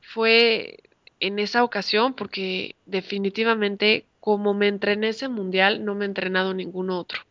[0.00, 0.80] fue
[1.20, 6.90] en esa ocasión porque definitivamente como me entrené ese mundial no me he entrenado ningún
[6.90, 7.22] otro.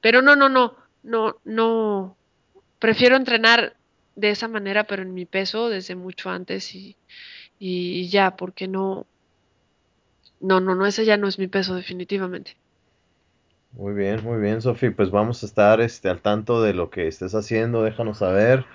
[0.00, 2.16] Pero no, no, no, no, no
[2.78, 3.76] prefiero entrenar
[4.16, 6.96] de esa manera, pero en mi peso desde mucho antes y,
[7.58, 9.06] y ya, porque no,
[10.40, 12.56] no, no, no, ese ya no es mi peso definitivamente.
[13.70, 17.06] Muy bien, muy bien, Sofi, pues vamos a estar este al tanto de lo que
[17.06, 18.66] estés haciendo, déjanos saber.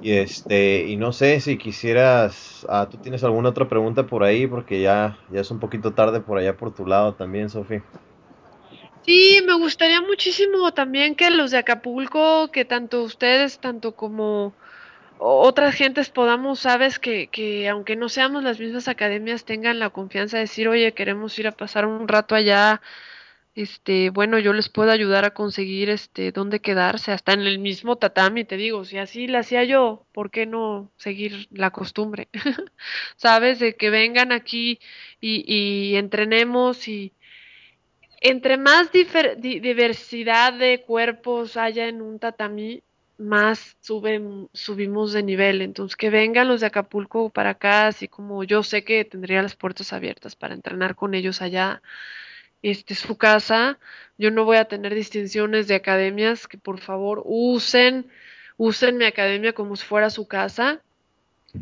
[0.00, 4.46] Y este, y no sé si quisieras, ah, tú tienes alguna otra pregunta por ahí
[4.46, 7.82] porque ya ya es un poquito tarde por allá por tu lado también, Sofi.
[9.02, 14.56] Sí, me gustaría muchísimo también que los de Acapulco, que tanto ustedes, tanto como
[15.18, 20.38] otras gentes podamos, sabes, que, que aunque no seamos las mismas academias, tengan la confianza
[20.38, 22.82] de decir, oye, queremos ir a pasar un rato allá,
[23.54, 27.96] este, bueno, yo les puedo ayudar a conseguir, este, dónde quedarse, hasta en el mismo
[27.96, 32.28] tatami, te digo, si así la hacía yo, ¿por qué no seguir la costumbre?
[33.16, 34.80] sabes, de que vengan aquí
[35.20, 37.12] y, entrenemos y
[38.20, 42.82] entre más diversidad de cuerpos haya en un tatami,
[43.18, 45.62] más subimos de nivel.
[45.62, 49.56] Entonces, que vengan los de Acapulco para acá, así como yo sé que tendría las
[49.56, 51.82] puertas abiertas para entrenar con ellos allá.
[52.62, 53.78] Este es su casa.
[54.18, 58.10] Yo no voy a tener distinciones de academias, que por favor usen,
[58.56, 60.80] usen mi academia como si fuera su casa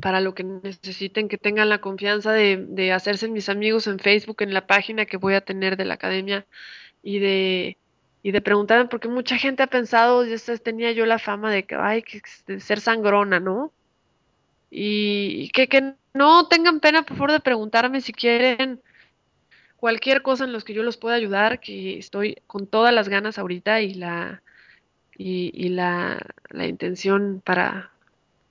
[0.00, 4.42] para lo que necesiten, que tengan la confianza de, de hacerse mis amigos en Facebook,
[4.42, 6.46] en la página que voy a tener de la academia
[7.02, 7.76] y de
[8.22, 11.74] y de preguntarme, porque mucha gente ha pensado, ya tenía yo la fama de que,
[11.74, 13.72] ay, que de ser sangrona, ¿no?
[14.70, 18.80] Y, que, que no tengan pena, por favor, de preguntarme si quieren
[19.80, 23.38] cualquier cosa en los que yo los pueda ayudar, que estoy con todas las ganas
[23.38, 24.42] ahorita y la
[25.22, 27.90] y, la, la, intención para,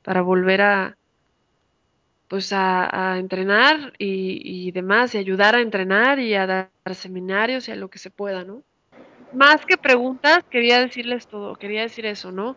[0.03, 0.97] para volver a
[2.27, 7.67] pues a, a entrenar y, y demás, y ayudar a entrenar y a dar seminarios
[7.67, 8.63] y a lo que se pueda, ¿no?
[9.33, 12.55] más que preguntas, quería decirles todo, quería decir eso, ¿no?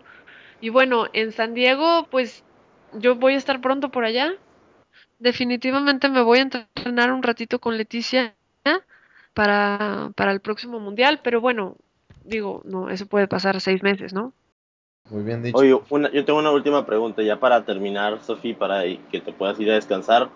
[0.61, 2.45] Y bueno, en San Diego, pues
[2.93, 4.35] yo voy a estar pronto por allá.
[5.19, 8.35] Definitivamente me voy a entrenar un ratito con Leticia
[9.35, 11.77] para, para el próximo mundial, pero bueno,
[12.25, 14.33] digo, no, eso puede pasar seis meses, ¿no?
[15.11, 15.59] Muy bien dicho.
[15.59, 15.71] Oye,
[16.13, 19.75] yo tengo una última pregunta ya para terminar, Sofi, para que te puedas ir a
[19.75, 20.31] descansar.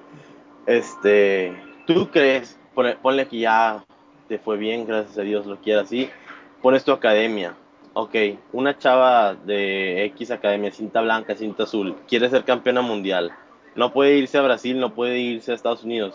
[0.66, 2.58] Este, ¿tú crees,
[3.02, 3.84] ponle que ya
[4.28, 6.10] te fue bien, gracias a Dios lo quiera así,
[6.60, 7.54] pones tu academia.
[7.92, 8.14] Ok,
[8.52, 13.32] una chava de X academia, cinta blanca, cinta azul, quiere ser campeona mundial.
[13.74, 16.14] No puede irse a Brasil, no puede irse a Estados Unidos,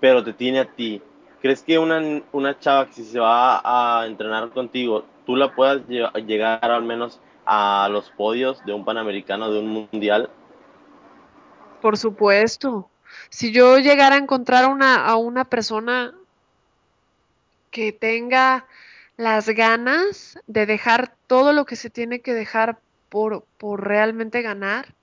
[0.00, 1.00] pero te tiene a ti.
[1.40, 5.82] ¿Crees que una, una chava que si se va a entrenar contigo, tú la puedas
[5.86, 10.30] llegar al menos a los podios de un panamericano, de un mundial?
[11.80, 12.90] Por supuesto.
[13.30, 16.12] Si yo llegara a encontrar una, a una persona
[17.70, 18.66] que tenga
[19.16, 22.78] las ganas de dejar todo lo que se tiene que dejar
[23.08, 24.94] por, por realmente ganar,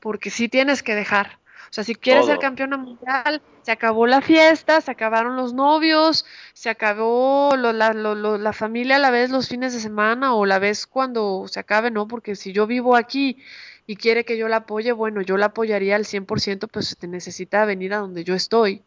[0.00, 1.38] porque sí tienes que dejar.
[1.72, 6.26] O sea, si quieres ser campeona mundial, se acabó la fiesta, se acabaron los novios,
[6.52, 10.86] se acabó la, la familia a la vez los fines de semana o la vez
[10.86, 12.06] cuando se acabe, ¿no?
[12.06, 13.38] Porque si yo vivo aquí
[13.86, 17.64] y quiere que yo la apoye, bueno, yo la apoyaría al 100%, pues se necesita
[17.64, 18.82] venir a donde yo estoy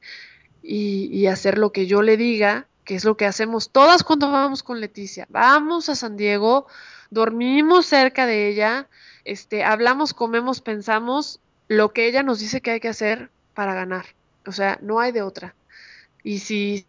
[0.61, 4.29] y, y hacer lo que yo le diga, que es lo que hacemos todas cuando
[4.29, 5.25] vamos con Leticia.
[5.31, 6.67] Vamos a San Diego,
[7.09, 8.89] dormimos cerca de ella,
[9.23, 14.05] este, hablamos, comemos, pensamos lo que ella nos dice que hay que hacer para ganar.
[14.45, 15.55] O sea, no hay de otra.
[16.23, 16.85] Y si,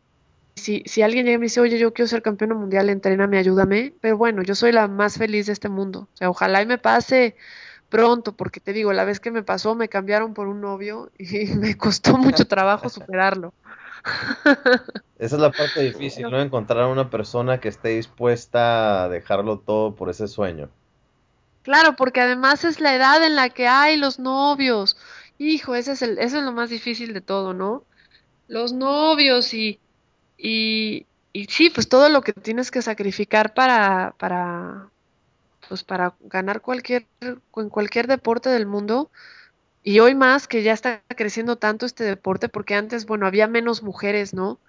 [0.54, 3.94] si, si alguien llega y me dice, oye, yo quiero ser campeona mundial, entréname, ayúdame,
[4.00, 6.08] pero bueno, yo soy la más feliz de este mundo.
[6.14, 7.36] O sea, ojalá y me pase
[7.88, 11.46] pronto, porque te digo, la vez que me pasó me cambiaron por un novio y
[11.54, 13.52] me costó mucho trabajo superarlo.
[15.18, 16.40] Esa es la parte difícil, ¿no?
[16.40, 20.68] Encontrar a una persona que esté dispuesta a dejarlo todo por ese sueño.
[21.66, 24.96] Claro, porque además es la edad en la que hay los novios.
[25.36, 27.82] Hijo, ese es el, eso es lo más difícil de todo, ¿no?
[28.46, 29.80] Los novios y,
[30.38, 31.06] y,
[31.48, 34.90] sí, pues todo lo que tienes que sacrificar para, para,
[35.68, 39.10] pues para ganar cualquier, en cualquier deporte del mundo.
[39.82, 43.82] Y hoy más que ya está creciendo tanto este deporte, porque antes, bueno, había menos
[43.82, 44.60] mujeres, ¿no?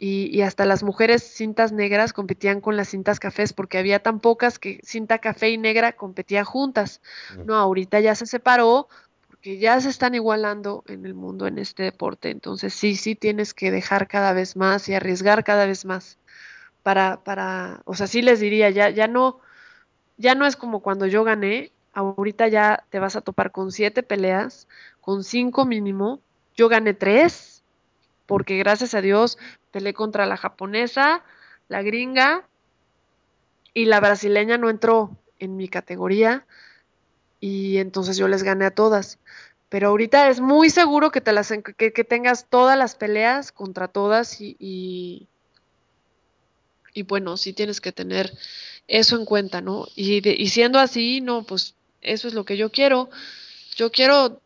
[0.00, 4.60] Y, hasta las mujeres cintas negras competían con las cintas cafés porque había tan pocas
[4.60, 7.00] que cinta café y negra competían juntas.
[7.44, 8.88] No, ahorita ya se separó
[9.26, 12.30] porque ya se están igualando en el mundo en este deporte.
[12.30, 16.16] Entonces sí, sí tienes que dejar cada vez más y arriesgar cada vez más
[16.84, 19.40] para, para, o sea, sí les diría, ya, ya no,
[20.16, 21.72] ya no es como cuando yo gané.
[21.92, 24.68] Ahorita ya te vas a topar con siete peleas,
[25.00, 26.20] con cinco mínimo.
[26.54, 27.32] Yo gané tres,
[28.28, 29.38] porque gracias a Dios
[29.72, 31.24] peleé contra la japonesa,
[31.68, 32.46] la gringa
[33.72, 36.44] y la brasileña no entró en mi categoría
[37.40, 39.18] y entonces yo les gané a todas.
[39.70, 41.50] Pero ahorita es muy seguro que, te las,
[42.06, 45.26] tengas todas las peleas contra todas y,
[47.06, 48.30] bueno, sí tienes que tener
[48.88, 49.86] eso en cuenta, ¿no?
[49.96, 53.08] Y siendo así, no, pues eso es lo que yo quiero.
[53.74, 54.42] Yo quiero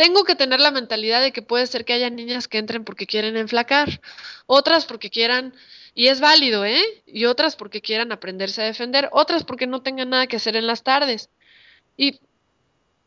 [0.00, 3.04] tengo que tener la mentalidad de que puede ser que haya niñas que entren porque
[3.06, 4.00] quieren enflacar,
[4.46, 5.52] otras porque quieran,
[5.94, 6.82] y es válido, ¿eh?
[7.04, 10.66] Y otras porque quieran aprenderse a defender, otras porque no tengan nada que hacer en
[10.66, 11.28] las tardes.
[11.98, 12.18] Y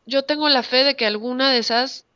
[0.06, 2.06] yo tengo la fe de que alguna de esas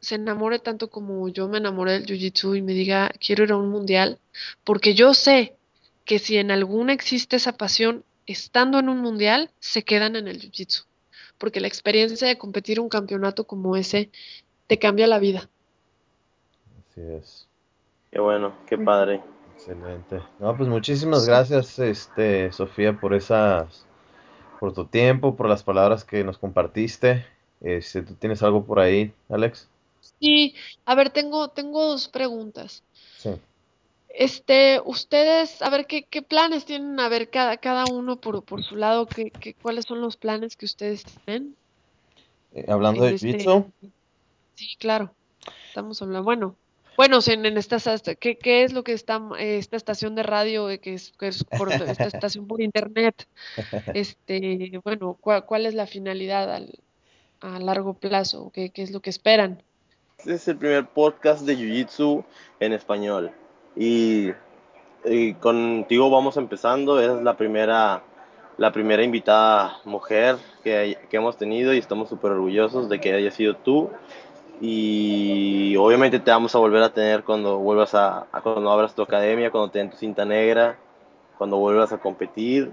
[0.00, 3.56] se enamore tanto como yo me enamoré del Jiu-Jitsu y me diga, quiero ir a
[3.56, 4.18] un mundial,
[4.64, 5.54] porque yo sé
[6.04, 10.40] que si en alguna existe esa pasión, estando en un mundial, se quedan en el
[10.40, 10.84] Jiu-Jitsu
[11.38, 14.10] porque la experiencia de competir un campeonato como ese
[14.66, 15.48] te cambia la vida.
[16.90, 17.46] Así es.
[18.10, 19.22] Qué bueno, qué padre.
[19.54, 20.22] Excelente.
[20.38, 23.86] No, pues muchísimas gracias, este, Sofía, por esas,
[24.60, 27.26] por tu tiempo, por las palabras que nos compartiste.
[27.60, 29.68] Este, ¿tú tienes algo por ahí, Alex?
[30.20, 30.54] Sí,
[30.84, 32.82] a ver, tengo, tengo dos preguntas.
[33.18, 33.30] Sí.
[34.18, 36.98] Este, ustedes, a ver, ¿qué, qué planes tienen?
[37.00, 40.56] A ver, cada, cada uno por, por su lado, ¿qué, qué, cuáles son los planes
[40.56, 41.54] que ustedes tienen?
[42.54, 43.38] Eh, hablando de este,
[44.54, 45.12] Sí, claro.
[45.68, 46.56] Estamos hablando, bueno,
[46.96, 47.76] bueno, en, en esta,
[48.18, 51.44] ¿qué, ¿qué es lo que está, esta estación de radio, eh, que es, que es
[51.44, 53.28] por, esta estación por internet?
[53.94, 56.78] Este, bueno, ¿cuál, cuál es la finalidad al,
[57.40, 58.50] a largo plazo?
[58.54, 59.62] ¿Qué, ¿Qué es lo que esperan?
[60.16, 62.24] Este es el primer podcast de Jiu Jitsu
[62.60, 63.30] en español.
[63.76, 64.32] Y,
[65.40, 68.02] contigo vamos empezando, es la primera,
[68.56, 73.30] la primera invitada mujer que, que hemos tenido y estamos súper orgullosos de que haya
[73.30, 73.90] sido tú.
[74.60, 79.50] Y obviamente te vamos a volver a tener cuando vuelvas a, cuando abras tu academia,
[79.50, 80.78] cuando te tu cinta negra,
[81.36, 82.70] cuando vuelvas a competir.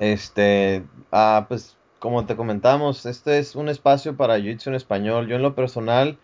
[0.00, 5.28] Este, ah, pues como te comentamos, este es un espacio para Jiu-Jitsu en español.
[5.28, 6.18] Yo en lo personal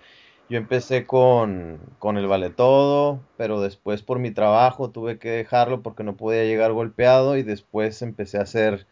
[0.49, 5.83] yo empecé con, con el vale todo, pero después por mi trabajo tuve que dejarlo
[5.83, 8.87] porque no podía llegar golpeado y después empecé a hacer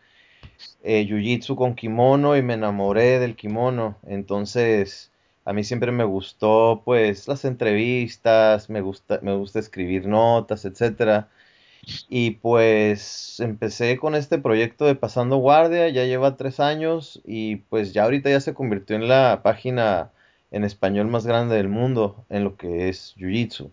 [0.82, 3.98] eh, jiu-jitsu con kimono y me enamoré del kimono.
[4.06, 5.12] Entonces,
[5.44, 11.28] a mí siempre me gustó pues las entrevistas, me gusta, me gusta escribir notas, etcétera.
[12.08, 17.92] Y pues empecé con este proyecto de Pasando Guardia, ya lleva tres años y pues
[17.92, 20.12] ya ahorita ya se convirtió en la página
[20.50, 23.70] en español más grande del mundo en lo que es Jiu-Jitsu.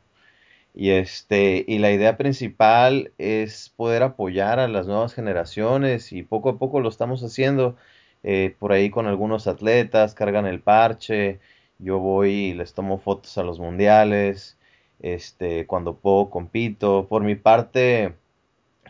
[0.73, 6.49] Y, este, y la idea principal es poder apoyar a las nuevas generaciones y poco
[6.49, 7.75] a poco lo estamos haciendo.
[8.23, 11.39] Eh, por ahí con algunos atletas, cargan el parche,
[11.79, 14.57] yo voy y les tomo fotos a los mundiales,
[14.99, 17.07] este, cuando puedo compito.
[17.09, 18.15] Por mi parte,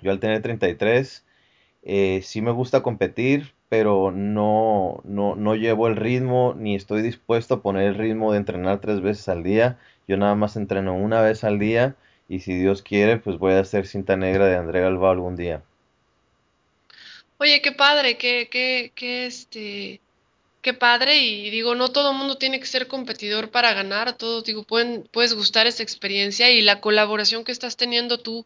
[0.01, 1.25] yo al tener 33,
[1.83, 7.55] eh, sí me gusta competir, pero no, no, no llevo el ritmo ni estoy dispuesto
[7.55, 9.77] a poner el ritmo de entrenar tres veces al día.
[10.07, 11.95] Yo nada más entreno una vez al día
[12.29, 15.63] y si Dios quiere, pues voy a hacer cinta negra de André Galvao algún día.
[17.39, 20.01] Oye, qué padre, qué, qué, qué, este,
[20.61, 21.17] qué padre.
[21.17, 24.17] Y digo, no todo mundo tiene que ser competidor para ganar.
[24.17, 28.45] Todos, digo, pueden, puedes gustar esa experiencia y la colaboración que estás teniendo tú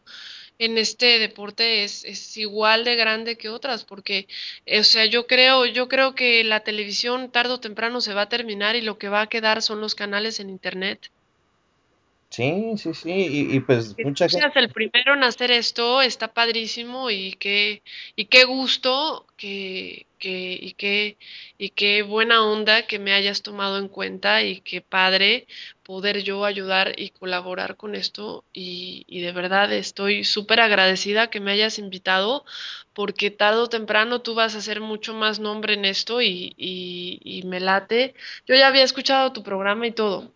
[0.58, 4.28] en este deporte es, es igual de grande que otras, porque,
[4.66, 8.22] eh, o sea, yo creo, yo creo que la televisión tarde o temprano se va
[8.22, 11.10] a terminar y lo que va a quedar son los canales en internet.
[12.30, 14.58] Sí, sí, sí, y, y pues Que mucha gente...
[14.58, 17.82] el primero en hacer esto está padrísimo y qué,
[18.16, 21.18] y qué gusto que, que, y qué,
[21.58, 25.46] y qué buena onda que me hayas tomado en cuenta y qué padre
[25.92, 31.52] poder yo ayudar y colaborar con esto y, de verdad estoy súper agradecida que me
[31.52, 32.46] hayas invitado
[32.94, 37.42] porque tarde o temprano tú vas a hacer mucho más nombre en esto y, y,
[37.44, 38.14] me late.
[38.46, 40.32] Yo ya había escuchado tu programa y todo,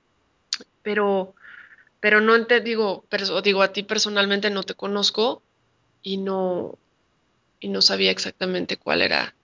[0.82, 1.34] pero
[2.00, 3.06] pero no te digo,
[3.42, 5.40] digo a ti personalmente no te conozco
[6.02, 6.76] y no
[7.60, 9.34] y no sabía exactamente cuál era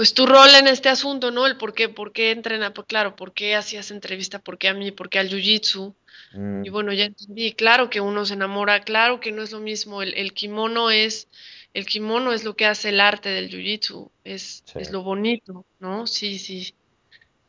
[0.00, 1.46] pues tu rol en este asunto, ¿no?
[1.46, 4.72] El por qué, por qué entrena, pues claro, por qué hacías entrevista, por qué a
[4.72, 5.94] mí, por qué al jiu-jitsu.
[6.32, 9.60] Y mm, bueno, ya entendí, claro que uno se enamora, claro que no es lo
[9.60, 11.28] mismo, el, el kimono es
[11.74, 14.78] el kimono es lo que hace el arte del jiu-jitsu, es sí.
[14.78, 16.06] es lo bonito, ¿no?
[16.06, 16.72] Sí, sí.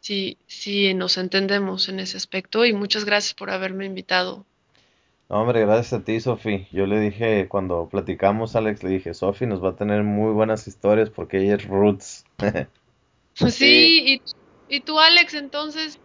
[0.02, 4.46] Sí, sí, nos entendemos en ese aspecto y muchas gracias por haberme invitado.
[5.32, 6.68] No, hombre, gracias a ti, Sofi.
[6.74, 10.68] Yo le dije, cuando platicamos, Alex, le dije, Sofi nos va a tener muy buenas
[10.68, 12.26] historias porque ella es roots.
[12.36, 12.54] Pues
[13.34, 14.22] Sí, sí,
[14.68, 16.02] y, y tú, Alex, entonces,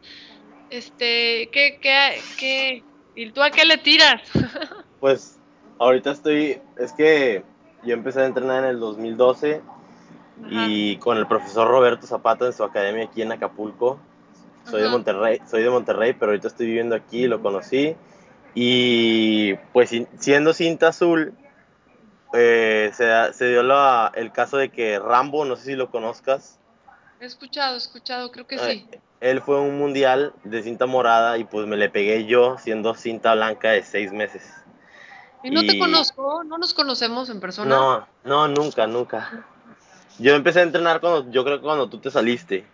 [0.70, 2.84] este, ¿qué, qué, qué,
[3.16, 4.22] y tú a qué le tiras?
[5.00, 5.40] pues
[5.80, 7.42] ahorita estoy, es que
[7.82, 9.60] yo empecé a entrenar en el 2012
[10.44, 13.98] Ajá, y con el profesor Roberto Zapata en su academia aquí en Acapulco.
[14.70, 14.88] Soy de.
[14.88, 17.96] Monterrey, soy de Monterrey, pero ahorita estoy viviendo aquí, lo conocí.
[18.58, 21.34] Y pues si- siendo cinta azul,
[22.32, 26.58] eh, se, se dio la- el caso de que Rambo, no sé si lo conozcas,
[27.20, 28.88] He escuchado, he escuchado, creo que eh, sí.
[29.20, 32.94] él fue a un mundial de cinta morada y pues me le pegué yo siendo
[32.94, 34.42] cinta blanca de seis meses.
[35.42, 37.70] Y no te Y conozco, no nos conocemos en persona.
[37.70, 39.30] no, no, nunca, nunca.
[40.18, 42.66] Yo empecé a entrenar cuando, yo creo que cuando tú te saliste,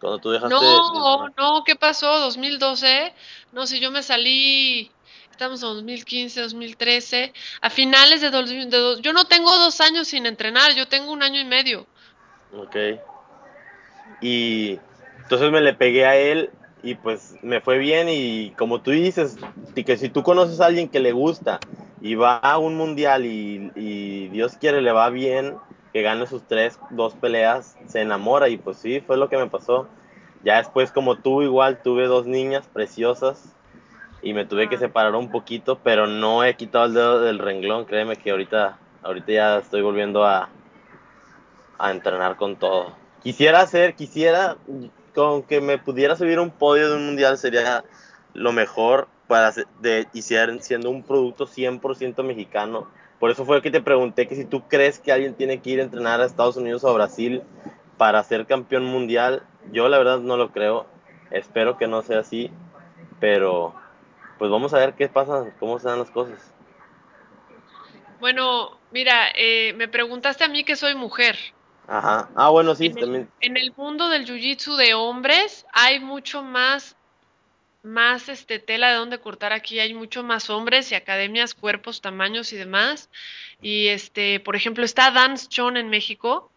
[0.00, 1.32] cuando tú dejaste de No, entrenar.
[1.36, 2.18] no, ¿qué pasó?
[2.20, 3.14] ¿2012?
[3.52, 4.96] No sé, yo me salí,
[5.30, 10.08] estamos en 2015, 2013, a finales de, dos, de dos- yo no tengo dos años
[10.08, 11.88] sin entrenar, yo tengo un año y medio.
[12.52, 12.76] Ok.
[14.20, 14.78] Y
[15.22, 16.50] entonces me le pegué a él
[16.82, 19.38] y pues me fue bien y como tú dices,
[19.74, 21.60] y que si tú conoces a alguien que le gusta
[22.00, 25.54] y va a un mundial y, y Dios quiere le va bien,
[25.92, 29.48] que gane sus tres, dos peleas, se enamora y pues sí, fue lo que me
[29.48, 29.88] pasó.
[30.44, 33.54] Ya después como tú igual tuve dos niñas preciosas
[34.22, 37.84] y me tuve que separar un poquito, pero no he quitado el dedo del renglón,
[37.86, 40.50] créeme que ahorita, ahorita ya estoy volviendo a,
[41.78, 42.94] a entrenar con todo.
[43.22, 44.56] Quisiera hacer, quisiera,
[45.14, 47.84] con que me pudiera subir un podio de un mundial sería
[48.34, 52.88] lo mejor para de, y ser- siendo un producto 100% mexicano.
[53.20, 55.80] Por eso fue que te pregunté que si tú crees que alguien tiene que ir
[55.80, 57.42] a entrenar a Estados Unidos o a Brasil
[57.98, 59.42] para ser campeón mundial.
[59.72, 60.86] Yo la verdad no lo creo.
[61.30, 62.50] Espero que no sea así,
[63.20, 63.74] pero
[64.38, 66.50] pues vamos a ver qué pasa, cómo se dan las cosas.
[68.20, 71.36] Bueno, mira, eh, me preguntaste a mí que soy mujer.
[71.86, 72.30] Ajá.
[72.34, 73.30] Ah, bueno, sí, En el, también.
[73.40, 76.96] en el mundo del jiu-jitsu de hombres hay mucho más,
[77.82, 82.52] más este, tela de donde cortar aquí, hay mucho más hombres y academias, cuerpos, tamaños
[82.52, 83.10] y demás.
[83.62, 86.50] Y este, por ejemplo, está Dance Chon en México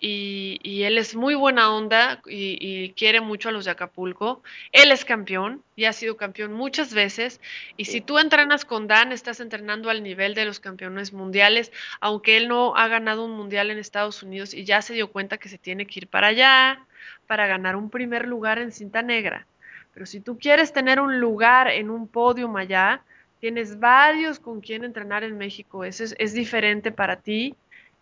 [0.00, 4.42] y, y él es muy buena onda y, y quiere mucho a los de Acapulco.
[4.72, 7.40] Él es campeón y ha sido campeón muchas veces.
[7.76, 11.70] Y si tú entrenas con Dan, estás entrenando al nivel de los campeones mundiales,
[12.00, 15.36] aunque él no ha ganado un mundial en Estados Unidos y ya se dio cuenta
[15.36, 16.84] que se tiene que ir para allá
[17.26, 19.46] para ganar un primer lugar en cinta negra.
[19.92, 23.02] Pero si tú quieres tener un lugar en un podium allá,
[23.40, 25.84] tienes varios con quien entrenar en México.
[25.84, 27.56] Eso es, diferente para ti.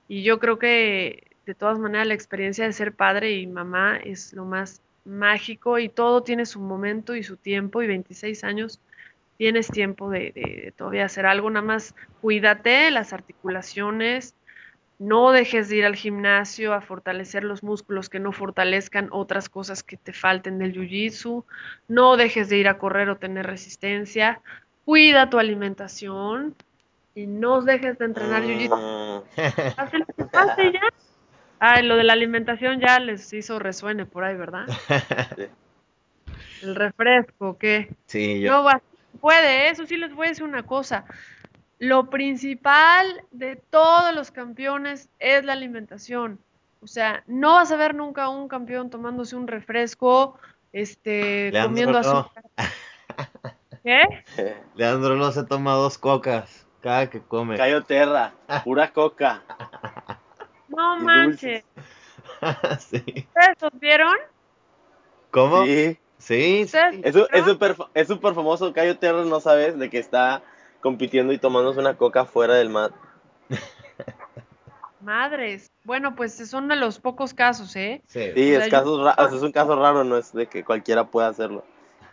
[0.09, 4.32] Y yo creo que de todas maneras la experiencia de ser padre y mamá es
[4.32, 7.82] lo más mágico y todo tiene su momento y su tiempo.
[7.82, 8.81] Y 26 años
[9.39, 14.35] tienes tiempo de, de, de todavía hacer algo, nada más cuídate las articulaciones,
[14.99, 19.83] no dejes de ir al gimnasio a fortalecer los músculos que no fortalezcan otras cosas
[19.83, 21.45] que te falten del jiu-jitsu,
[21.89, 24.41] no dejes de ir a correr o tener resistencia,
[24.85, 26.55] cuida tu alimentación
[27.15, 29.23] y no dejes de entrenar jiu-jitsu, Mm,
[29.77, 30.81] haz lo que pase ya.
[31.61, 34.66] Ay, lo de la alimentación ya les hizo resuene por ahí, ¿verdad?
[36.62, 37.95] El refresco, ¿qué?
[38.07, 38.51] Sí, yo.
[38.51, 38.83] No, va-
[39.20, 41.05] puede, eso sí les voy a decir una cosa.
[41.79, 46.41] Lo principal de todos los campeones es la alimentación.
[46.81, 50.39] O sea, no vas a ver nunca a un campeón tomándose un refresco,
[50.73, 51.99] este, Leandro comiendo no.
[51.99, 52.45] azúcar.
[53.85, 54.03] ¿Qué?
[54.75, 57.57] Leandro no se toma dos cocas cada que come.
[57.57, 58.35] Cayo Terra,
[58.65, 59.43] pura coca.
[60.69, 61.65] No Y manches.
[62.79, 63.03] sí.
[63.07, 64.17] ¿Ustedes los vieron?
[65.31, 65.65] ¿Cómo?
[65.65, 65.99] Sí.
[66.19, 68.71] Sí, ¿Ustedes Es, súper es súper famoso.
[68.75, 70.43] Cayo Terra, no sabes de que está
[70.81, 72.93] compitiendo y tomándose una coca fuera del mat.
[75.01, 75.71] Madres.
[75.85, 78.03] Bueno, pues son de los pocos casos, ¿eh?
[78.07, 78.21] sí.
[78.35, 81.05] Es, yo- casos ra- o sea, es un caso raro, no es de que cualquiera
[81.05, 81.65] pueda hacerlo.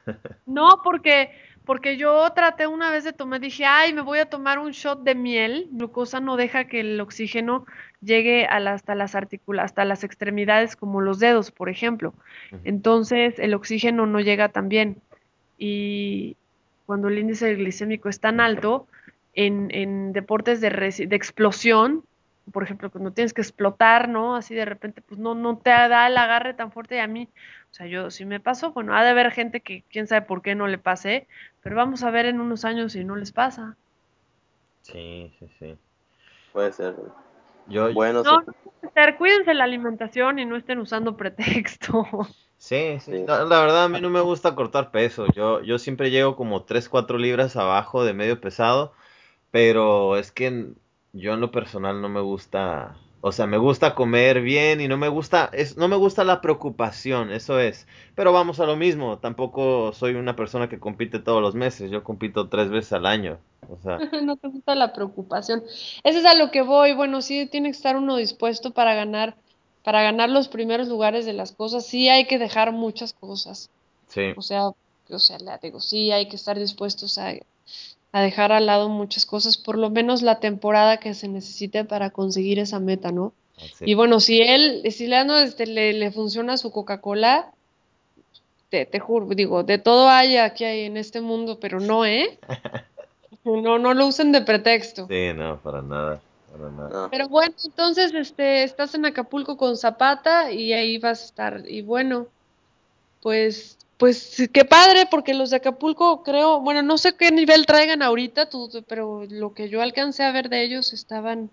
[0.48, 1.32] No, porque,
[1.66, 5.02] porque yo traté una vez de tomar, dije, ay, me voy a tomar un shot
[5.02, 5.68] de miel.
[5.72, 7.66] Glucosa no deja que el oxígeno
[8.00, 12.14] llegue a la- hasta las articula- hasta las extremidades, como los dedos, por ejemplo.
[12.64, 15.02] Entonces, el oxígeno no llega tan bien.
[15.58, 16.38] Y
[16.86, 18.88] cuando el índice glicémico es tan alto,
[19.34, 22.04] en, en deportes de, de explosión,
[22.52, 24.36] por ejemplo, cuando tienes que explotar, ¿no?
[24.36, 27.28] Así de repente, pues no, no te da el agarre tan fuerte y a mí,
[27.72, 30.42] o sea, yo sí me pasó, bueno, ha de haber gente que quién sabe por
[30.42, 31.28] qué no le pase,
[31.62, 33.76] pero vamos a ver en unos años si no les pasa.
[34.84, 35.78] Sí, sí, sí.
[36.54, 36.96] Puede ser.
[37.68, 38.52] Yo, Bueno, No, sí.
[38.84, 42.08] no cuídense la alimentación y no estén usando pretexto.
[42.58, 43.12] Sí, sí.
[43.12, 43.26] Sí.
[43.28, 45.28] La, verdad, a mí no me gusta cortar peso.
[45.36, 48.94] Yo, yo siempre llego como 3, 4 libras abajo de medio pesado,
[49.52, 50.74] pero es que
[51.14, 54.98] yo en lo personal no me gusta, o sea, me gusta comer bien y no
[54.98, 57.88] me gusta, es, no me gusta la preocupación, eso es.
[58.16, 62.04] Pero vamos a lo mismo, tampoco soy una persona que compite todos los meses, yo
[62.04, 63.40] compito tres veces al año.
[63.70, 65.64] O sea, No te gusta la preocupación.
[66.04, 66.94] Eso es a lo que voy.
[66.94, 69.36] Bueno, sí tiene que estar uno dispuesto para ganar,
[69.86, 71.86] para ganar los primeros lugares de las cosas.
[71.86, 73.70] Sí hay que dejar muchas cosas.
[74.10, 77.34] sí, O sea, o sea, la digo, sí hay que estar dispuestos a,
[78.12, 82.10] a dejar al lado muchas cosas, por lo menos la temporada que se necesite para
[82.10, 83.34] conseguir esa meta, ¿no?
[83.58, 83.86] sí.
[83.86, 87.52] Y bueno, si él, si Leandro este, le, le funciona su Coca-Cola,
[88.70, 92.40] te, te juro, digo, de todo hay aquí hay en este mundo, pero no, ¿eh?
[93.46, 95.06] No, no lo usen de pretexto.
[95.08, 96.20] Sí, no, para nada,
[96.58, 96.90] para nada.
[96.90, 97.10] No.
[97.10, 101.64] Pero bueno, entonces este, estás en Acapulco con Zapata y ahí vas a estar.
[101.68, 102.28] Y bueno,
[103.22, 108.02] pues, pues qué padre, porque los de Acapulco creo, bueno, no sé qué nivel traigan
[108.02, 111.50] ahorita, tú, pero lo que yo alcancé a ver de ellos estaban,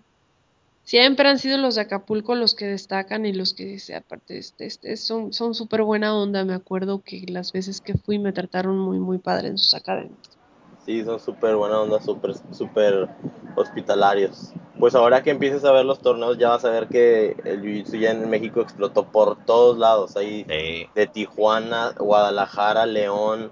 [0.83, 4.65] siempre han sido los de Acapulco los que destacan y los que, se- aparte, este,
[4.65, 6.45] este, son, son súper buena onda.
[6.45, 10.37] Me acuerdo que las veces que fui me trataron muy, muy padre en sus academias.
[10.85, 13.09] Sí, son súper buena onda, súper, súper
[13.55, 14.51] hospitalarios.
[14.79, 17.99] Pues ahora que empieces a ver los torneos, ya vas a ver que el Jiu-Jitsu
[17.99, 20.17] ya en México explotó por todos lados.
[20.17, 23.51] Ahí Sí, de Tijuana, Guadalajara, León,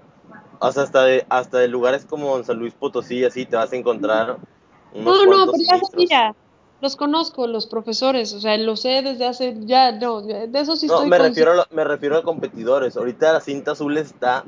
[0.64, 3.72] o sea, hasta de, hasta de lugares como en San Luis Potosí, así te vas
[3.72, 4.36] a encontrar
[4.92, 6.34] unos No, no, pero ya sabía.
[6.82, 10.86] Los conozco, los profesores, o sea, los sé desde hace, ya, no, de eso sí
[10.86, 12.96] No, estoy me refiero, a, lo- me refiero a competidores.
[12.96, 14.44] Ahorita la cinta azul está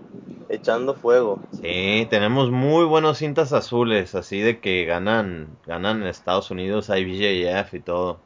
[0.49, 1.39] echando fuego.
[1.53, 7.77] sí, tenemos muy buenos cintas azules, así de que ganan, ganan en Estados Unidos, IBJF
[7.77, 8.19] y todo.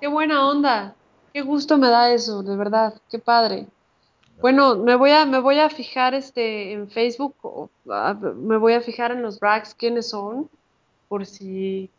[0.00, 0.96] Qué buena onda,
[1.32, 3.66] qué gusto me da eso, de verdad, qué padre.
[4.40, 7.70] Bueno, me voy a, me voy a fijar este en Facebook, o,
[8.36, 10.50] me voy a fijar en los brags quiénes son,
[11.08, 11.90] por si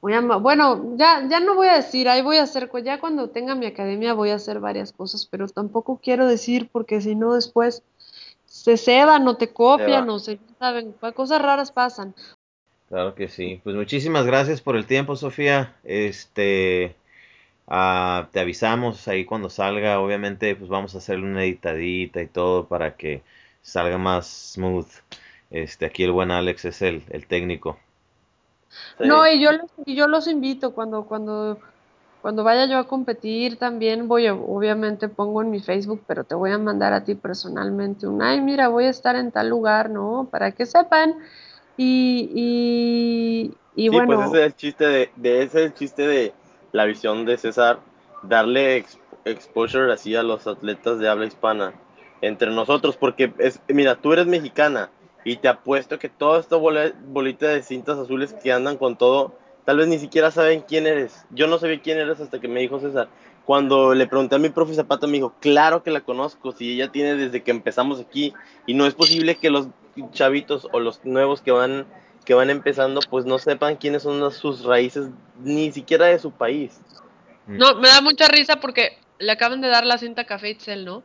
[0.00, 3.66] bueno, ya, ya no voy a decir, ahí voy a hacer, ya cuando tenga mi
[3.66, 7.82] academia voy a hacer varias cosas, pero tampoco quiero decir porque si no después
[8.46, 12.14] se ceban o te copian o se saben, cosas raras pasan.
[12.88, 13.60] Claro que sí.
[13.62, 15.76] Pues muchísimas gracias por el tiempo, Sofía.
[15.84, 16.96] Este,
[17.68, 20.00] ah, te avisamos ahí cuando salga.
[20.00, 23.22] Obviamente, pues vamos a hacerle una editadita y todo para que
[23.62, 24.88] salga más smooth.
[25.50, 27.78] Este, aquí el buen Alex es el, el técnico.
[28.98, 29.04] Sí.
[29.04, 31.58] No, y yo los, y yo los invito cuando, cuando,
[32.20, 36.34] cuando vaya yo a competir también voy a, obviamente pongo en mi Facebook, pero te
[36.34, 39.90] voy a mandar a ti personalmente un, ay, mira, voy a estar en tal lugar,
[39.90, 40.28] ¿no?
[40.30, 41.14] Para que sepan.
[41.76, 45.74] Y, y, y Sí, bueno, pues ese es el chiste de, de ese es el
[45.74, 46.32] chiste de
[46.72, 47.80] la visión de César,
[48.22, 51.74] darle ex- exposure así a los atletas de habla hispana
[52.20, 54.90] entre nosotros, porque es, mira, tú eres mexicana
[55.24, 59.78] y te apuesto que toda esta bolita de cintas azules que andan con todo, tal
[59.78, 61.24] vez ni siquiera saben quién eres.
[61.30, 63.08] Yo no sabía quién eres hasta que me dijo César.
[63.44, 66.92] Cuando le pregunté a mi profe Zapata me dijo, claro que la conozco, si ella
[66.92, 68.32] tiene desde que empezamos aquí
[68.66, 69.68] y no es posible que los
[70.12, 71.86] chavitos o los nuevos que van
[72.24, 75.08] que van empezando pues no sepan quiénes son sus raíces
[75.42, 76.80] ni siquiera de su país.
[77.46, 77.56] Mm.
[77.56, 81.02] No, me da mucha risa porque le acaban de dar la cinta café Itzel, ¿no?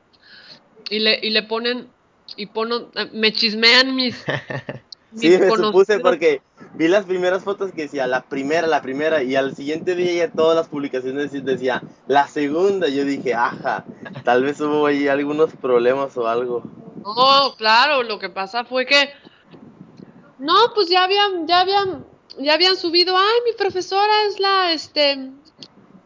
[0.89, 1.89] Y le, y le ponen,
[2.35, 4.23] y ponen, me chismean mis,
[5.15, 6.41] Sí, mis me supuse porque
[6.73, 10.31] vi las primeras fotos que decía la primera, la primera, y al siguiente día ya
[10.31, 12.89] todas las publicaciones decía la segunda.
[12.89, 13.85] Yo dije, ajá,
[14.25, 16.63] tal vez hubo ahí algunos problemas o algo.
[17.03, 19.09] No, claro, lo que pasa fue que
[20.37, 22.05] no, pues ya habían, ya habían,
[22.39, 25.31] ya habían subido, ay, mi profesora es la, este,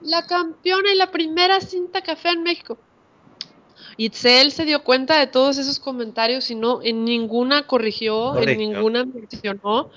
[0.02, 2.78] la campeona y la primera cinta café en México.
[4.00, 9.04] Itzel se dio cuenta de todos esos comentarios y no, en ninguna corrigió, en ninguna
[9.04, 9.90] mencionó.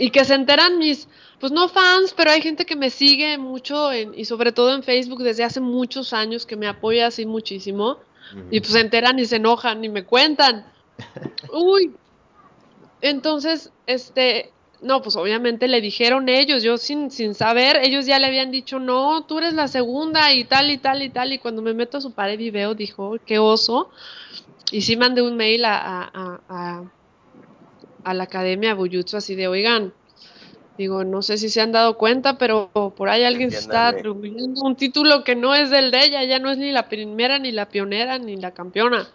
[0.00, 1.08] Y que se enteran mis,
[1.38, 4.82] pues no fans, pero hay gente que me sigue mucho en- y sobre todo en
[4.82, 7.98] Facebook desde hace muchos años que me apoya así muchísimo.
[8.50, 10.66] Y pues se enteran y se enojan y me cuentan.
[11.52, 11.94] Uy.
[13.00, 18.26] Entonces, este, no, pues obviamente le dijeron ellos, yo sin, sin saber, ellos ya le
[18.26, 21.32] habían dicho, no, tú eres la segunda y tal y tal y tal.
[21.32, 23.90] Y cuando me meto a su pared y veo, dijo, qué oso.
[24.70, 26.84] Y sí mandé un mail a, a,
[28.04, 29.92] a, la academia Buyutsu así de, oigan,
[30.76, 34.62] digo, no sé si se han dado cuenta, pero por ahí alguien se está atribuyendo
[34.62, 37.50] un título que no es del de ella, ella no es ni la primera, ni
[37.50, 39.08] la pionera, ni la campeona.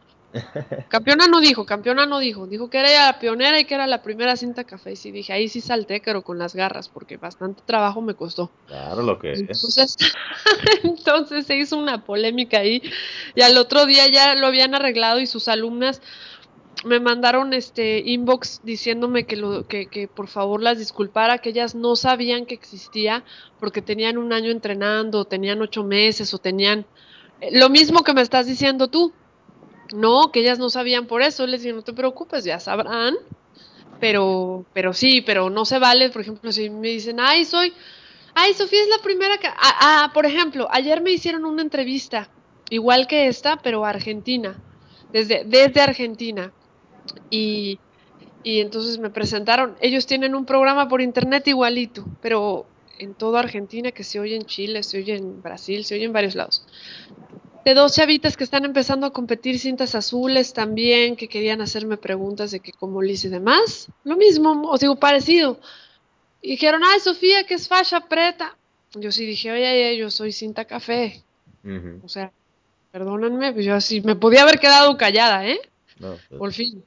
[0.88, 3.88] Campeona no dijo, campeona no dijo, dijo que era ella la pionera y que era
[3.88, 4.94] la primera cinta café.
[4.94, 8.52] Y sí dije, ahí sí salté, pero con las garras, porque bastante trabajo me costó.
[8.68, 9.40] Claro, lo que es.
[9.42, 9.96] Entonces,
[10.84, 12.82] entonces se hizo una polémica ahí
[13.36, 16.02] y al otro día ya lo habían arreglado y sus alumnas
[16.86, 21.76] me mandaron este inbox diciéndome que lo que, que por favor las disculpara, que ellas
[21.76, 23.24] no sabían que existía
[23.60, 26.86] porque tenían un año entrenando, tenían ocho meses o tenían
[27.42, 29.14] eh, lo mismo que me estás diciendo tú.
[29.90, 31.46] No, que ellas no sabían por eso.
[31.48, 33.16] Les dije, no te preocupes, ya sabrán.
[34.00, 37.74] Pero, pero sí, pero no se vale, por ejemplo, si me dicen, ay, soy,
[38.36, 39.56] ay, Sofía es la primera que, ah,
[40.06, 42.34] ah, por ejemplo, ayer me hicieron una entrevista,
[42.70, 44.64] igual que esta, pero Argentina,
[45.12, 46.54] desde, desde Argentina.
[47.30, 47.82] Y,
[48.44, 53.92] y entonces me presentaron, ellos tienen un programa por internet igualito, pero en toda Argentina,
[53.92, 56.66] que se oye en Chile, se oye en Brasil, se oye en varios lados.
[57.66, 62.52] De dos chavitas que están empezando a competir cintas azules también, que querían hacerme preguntas
[62.52, 63.88] de que cómo le hice demás.
[64.04, 65.60] Lo mismo, os digo, parecido.
[66.42, 68.58] Y dijeron, ay, Sofía, que es fascia preta.
[68.94, 71.24] Yo sí dije, oye, oye, yo soy cinta café.
[72.04, 72.34] O sea,
[72.92, 75.60] perdónenme, pues yo así me podía haber quedado callada, ¿eh?
[76.00, 76.84] No, pues, Por fin.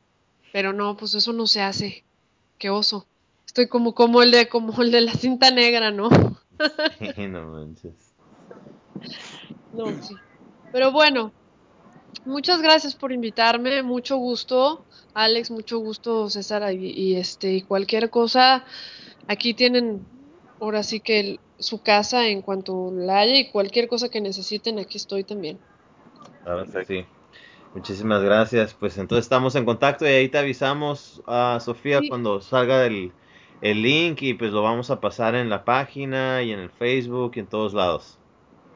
[0.53, 2.05] Pero no, pues eso no se hace.
[2.59, 3.07] Qué oso.
[3.47, 6.11] Estoy como, como el de, como el de la cinta negra, ¿no?
[7.28, 7.94] no manches.
[9.73, 10.15] No, sí.
[10.72, 11.32] Pero bueno,
[12.24, 14.84] muchas gracias por invitarme, mucho gusto,
[15.14, 18.64] Alex, mucho gusto, César, y, y, este, y cualquier cosa,
[19.28, 20.06] aquí tienen
[20.60, 24.78] ahora sí que el- su casa en cuanto la haya y cualquier cosa que necesiten,
[24.78, 25.59] aquí estoy también.
[26.44, 26.93] Perfecto.
[26.93, 27.05] sí.
[27.74, 28.74] Muchísimas gracias.
[28.74, 32.09] Pues entonces estamos en contacto y ahí te avisamos a Sofía Sí.
[32.09, 33.12] cuando salga el,
[33.60, 37.32] el link y pues lo vamos a pasar en la página y en el Facebook
[37.36, 38.18] y en todos lados.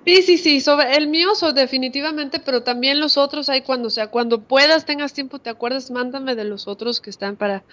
[0.06, 4.06] Sí, sí, sí, sobre el mío so, definitivamente, pero también los otros hay cuando sea,
[4.06, 7.64] cuando puedas, tengas tiempo, te acuerdas, mándame de los otros que están para,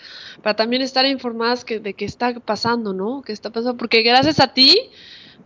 [0.44, 3.22] para también estar informadas que, de qué está pasando, ¿no?
[3.22, 3.78] ¿Qué está pasando?
[3.78, 4.76] Porque gracias a ti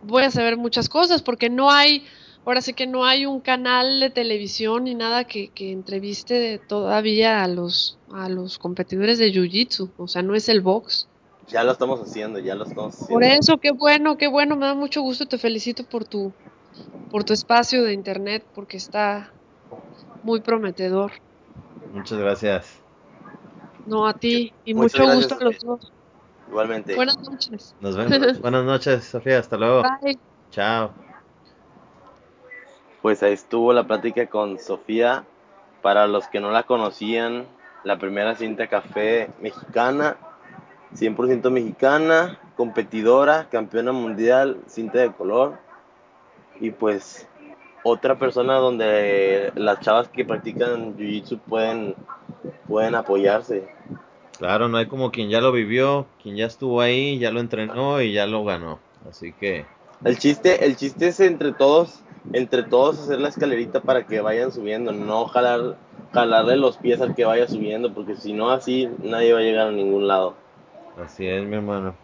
[0.02, 2.04] voy a saber muchas cosas, porque no hay,
[2.44, 7.44] ahora sí que no hay un canal de televisión ni nada que, que entreviste todavía
[7.44, 11.06] a los, a los competidores de Jiu-Jitsu, o sea, no es el box.
[11.48, 13.40] Ya lo estamos haciendo, ya lo estamos Por haciendo.
[13.40, 16.32] eso, qué bueno, qué bueno, me da mucho gusto, te felicito por tu,
[17.10, 19.30] por tu espacio de internet, porque está
[20.22, 21.12] muy prometedor.
[21.92, 22.80] Muchas gracias.
[23.86, 25.92] No a ti, y Muchas mucho gracias, gusto a los dos.
[26.48, 26.94] Igualmente.
[26.94, 27.74] Buenas noches.
[27.80, 28.40] Nos vemos.
[28.40, 29.38] Buenas noches, Sofía.
[29.38, 29.82] Hasta luego.
[30.02, 30.18] Bye.
[30.50, 30.90] Chao.
[33.00, 35.24] Pues ahí estuvo la plática con Sofía.
[35.82, 37.46] Para los que no la conocían,
[37.82, 40.16] la primera cinta café mexicana,
[40.94, 45.58] 100% mexicana, competidora, campeona mundial, cinta de color.
[46.60, 47.26] Y pues
[47.84, 51.94] otra persona donde las chavas que practican jiu-jitsu pueden,
[52.68, 53.64] pueden apoyarse.
[54.38, 58.00] Claro, no hay como quien ya lo vivió, quien ya estuvo ahí, ya lo entrenó
[58.00, 58.80] y ya lo ganó.
[59.08, 59.66] Así que
[60.04, 62.02] El chiste, el chiste es entre todos,
[62.32, 65.76] entre todos hacer la escalerita para que vayan subiendo, no jalar,
[66.12, 69.68] jalarle los pies al que vaya subiendo, porque si no así nadie va a llegar
[69.68, 70.34] a ningún lado.
[71.02, 71.94] así es, mi hermano.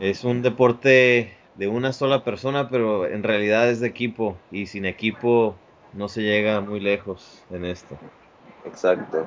[0.00, 4.84] Es un deporte de una sola persona, pero en realidad es de equipo y sin
[4.84, 5.56] equipo
[5.92, 7.98] no se llega muy lejos en esto.
[8.64, 9.26] Exacto.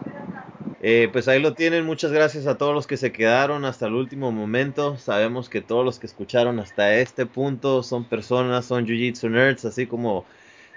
[0.80, 3.96] Eh, pues ahí lo tienen, muchas gracias a todos los que se quedaron hasta el
[3.96, 4.98] último momento.
[4.98, 9.86] Sabemos que todos los que escucharon hasta este punto son personas, son Jiu-Jitsu nerds, así
[9.86, 10.26] como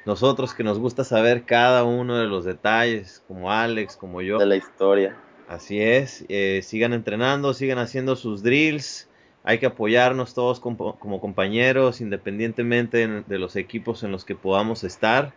[0.06, 4.38] nosotros que nos gusta saber cada uno de los detalles, como Alex, como yo.
[4.38, 5.16] De la historia.
[5.48, 9.08] Así es, eh, sigan entrenando, sigan haciendo sus drills.
[9.46, 14.84] Hay que apoyarnos todos como, como compañeros, independientemente de los equipos en los que podamos
[14.84, 15.34] estar.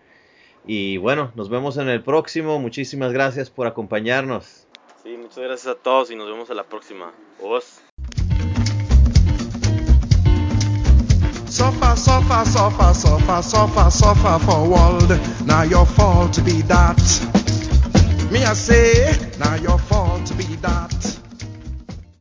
[0.66, 2.58] Y bueno, nos vemos en el próximo.
[2.58, 4.66] Muchísimas gracias por acompañarnos.
[5.04, 7.12] Sí, muchas gracias a todos y nos vemos a la próxima.
[7.42, 7.82] Os.
[11.50, 15.20] Suffer, suffer, suffer, suffer, suffer, suffer for world.
[15.46, 16.98] Now your fault to be that.
[18.32, 21.17] Me I say, now your fault to be that.